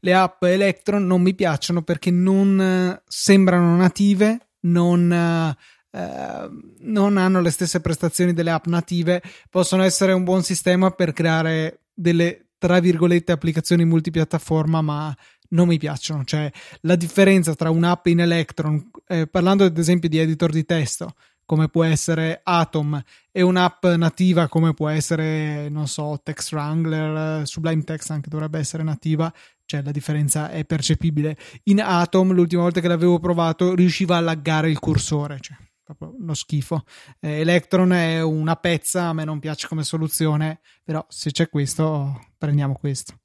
Le 0.00 0.14
app 0.14 0.42
Electron 0.42 1.06
non 1.06 1.22
mi 1.22 1.34
piacciono 1.34 1.82
perché 1.82 2.10
non 2.10 2.60
eh, 2.60 3.02
sembrano 3.06 3.76
native, 3.76 4.48
non 4.60 5.12
eh, 5.12 5.56
eh, 5.94 6.48
non 6.80 7.18
hanno 7.18 7.40
le 7.40 7.50
stesse 7.50 7.80
prestazioni 7.80 8.32
delle 8.32 8.50
app 8.50 8.66
native, 8.66 9.22
possono 9.50 9.82
essere 9.82 10.12
un 10.12 10.24
buon 10.24 10.42
sistema 10.42 10.90
per 10.90 11.12
creare 11.12 11.82
delle 11.92 12.46
tra 12.58 12.78
virgolette 12.78 13.32
applicazioni 13.32 13.84
multipiattaforma, 13.84 14.80
ma 14.80 15.16
non 15.52 15.68
mi 15.68 15.78
piacciono. 15.78 16.24
Cioè, 16.24 16.50
la 16.82 16.96
differenza 16.96 17.54
tra 17.54 17.70
un'app 17.70 18.06
in 18.06 18.20
Electron, 18.20 18.90
eh, 19.06 19.26
parlando 19.26 19.64
ad 19.64 19.78
esempio 19.78 20.08
di 20.08 20.18
editor 20.18 20.50
di 20.50 20.64
testo, 20.64 21.14
come 21.44 21.68
può 21.68 21.84
essere 21.84 22.40
Atom, 22.42 23.02
e 23.30 23.42
un'app 23.42 23.84
nativa 23.86 24.48
come 24.48 24.74
può 24.74 24.88
essere, 24.88 25.68
non 25.68 25.86
so, 25.86 26.20
Text 26.22 26.52
Wrangler, 26.52 27.46
Sublime 27.46 27.82
Text 27.82 28.10
anche 28.10 28.30
dovrebbe 28.30 28.58
essere 28.58 28.82
nativa, 28.82 29.32
cioè 29.64 29.82
la 29.82 29.90
differenza 29.90 30.50
è 30.50 30.64
percepibile. 30.64 31.36
In 31.64 31.82
Atom, 31.82 32.32
l'ultima 32.32 32.62
volta 32.62 32.80
che 32.80 32.88
l'avevo 32.88 33.18
provato, 33.18 33.74
riusciva 33.74 34.16
a 34.16 34.20
laggare 34.20 34.70
il 34.70 34.78
cursore, 34.78 35.38
cioè 35.40 35.56
proprio 35.82 36.14
uno 36.18 36.34
schifo. 36.34 36.84
Eh, 37.20 37.40
Electron 37.40 37.92
è 37.92 38.22
una 38.22 38.56
pezza, 38.56 39.08
a 39.08 39.12
me 39.12 39.24
non 39.24 39.40
piace 39.40 39.66
come 39.66 39.82
soluzione, 39.82 40.60
però 40.82 41.04
se 41.08 41.32
c'è 41.32 41.48
questo, 41.48 42.28
prendiamo 42.38 42.74
questo. 42.74 43.21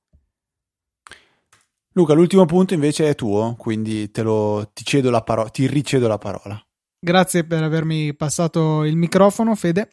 Luca, 1.97 2.13
l'ultimo 2.13 2.45
punto 2.45 2.75
invece 2.75 3.09
è 3.09 3.15
tuo, 3.15 3.55
quindi 3.57 4.11
te 4.11 4.21
lo, 4.21 4.69
ti, 4.71 4.85
cedo 4.85 5.09
la 5.09 5.23
paro- 5.23 5.49
ti 5.49 5.65
ricedo 5.65 6.07
la 6.07 6.19
parola. 6.19 6.63
Grazie 6.99 7.43
per 7.43 7.63
avermi 7.63 8.15
passato 8.15 8.83
il 8.83 8.95
microfono, 8.95 9.55
Fede. 9.55 9.89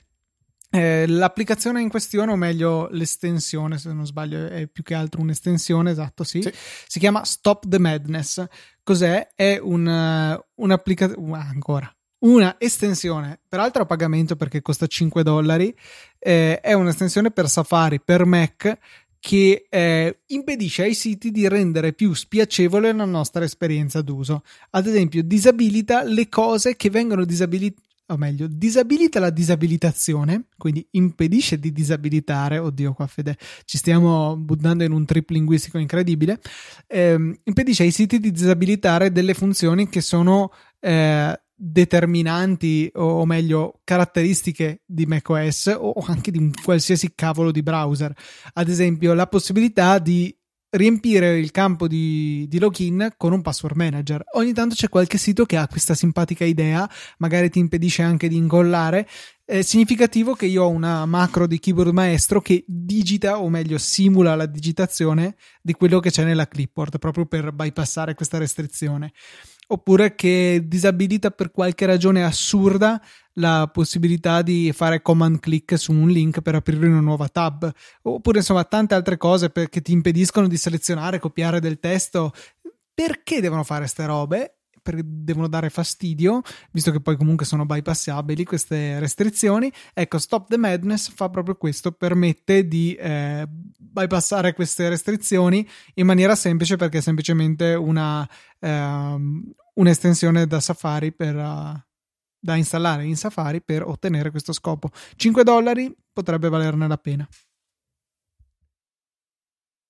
Eh, 0.68 1.06
l'applicazione 1.06 1.80
in 1.80 1.88
questione, 1.88 2.32
o 2.32 2.36
meglio 2.36 2.88
l'estensione, 2.90 3.78
se 3.78 3.90
non 3.94 4.04
sbaglio, 4.04 4.48
è 4.48 4.66
più 4.66 4.82
che 4.82 4.92
altro 4.92 5.22
un'estensione, 5.22 5.92
esatto, 5.92 6.24
sì. 6.24 6.42
sì. 6.42 6.52
Si 6.86 6.98
chiama 6.98 7.24
Stop 7.24 7.66
the 7.68 7.78
Madness. 7.78 8.44
Cos'è? 8.82 9.28
È 9.34 9.58
un, 9.58 10.38
un'applicazione. 10.56 11.26
Uh, 11.26 11.32
ancora 11.32 11.90
una 12.24 12.56
estensione, 12.58 13.38
peraltro 13.48 13.82
a 13.82 13.86
pagamento 13.86 14.34
perché 14.34 14.62
costa 14.62 14.86
5 14.86 15.22
dollari, 15.22 15.74
eh, 16.18 16.58
è 16.60 16.72
un'estensione 16.72 17.30
per 17.30 17.48
Safari, 17.48 18.00
per 18.00 18.24
Mac, 18.24 18.78
che 19.24 19.68
eh, 19.70 20.18
impedisce 20.26 20.82
ai 20.82 20.92
siti 20.92 21.30
di 21.30 21.48
rendere 21.48 21.94
più 21.94 22.12
spiacevole 22.12 22.92
la 22.92 23.06
nostra 23.06 23.42
esperienza 23.42 24.02
d'uso. 24.02 24.42
Ad 24.72 24.86
esempio, 24.86 25.22
disabilita 25.22 26.02
le 26.02 26.28
cose 26.28 26.76
che 26.76 26.90
vengono 26.90 27.24
disabilitate 27.24 27.80
o 28.08 28.18
meglio, 28.18 28.46
disabilita 28.46 29.20
la 29.20 29.30
disabilitazione, 29.30 30.48
quindi 30.58 30.86
impedisce 30.90 31.58
di 31.58 31.72
disabilitare, 31.72 32.58
oddio 32.58 32.92
qua 32.92 33.06
Fede, 33.06 33.38
ci 33.64 33.78
stiamo 33.78 34.36
buttando 34.36 34.84
in 34.84 34.92
un 34.92 35.06
trip 35.06 35.30
linguistico 35.30 35.78
incredibile, 35.78 36.38
eh, 36.86 37.38
impedisce 37.44 37.84
ai 37.84 37.92
siti 37.92 38.18
di 38.20 38.30
disabilitare 38.30 39.10
delle 39.10 39.32
funzioni 39.32 39.88
che 39.88 40.02
sono 40.02 40.52
eh, 40.80 41.40
determinanti 41.54 42.90
o 42.94 43.24
meglio 43.24 43.80
caratteristiche 43.84 44.82
di 44.84 45.06
macOS 45.06 45.76
o 45.78 45.94
anche 46.06 46.30
di 46.30 46.38
un 46.38 46.50
qualsiasi 46.62 47.12
cavolo 47.14 47.50
di 47.50 47.62
browser. 47.62 48.12
Ad 48.54 48.68
esempio, 48.68 49.14
la 49.14 49.26
possibilità 49.26 49.98
di 49.98 50.36
riempire 50.74 51.38
il 51.38 51.50
campo 51.50 51.86
di, 51.86 52.46
di, 52.48 52.58
login 52.58 53.14
con 53.16 53.32
un 53.32 53.42
password 53.42 53.76
manager. 53.76 54.22
Ogni 54.34 54.52
tanto 54.52 54.74
c'è 54.74 54.88
qualche 54.88 55.18
sito 55.18 55.44
che 55.46 55.56
ha 55.56 55.68
questa 55.68 55.94
simpatica 55.94 56.44
idea, 56.44 56.88
magari 57.18 57.50
ti 57.50 57.58
impedisce 57.58 58.02
anche 58.02 58.28
di 58.28 58.36
ingollare. 58.36 59.08
È 59.44 59.62
significativo 59.62 60.34
che 60.34 60.46
io 60.46 60.64
ho 60.64 60.70
una 60.70 61.04
macro 61.06 61.46
di 61.46 61.58
keyboard 61.58 61.92
maestro 61.92 62.40
che 62.40 62.64
digita, 62.66 63.40
o 63.40 63.48
meglio, 63.48 63.78
simula 63.78 64.34
la 64.34 64.46
digitazione 64.46 65.36
di 65.62 65.74
quello 65.74 66.00
che 66.00 66.10
c'è 66.10 66.24
nella 66.24 66.48
clipboard, 66.48 66.98
proprio 66.98 67.26
per 67.26 67.52
bypassare 67.52 68.14
questa 68.14 68.38
restrizione 68.38 69.12
oppure 69.68 70.14
che 70.14 70.62
disabilita 70.66 71.30
per 71.30 71.50
qualche 71.50 71.86
ragione 71.86 72.24
assurda 72.24 73.00
la 73.34 73.68
possibilità 73.72 74.42
di 74.42 74.72
fare 74.72 75.02
command 75.02 75.40
click 75.40 75.78
su 75.78 75.92
un 75.92 76.08
link 76.08 76.40
per 76.40 76.54
aprire 76.54 76.86
una 76.86 77.00
nuova 77.00 77.28
tab, 77.28 77.70
oppure 78.02 78.38
insomma 78.38 78.64
tante 78.64 78.94
altre 78.94 79.16
cose 79.16 79.50
che 79.50 79.80
ti 79.82 79.92
impediscono 79.92 80.46
di 80.46 80.56
selezionare, 80.56 81.18
copiare 81.18 81.60
del 81.60 81.80
testo. 81.80 82.32
Perché 82.94 83.40
devono 83.40 83.64
fare 83.64 83.80
queste 83.80 84.06
robe? 84.06 84.53
Perché 84.84 85.00
devono 85.02 85.48
dare 85.48 85.70
fastidio, 85.70 86.42
visto 86.70 86.90
che 86.90 87.00
poi 87.00 87.16
comunque 87.16 87.46
sono 87.46 87.64
bypassabili 87.64 88.44
queste 88.44 88.98
restrizioni. 88.98 89.72
Ecco, 89.94 90.18
Stop 90.18 90.48
the 90.50 90.58
Madness 90.58 91.10
fa 91.10 91.30
proprio 91.30 91.56
questo, 91.56 91.92
permette 91.92 92.68
di 92.68 92.94
eh, 92.94 93.48
bypassare 93.48 94.52
queste 94.52 94.90
restrizioni 94.90 95.66
in 95.94 96.04
maniera 96.04 96.34
semplice 96.34 96.76
perché 96.76 96.98
è 96.98 97.00
semplicemente 97.00 97.72
una, 97.72 98.28
ehm, 98.60 99.52
un'estensione 99.74 100.46
da 100.46 100.60
Safari 100.60 101.12
per, 101.12 101.34
uh, 101.34 101.80
da 102.38 102.56
installare 102.56 103.06
in 103.06 103.16
Safari 103.16 103.62
per 103.62 103.86
ottenere 103.86 104.30
questo 104.30 104.52
scopo. 104.52 104.90
5 105.16 105.44
dollari 105.44 105.94
potrebbe 106.12 106.50
valerne 106.50 106.86
la 106.86 106.98
pena. 106.98 107.26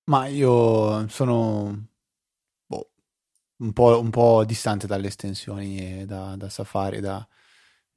Ma 0.07 0.27
io 0.27 1.07
sono 1.07 1.87
un, 3.57 3.73
po', 3.73 3.99
un, 3.99 4.09
po', 4.09 4.43
distante 4.45 4.87
dalle 4.87 5.07
estensioni 5.07 6.05
da, 6.05 6.35
da 6.35 6.49
Safari, 6.49 6.99
da, 6.99 7.25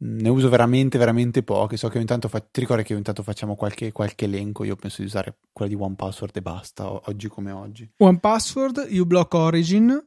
ne 0.00 0.28
uso 0.28 0.48
veramente, 0.48 0.98
veramente 0.98 1.42
poche. 1.42 1.76
So 1.76 1.88
che 1.88 1.98
ogni 1.98 2.06
tanto 2.06 2.28
fa... 2.28 2.40
ti 2.40 2.60
ricordi 2.60 2.82
che 2.82 2.94
ogni 2.94 3.02
tanto 3.02 3.22
facciamo 3.22 3.56
qualche, 3.56 3.92
qualche 3.92 4.26
elenco. 4.26 4.64
Io 4.64 4.76
penso 4.76 5.02
di 5.02 5.06
usare 5.06 5.38
quella 5.52 5.70
di 5.70 5.80
One 5.80 5.94
Password 5.94 6.36
e 6.36 6.42
basta, 6.42 6.90
oggi 6.90 7.28
come 7.28 7.50
oggi. 7.50 7.90
One 7.98 8.18
Password, 8.18 8.88
uBlock 8.90 9.34
Origin 9.34 10.06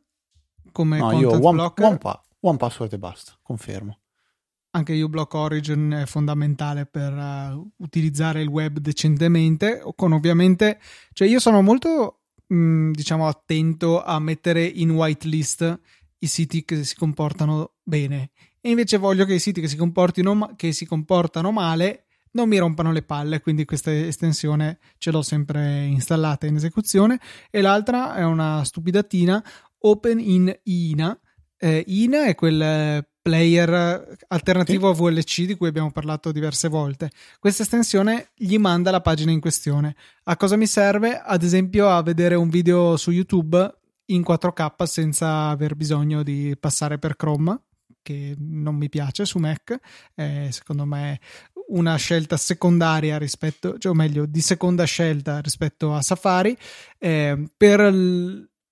come 0.72 0.98
no, 0.98 1.12
io 1.20 1.32
one, 1.32 1.74
one, 1.76 1.98
pa- 1.98 2.24
one, 2.40 2.58
Password 2.58 2.94
e 2.94 2.98
basta, 2.98 3.34
confermo. 3.42 4.00
Anche 4.74 5.02
uBlock 5.02 5.34
Origin 5.34 6.02
è 6.04 6.06
fondamentale 6.06 6.86
per 6.86 7.12
uh, 7.12 7.72
utilizzare 7.78 8.42
il 8.42 8.48
web 8.48 8.78
decentemente. 8.80 9.84
Con 9.96 10.14
ovviamente, 10.14 10.80
cioè 11.12 11.28
io 11.28 11.40
sono 11.40 11.62
molto, 11.62 12.21
mm, 12.54 12.92
diciamo, 12.92 13.28
attento 13.28 14.04
a 14.04 14.20
mettere 14.20 14.64
in 14.64 14.92
whitelist 14.92 15.80
i 16.20 16.28
siti 16.28 16.64
che 16.64 16.84
si 16.84 16.96
comportano 16.96 17.74
bene 17.82 18.32
e 18.62 18.70
invece 18.70 18.98
voglio 18.98 19.26
che 19.26 19.34
i 19.34 19.40
siti 19.40 19.60
che 19.60 19.68
si, 19.68 19.78
che 20.56 20.72
si 20.72 20.86
comportano 20.86 21.52
male 21.52 22.06
non 22.34 22.48
mi 22.48 22.58
rompano 22.58 22.92
le 22.92 23.02
palle, 23.02 23.42
quindi 23.42 23.66
questa 23.66 23.92
estensione 23.94 24.80
ce 24.98 25.12
l'ho 25.12 25.22
sempre 25.22 25.84
installata 25.86 26.46
in 26.46 26.56
esecuzione. 26.56 27.20
E 27.50 27.60
l'altra 27.60 28.16
è 28.16 28.24
una 28.24 28.64
stupidatina, 28.64 29.44
Open 29.80 30.20
in 30.20 30.58
INA. 30.64 31.20
Eh, 31.58 31.84
INA 31.86 32.28
è 32.28 32.36
quel 32.36 33.06
player 33.22 34.18
alternativo 34.28 34.90
a 34.90 34.94
VLC 34.94 35.44
di 35.44 35.56
cui 35.56 35.68
abbiamo 35.68 35.92
parlato 35.92 36.32
diverse 36.32 36.68
volte. 36.68 37.10
Questa 37.40 37.64
estensione 37.64 38.30
gli 38.36 38.58
manda 38.58 38.92
la 38.92 39.02
pagina 39.02 39.32
in 39.32 39.40
questione. 39.40 39.96
A 40.24 40.36
cosa 40.38 40.56
mi 40.56 40.68
serve? 40.68 41.20
Ad 41.20 41.44
esempio 41.44 41.90
a 41.90 42.02
vedere 42.02 42.36
un 42.36 42.50
video 42.50 42.98
su 42.98 43.12
YouTube 43.12 43.80
in 44.06 44.24
4K 44.28 44.84
senza 44.84 45.50
aver 45.50 45.76
bisogno 45.76 46.24
di 46.24 46.56
passare 46.60 46.98
per 46.98 47.16
Chrome 47.16 47.60
che 48.02 48.36
non 48.38 48.76
mi 48.76 48.90
piace 48.90 49.26
su 49.26 49.38
Mac, 49.38 49.78
eh, 50.16 50.48
secondo 50.52 50.86
me 50.86 51.20
una 51.68 51.96
scelta 51.96 52.36
secondaria 52.36 53.18
rispetto, 53.18 53.78
cioè, 53.78 53.92
o 53.92 53.96
meglio, 53.96 54.26
di 54.26 54.42
seconda 54.42 54.84
scelta 54.86 55.40
rispetto 55.40 55.94
a 55.94 56.02
Safari, 56.02 56.58
eh, 56.98 57.50
per 57.56 57.94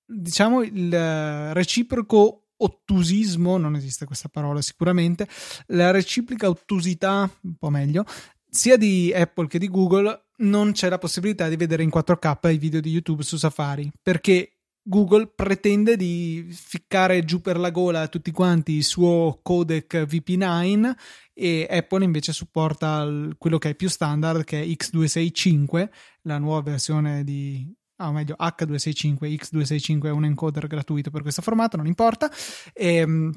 diciamo 0.05 0.63
il 0.63 1.53
reciproco 1.53 2.48
ottusismo, 2.61 3.57
non 3.57 3.75
esiste 3.75 4.05
questa 4.05 4.29
parola 4.29 4.61
sicuramente, 4.61 5.27
la 5.67 5.91
reciproca 5.91 6.49
ottusità, 6.49 7.29
un 7.41 7.55
po' 7.55 7.69
meglio, 7.69 8.05
sia 8.49 8.77
di 8.77 9.13
Apple 9.13 9.47
che 9.47 9.59
di 9.59 9.69
Google 9.69 10.27
non 10.37 10.71
c'è 10.71 10.89
la 10.89 10.97
possibilità 10.97 11.47
di 11.47 11.55
vedere 11.55 11.83
in 11.83 11.91
4K 11.93 12.51
i 12.51 12.57
video 12.57 12.79
di 12.81 12.89
YouTube 12.89 13.23
su 13.23 13.37
Safari 13.37 13.91
perché 14.01 14.59
Google 14.81 15.27
pretende 15.27 15.95
di 15.97 16.47
ficcare 16.51 17.23
giù 17.23 17.41
per 17.41 17.59
la 17.59 17.69
gola 17.69 18.01
a 18.01 18.07
tutti 18.07 18.31
quanti 18.31 18.73
il 18.73 18.83
suo 18.83 19.39
codec 19.43 19.93
VP9 19.93 20.93
e 21.33 21.67
Apple 21.69 22.03
invece 22.03 22.33
supporta 22.33 23.07
quello 23.37 23.57
che 23.59 23.69
è 23.69 23.75
più 23.75 23.87
standard 23.87 24.43
che 24.43 24.61
è 24.61 24.65
X265, 24.65 25.89
la 26.23 26.39
nuova 26.39 26.61
versione 26.61 27.23
di 27.23 27.71
ah, 27.99 28.09
o 28.09 28.11
meglio 28.11 28.35
H265, 28.39 29.17
X265 29.19 30.05
è 30.05 30.11
un 30.11 30.25
encoder 30.25 30.67
gratuito 30.67 31.09
per 31.09 31.21
questo 31.21 31.41
formato, 31.41 31.77
non 31.77 31.85
importa. 31.85 32.31
E, 32.73 32.95
ehm, 32.95 33.33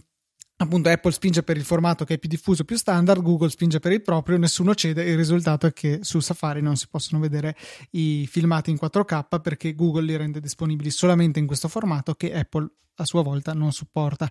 appunto 0.56 0.88
Apple 0.88 1.12
spinge 1.12 1.42
per 1.42 1.56
il 1.56 1.64
formato 1.64 2.04
che 2.04 2.14
è 2.14 2.18
più 2.18 2.28
diffuso, 2.28 2.64
più 2.64 2.76
standard, 2.76 3.20
Google 3.20 3.50
spinge 3.50 3.80
per 3.80 3.92
il 3.92 4.02
proprio, 4.02 4.38
nessuno 4.38 4.74
cede, 4.74 5.02
il 5.02 5.16
risultato 5.16 5.66
è 5.66 5.72
che 5.72 5.98
su 6.02 6.20
Safari 6.20 6.62
non 6.62 6.76
si 6.76 6.86
possono 6.88 7.20
vedere 7.20 7.56
i 7.90 8.26
filmati 8.28 8.70
in 8.70 8.78
4K 8.80 9.40
perché 9.40 9.74
Google 9.74 10.04
li 10.04 10.16
rende 10.16 10.40
disponibili 10.40 10.90
solamente 10.90 11.40
in 11.40 11.46
questo 11.46 11.68
formato 11.68 12.14
che 12.14 12.32
Apple 12.32 12.70
a 12.96 13.04
sua 13.04 13.22
volta 13.22 13.52
non 13.52 13.72
supporta. 13.72 14.30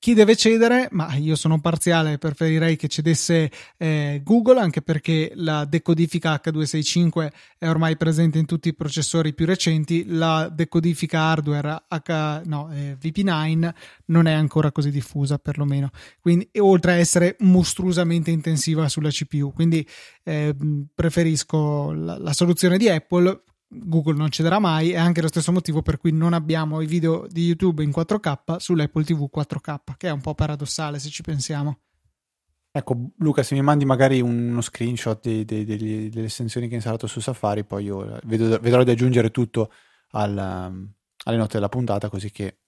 Chi 0.00 0.14
deve 0.14 0.36
cedere? 0.36 0.88
Ma 0.92 1.12
io 1.16 1.34
sono 1.34 1.60
parziale, 1.60 2.18
preferirei 2.18 2.76
che 2.76 2.86
cedesse 2.86 3.50
eh, 3.76 4.20
Google, 4.22 4.60
anche 4.60 4.80
perché 4.80 5.32
la 5.34 5.64
decodifica 5.64 6.40
H265 6.40 7.32
è 7.58 7.68
ormai 7.68 7.96
presente 7.96 8.38
in 8.38 8.46
tutti 8.46 8.68
i 8.68 8.74
processori 8.74 9.34
più 9.34 9.44
recenti, 9.44 10.04
la 10.06 10.48
decodifica 10.48 11.20
hardware 11.20 11.82
H, 11.88 12.42
no, 12.44 12.70
eh, 12.72 12.96
VP9 13.00 13.74
non 14.06 14.26
è 14.26 14.32
ancora 14.32 14.70
così 14.70 14.90
diffusa 14.90 15.38
perlomeno, 15.38 15.90
quindi 16.20 16.48
oltre 16.58 16.92
a 16.92 16.96
essere 16.96 17.34
mostruosamente 17.40 18.30
intensiva 18.30 18.88
sulla 18.88 19.10
CPU, 19.10 19.52
quindi 19.52 19.86
eh, 20.22 20.54
preferisco 20.94 21.92
la, 21.92 22.16
la 22.18 22.32
soluzione 22.32 22.78
di 22.78 22.88
Apple 22.88 23.42
Google 23.68 24.14
non 24.14 24.30
cederà 24.30 24.58
mai, 24.58 24.92
è 24.92 24.96
anche 24.96 25.20
lo 25.20 25.28
stesso 25.28 25.52
motivo 25.52 25.82
per 25.82 25.98
cui 25.98 26.10
non 26.10 26.32
abbiamo 26.32 26.80
i 26.80 26.86
video 26.86 27.26
di 27.28 27.44
YouTube 27.44 27.82
in 27.82 27.90
4K 27.90 28.56
sull'Apple 28.56 29.04
TV 29.04 29.28
4K, 29.34 29.76
che 29.96 30.08
è 30.08 30.10
un 30.10 30.20
po' 30.20 30.34
paradossale 30.34 30.98
se 30.98 31.10
ci 31.10 31.22
pensiamo. 31.22 31.80
Ecco, 32.70 33.10
Luca, 33.18 33.42
se 33.42 33.54
mi 33.54 33.62
mandi 33.62 33.84
magari 33.84 34.20
uno 34.20 34.60
screenshot 34.60 35.20
dei, 35.20 35.44
dei, 35.44 35.64
degli, 35.64 36.08
delle 36.08 36.26
estensioni 36.26 36.66
che 36.66 36.72
hai 36.72 36.78
installato 36.78 37.06
su 37.06 37.20
Safari, 37.20 37.64
poi 37.64 37.84
io 37.84 38.18
vedo, 38.24 38.58
vedrò 38.60 38.82
di 38.84 38.90
aggiungere 38.90 39.30
tutto 39.30 39.72
al, 40.12 40.38
alle 40.38 41.36
note 41.36 41.54
della 41.54 41.68
puntata, 41.68 42.08
così 42.08 42.30
che 42.30 42.58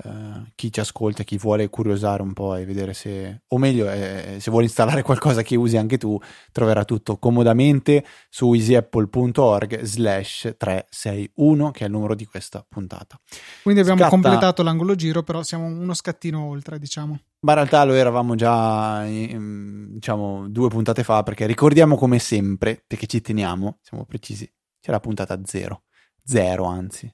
Uh, 0.00 0.44
chi 0.54 0.72
ci 0.72 0.78
ascolta, 0.78 1.24
chi 1.24 1.38
vuole 1.38 1.68
curiosare 1.68 2.22
un 2.22 2.32
po' 2.32 2.54
e 2.54 2.64
vedere 2.64 2.94
se, 2.94 3.42
o 3.48 3.58
meglio, 3.58 3.90
eh, 3.90 4.36
se 4.38 4.48
vuole 4.48 4.66
installare 4.66 5.02
qualcosa 5.02 5.42
che 5.42 5.56
usi 5.56 5.76
anche 5.76 5.98
tu, 5.98 6.16
troverà 6.52 6.84
tutto 6.84 7.16
comodamente 7.16 8.04
su 8.30 8.52
easyapple.org 8.52 9.82
slash 9.82 10.54
361, 10.56 11.72
che 11.72 11.82
è 11.82 11.86
il 11.86 11.92
numero 11.92 12.14
di 12.14 12.26
questa 12.26 12.64
puntata. 12.68 13.18
Quindi 13.64 13.80
abbiamo 13.80 13.98
Scatta... 13.98 14.10
completato 14.10 14.62
l'angolo 14.62 14.94
giro, 14.94 15.24
però 15.24 15.42
siamo 15.42 15.66
uno 15.66 15.94
scattino 15.94 16.44
oltre, 16.44 16.78
diciamo. 16.78 17.18
Ma 17.40 17.52
in 17.52 17.58
realtà 17.58 17.82
lo 17.82 17.94
eravamo 17.94 18.36
già, 18.36 19.04
diciamo, 19.04 20.48
due 20.48 20.68
puntate 20.68 21.02
fa, 21.02 21.24
perché 21.24 21.46
ricordiamo 21.46 21.96
come 21.96 22.20
sempre, 22.20 22.84
perché 22.86 23.08
ci 23.08 23.20
teniamo, 23.20 23.78
siamo 23.82 24.04
precisi, 24.04 24.48
c'è 24.80 24.92
la 24.92 25.00
puntata 25.00 25.40
zero, 25.44 25.82
zero 26.22 26.66
anzi. 26.66 27.12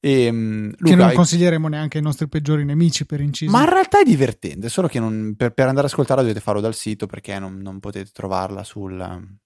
E, 0.00 0.28
um, 0.28 0.70
Luca, 0.76 0.90
che 0.90 0.94
non 0.94 1.12
consiglieremo 1.12 1.68
neanche 1.68 1.98
ai 1.98 2.04
nostri 2.04 2.28
peggiori 2.28 2.64
nemici 2.64 3.06
per 3.06 3.20
inciso. 3.20 3.50
Ma 3.50 3.62
in 3.62 3.70
realtà 3.70 4.00
è 4.00 4.04
divertente, 4.04 4.68
solo 4.68 4.88
che 4.88 5.00
non, 5.00 5.34
per, 5.36 5.52
per, 5.52 5.66
andare 5.66 5.86
a 5.86 5.90
ascoltarla 5.90 6.22
dovete 6.22 6.40
farlo 6.40 6.60
dal 6.60 6.74
sito 6.74 7.06
perché 7.06 7.38
non, 7.38 7.58
non 7.58 7.80
potete 7.80 8.10
trovarla 8.12 8.62
sul, 8.62 9.36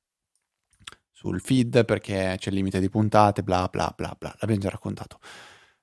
sul, 1.10 1.40
feed 1.40 1.84
perché 1.84 2.36
c'è 2.38 2.48
il 2.50 2.56
limite 2.56 2.80
di 2.80 2.88
puntate, 2.88 3.42
bla 3.42 3.68
bla 3.70 3.92
bla 3.96 4.14
bla, 4.18 4.34
l'abbiamo 4.38 4.62
già 4.62 4.70
raccontato. 4.70 5.18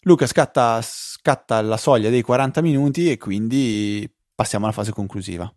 Luca 0.02 0.28
scatta, 0.28 0.80
scatta 0.82 1.60
la 1.62 1.78
soglia 1.78 2.10
dei 2.10 2.22
40 2.22 2.62
minuti 2.62 3.10
e 3.10 3.18
quindi 3.18 4.10
passiamo 4.36 4.66
alla 4.66 4.74
fase 4.74 4.92
conclusiva. 4.92 5.52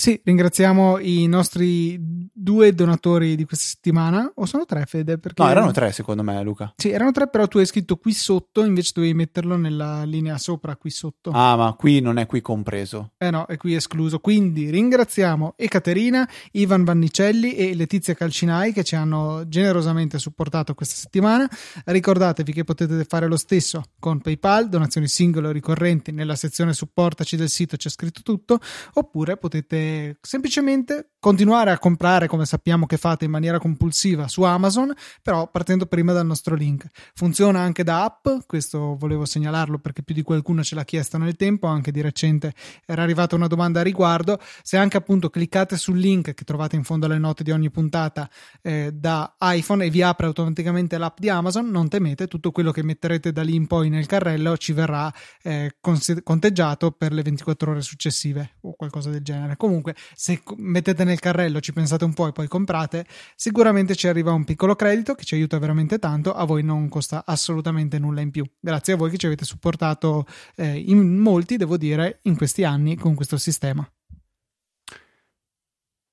Sì, 0.00 0.18
ringraziamo 0.24 0.98
i 0.98 1.26
nostri 1.26 1.98
due 2.32 2.72
donatori 2.72 3.36
di 3.36 3.44
questa 3.44 3.66
settimana. 3.66 4.32
O 4.36 4.46
sono 4.46 4.64
tre, 4.64 4.86
Fede? 4.86 5.18
Perché... 5.18 5.42
No, 5.42 5.50
erano 5.50 5.72
tre 5.72 5.92
secondo 5.92 6.22
me, 6.22 6.42
Luca. 6.42 6.72
Sì, 6.74 6.88
erano 6.88 7.12
tre, 7.12 7.28
però 7.28 7.46
tu 7.46 7.58
hai 7.58 7.66
scritto 7.66 7.98
qui 7.98 8.14
sotto, 8.14 8.64
invece 8.64 8.92
dovevi 8.94 9.12
metterlo 9.12 9.58
nella 9.58 10.04
linea 10.04 10.38
sopra, 10.38 10.74
qui 10.76 10.88
sotto. 10.88 11.32
Ah, 11.32 11.54
ma 11.54 11.74
qui 11.74 12.00
non 12.00 12.16
è 12.16 12.24
qui 12.24 12.40
compreso. 12.40 13.12
Eh 13.18 13.28
no, 13.28 13.44
è 13.44 13.58
qui 13.58 13.74
escluso. 13.74 14.20
Quindi 14.20 14.70
ringraziamo 14.70 15.52
Ekaterina, 15.54 16.26
Ivan 16.52 16.82
Vannicelli 16.84 17.54
e 17.54 17.74
Letizia 17.74 18.14
Calcinai 18.14 18.72
che 18.72 18.84
ci 18.84 18.96
hanno 18.96 19.46
generosamente 19.48 20.18
supportato 20.18 20.72
questa 20.72 20.94
settimana. 20.94 21.46
Ricordatevi 21.84 22.54
che 22.54 22.64
potete 22.64 23.04
fare 23.04 23.26
lo 23.26 23.36
stesso 23.36 23.82
con 23.98 24.22
PayPal, 24.22 24.70
donazioni 24.70 25.08
singole 25.08 25.48
o 25.48 25.50
ricorrenti. 25.50 26.10
Nella 26.10 26.36
sezione 26.36 26.72
supportaci 26.72 27.36
del 27.36 27.50
sito 27.50 27.76
c'è 27.76 27.90
scritto 27.90 28.22
tutto. 28.22 28.60
Oppure 28.94 29.36
potete 29.36 29.88
semplicemente 30.20 31.10
continuare 31.20 31.70
a 31.70 31.78
comprare 31.78 32.26
come 32.26 32.46
sappiamo 32.46 32.86
che 32.86 32.96
fate 32.96 33.26
in 33.26 33.30
maniera 33.30 33.58
compulsiva 33.58 34.26
su 34.26 34.42
Amazon, 34.42 34.92
però 35.22 35.48
partendo 35.48 35.84
prima 35.86 36.12
dal 36.12 36.24
nostro 36.24 36.54
link. 36.54 36.86
Funziona 37.14 37.60
anche 37.60 37.84
da 37.84 38.04
app, 38.04 38.26
questo 38.46 38.96
volevo 38.96 39.26
segnalarlo 39.26 39.78
perché 39.78 40.02
più 40.02 40.14
di 40.14 40.22
qualcuno 40.22 40.62
ce 40.62 40.74
l'ha 40.74 40.84
chiesto 40.84 41.18
nel 41.18 41.36
tempo, 41.36 41.66
anche 41.66 41.92
di 41.92 42.00
recente 42.00 42.54
era 42.86 43.02
arrivata 43.02 43.36
una 43.36 43.48
domanda 43.48 43.80
a 43.80 43.82
riguardo. 43.82 44.40
Se 44.62 44.78
anche 44.78 44.96
appunto 44.96 45.28
cliccate 45.28 45.76
sul 45.76 45.98
link 45.98 46.32
che 46.32 46.44
trovate 46.44 46.76
in 46.76 46.84
fondo 46.84 47.04
alle 47.04 47.18
note 47.18 47.42
di 47.42 47.50
ogni 47.50 47.70
puntata 47.70 48.28
eh, 48.62 48.90
da 48.92 49.36
iPhone 49.40 49.84
e 49.84 49.90
vi 49.90 50.00
apre 50.00 50.26
automaticamente 50.26 50.96
l'app 50.96 51.18
di 51.18 51.28
Amazon, 51.28 51.68
non 51.68 51.88
temete, 51.88 52.28
tutto 52.28 52.50
quello 52.50 52.72
che 52.72 52.82
metterete 52.82 53.30
da 53.30 53.42
lì 53.42 53.54
in 53.54 53.66
poi 53.66 53.90
nel 53.90 54.06
carrello 54.06 54.56
ci 54.56 54.72
verrà 54.72 55.12
eh, 55.42 55.76
conteggiato 56.22 56.92
per 56.92 57.12
le 57.12 57.22
24 57.22 57.72
ore 57.72 57.82
successive 57.82 58.52
o 58.62 58.74
qualcosa 58.74 59.10
del 59.10 59.22
genere. 59.22 59.56
Comunque 59.56 59.79
comunque 59.80 59.94
se 60.14 60.42
mettete 60.56 61.04
nel 61.04 61.18
carrello, 61.18 61.60
ci 61.60 61.72
pensate 61.72 62.04
un 62.04 62.12
po' 62.12 62.28
e 62.28 62.32
poi 62.32 62.46
comprate, 62.46 63.06
sicuramente 63.34 63.96
ci 63.96 64.06
arriva 64.06 64.32
un 64.32 64.44
piccolo 64.44 64.76
credito 64.76 65.14
che 65.14 65.24
ci 65.24 65.34
aiuta 65.34 65.58
veramente 65.58 65.98
tanto, 65.98 66.34
a 66.34 66.44
voi 66.44 66.62
non 66.62 66.88
costa 66.88 67.24
assolutamente 67.26 67.98
nulla 67.98 68.20
in 68.20 68.30
più. 68.30 68.44
Grazie 68.58 68.92
a 68.92 68.96
voi 68.96 69.10
che 69.10 69.16
ci 69.16 69.26
avete 69.26 69.44
supportato 69.44 70.26
eh, 70.56 70.78
in 70.78 71.16
molti, 71.16 71.56
devo 71.56 71.76
dire, 71.76 72.20
in 72.22 72.36
questi 72.36 72.64
anni 72.64 72.96
con 72.96 73.14
questo 73.14 73.38
sistema. 73.38 73.88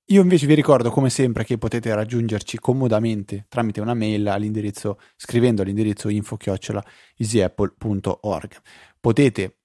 Io 0.10 0.22
invece 0.22 0.48
vi 0.48 0.54
ricordo 0.54 0.90
come 0.90 1.10
sempre 1.10 1.44
che 1.44 1.58
potete 1.58 1.94
raggiungerci 1.94 2.60
comodamente 2.60 3.46
tramite 3.50 3.82
una 3.82 3.94
mail 3.94 4.26
all'indirizzo 4.28 5.00
scrivendo 5.18 5.64
all'indirizzo 5.64 6.08
info-easyapple.org. 6.08 8.62
Potete, 9.02 9.58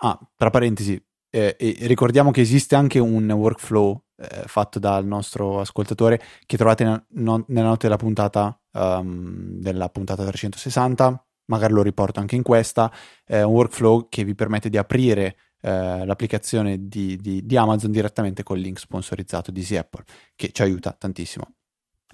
ah, 0.00 0.18
tra 0.36 0.50
parentesi, 0.50 1.02
eh, 1.30 1.56
ricordiamo 1.58 2.30
che 2.30 2.40
esiste 2.40 2.74
anche 2.74 2.98
un 2.98 3.30
workflow 3.30 4.02
eh, 4.16 4.44
fatto 4.46 4.78
dal 4.78 5.06
nostro 5.06 5.60
ascoltatore 5.60 6.20
che 6.46 6.56
trovate 6.56 6.84
nella, 6.84 7.04
no, 7.10 7.44
nella 7.48 7.68
notte 7.68 7.86
della 7.86 7.98
puntata, 7.98 8.58
um, 8.72 9.60
della 9.60 9.88
puntata 9.88 10.24
360, 10.24 11.26
magari 11.46 11.72
lo 11.72 11.82
riporto 11.82 12.20
anche 12.20 12.36
in 12.36 12.42
questa, 12.42 12.92
eh, 13.26 13.42
un 13.42 13.52
workflow 13.52 14.08
che 14.08 14.24
vi 14.24 14.34
permette 14.34 14.68
di 14.68 14.76
aprire 14.76 15.36
eh, 15.60 16.04
l'applicazione 16.04 16.88
di, 16.88 17.16
di, 17.16 17.44
di, 17.44 17.56
Amazon 17.56 17.90
direttamente 17.90 18.42
col 18.42 18.58
link 18.58 18.78
sponsorizzato 18.78 19.50
di 19.50 19.60
Easy 19.60 19.76
Apple, 19.76 20.04
che 20.34 20.50
ci 20.52 20.62
aiuta 20.62 20.92
tantissimo. 20.92 21.54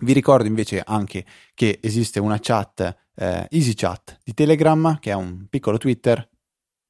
Vi 0.01 0.13
ricordo 0.13 0.47
invece 0.47 0.83
anche 0.85 1.25
che 1.55 1.79
esiste 1.81 2.19
una 2.19 2.39
chat, 2.41 2.81
eh, 3.15 3.47
Easy 3.51 3.75
Chat 3.75 4.19
di 4.25 4.35
Telegram, 4.35 4.99
che 4.99 5.11
è 5.11 5.15
un 5.15 5.47
piccolo 5.49 5.79
Twitter 5.79 6.29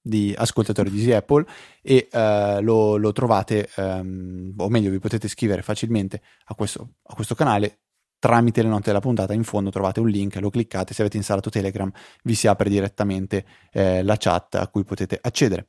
di 0.07 0.35
ascoltatori 0.37 0.91
di 0.91 1.13
Apple 1.13 1.47
e 1.81 2.09
uh, 2.13 2.61
lo, 2.61 2.97
lo, 2.97 3.13
trovate, 3.13 3.71
um, 3.77 4.53
o 4.59 4.69
meglio 4.69 4.91
vi 4.91 4.99
potete 4.99 5.25
iscrivere 5.27 5.63
facilmente 5.63 6.21
a 6.45 6.55
questo, 6.55 6.97
a 7.05 7.15
questo, 7.15 7.35
canale 7.35 7.79
tramite 8.19 8.63
le 8.63 8.69
note 8.69 8.85
della 8.85 9.01
puntata, 9.01 9.33
in 9.33 9.45
fondo 9.45 9.71
trovate 9.71 10.01
un 10.01 10.09
link, 10.09 10.37
lo 10.37 10.51
cliccate, 10.51 10.93
se 10.93 11.01
avete 11.01 11.17
installato 11.17 11.49
Telegram 11.49 11.91
vi 12.23 12.35
si 12.35 12.47
apre 12.47 12.69
direttamente 12.69 13.47
eh, 13.73 14.03
la 14.03 14.17
chat 14.19 14.57
a 14.57 14.69
cui 14.69 14.85
potete 14.85 15.19
accedere. 15.21 15.69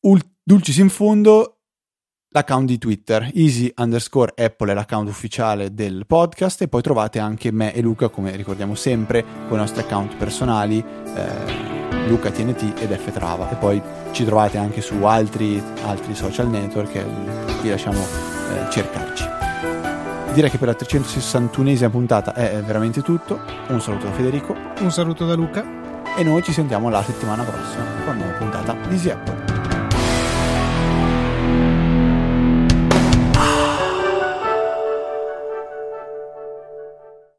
Ul- 0.00 0.34
dulcis 0.42 0.78
in 0.78 0.88
fondo, 0.88 1.60
l'account 2.30 2.66
di 2.66 2.78
Twitter, 2.78 3.30
easy 3.34 3.72
underscore 3.76 4.32
Apple 4.36 4.72
è 4.72 4.74
l'account 4.74 5.08
ufficiale 5.08 5.72
del 5.72 6.04
podcast 6.04 6.62
e 6.62 6.68
poi 6.68 6.82
trovate 6.82 7.20
anche 7.20 7.52
me 7.52 7.72
e 7.72 7.80
Luca, 7.80 8.08
come 8.08 8.34
ricordiamo 8.34 8.74
sempre, 8.74 9.22
con 9.46 9.58
i 9.58 9.60
nostri 9.60 9.82
account 9.82 10.16
personali. 10.16 10.78
Eh, 10.78 11.81
Luca 12.06 12.30
TNT 12.30 12.80
ed 12.80 12.94
F 12.96 13.10
Trava 13.12 13.50
e 13.50 13.54
poi 13.54 13.80
ci 14.12 14.24
trovate 14.24 14.58
anche 14.58 14.80
su 14.80 15.02
altri, 15.04 15.62
altri 15.84 16.14
social 16.14 16.48
network 16.48 16.94
e 16.94 17.04
vi 17.62 17.70
lasciamo 17.70 18.00
eh, 18.00 18.70
cercarci. 18.70 19.24
Direi 20.32 20.48
che 20.48 20.58
per 20.58 20.68
la 20.68 20.74
361esima 20.74 21.90
puntata 21.90 22.32
è 22.32 22.62
veramente 22.62 23.02
tutto. 23.02 23.38
Un 23.68 23.80
saluto 23.80 24.06
da 24.06 24.12
Federico. 24.12 24.56
Un 24.80 24.90
saluto 24.90 25.26
da 25.26 25.34
Luca. 25.34 25.62
E 26.16 26.22
noi 26.22 26.42
ci 26.42 26.52
sentiamo 26.52 26.88
la 26.88 27.02
settimana 27.02 27.42
prossima 27.42 27.84
con 28.04 28.16
una 28.16 28.24
nuova 28.24 28.38
puntata 28.38 28.76
di 28.88 29.10
Apple. 29.10 29.61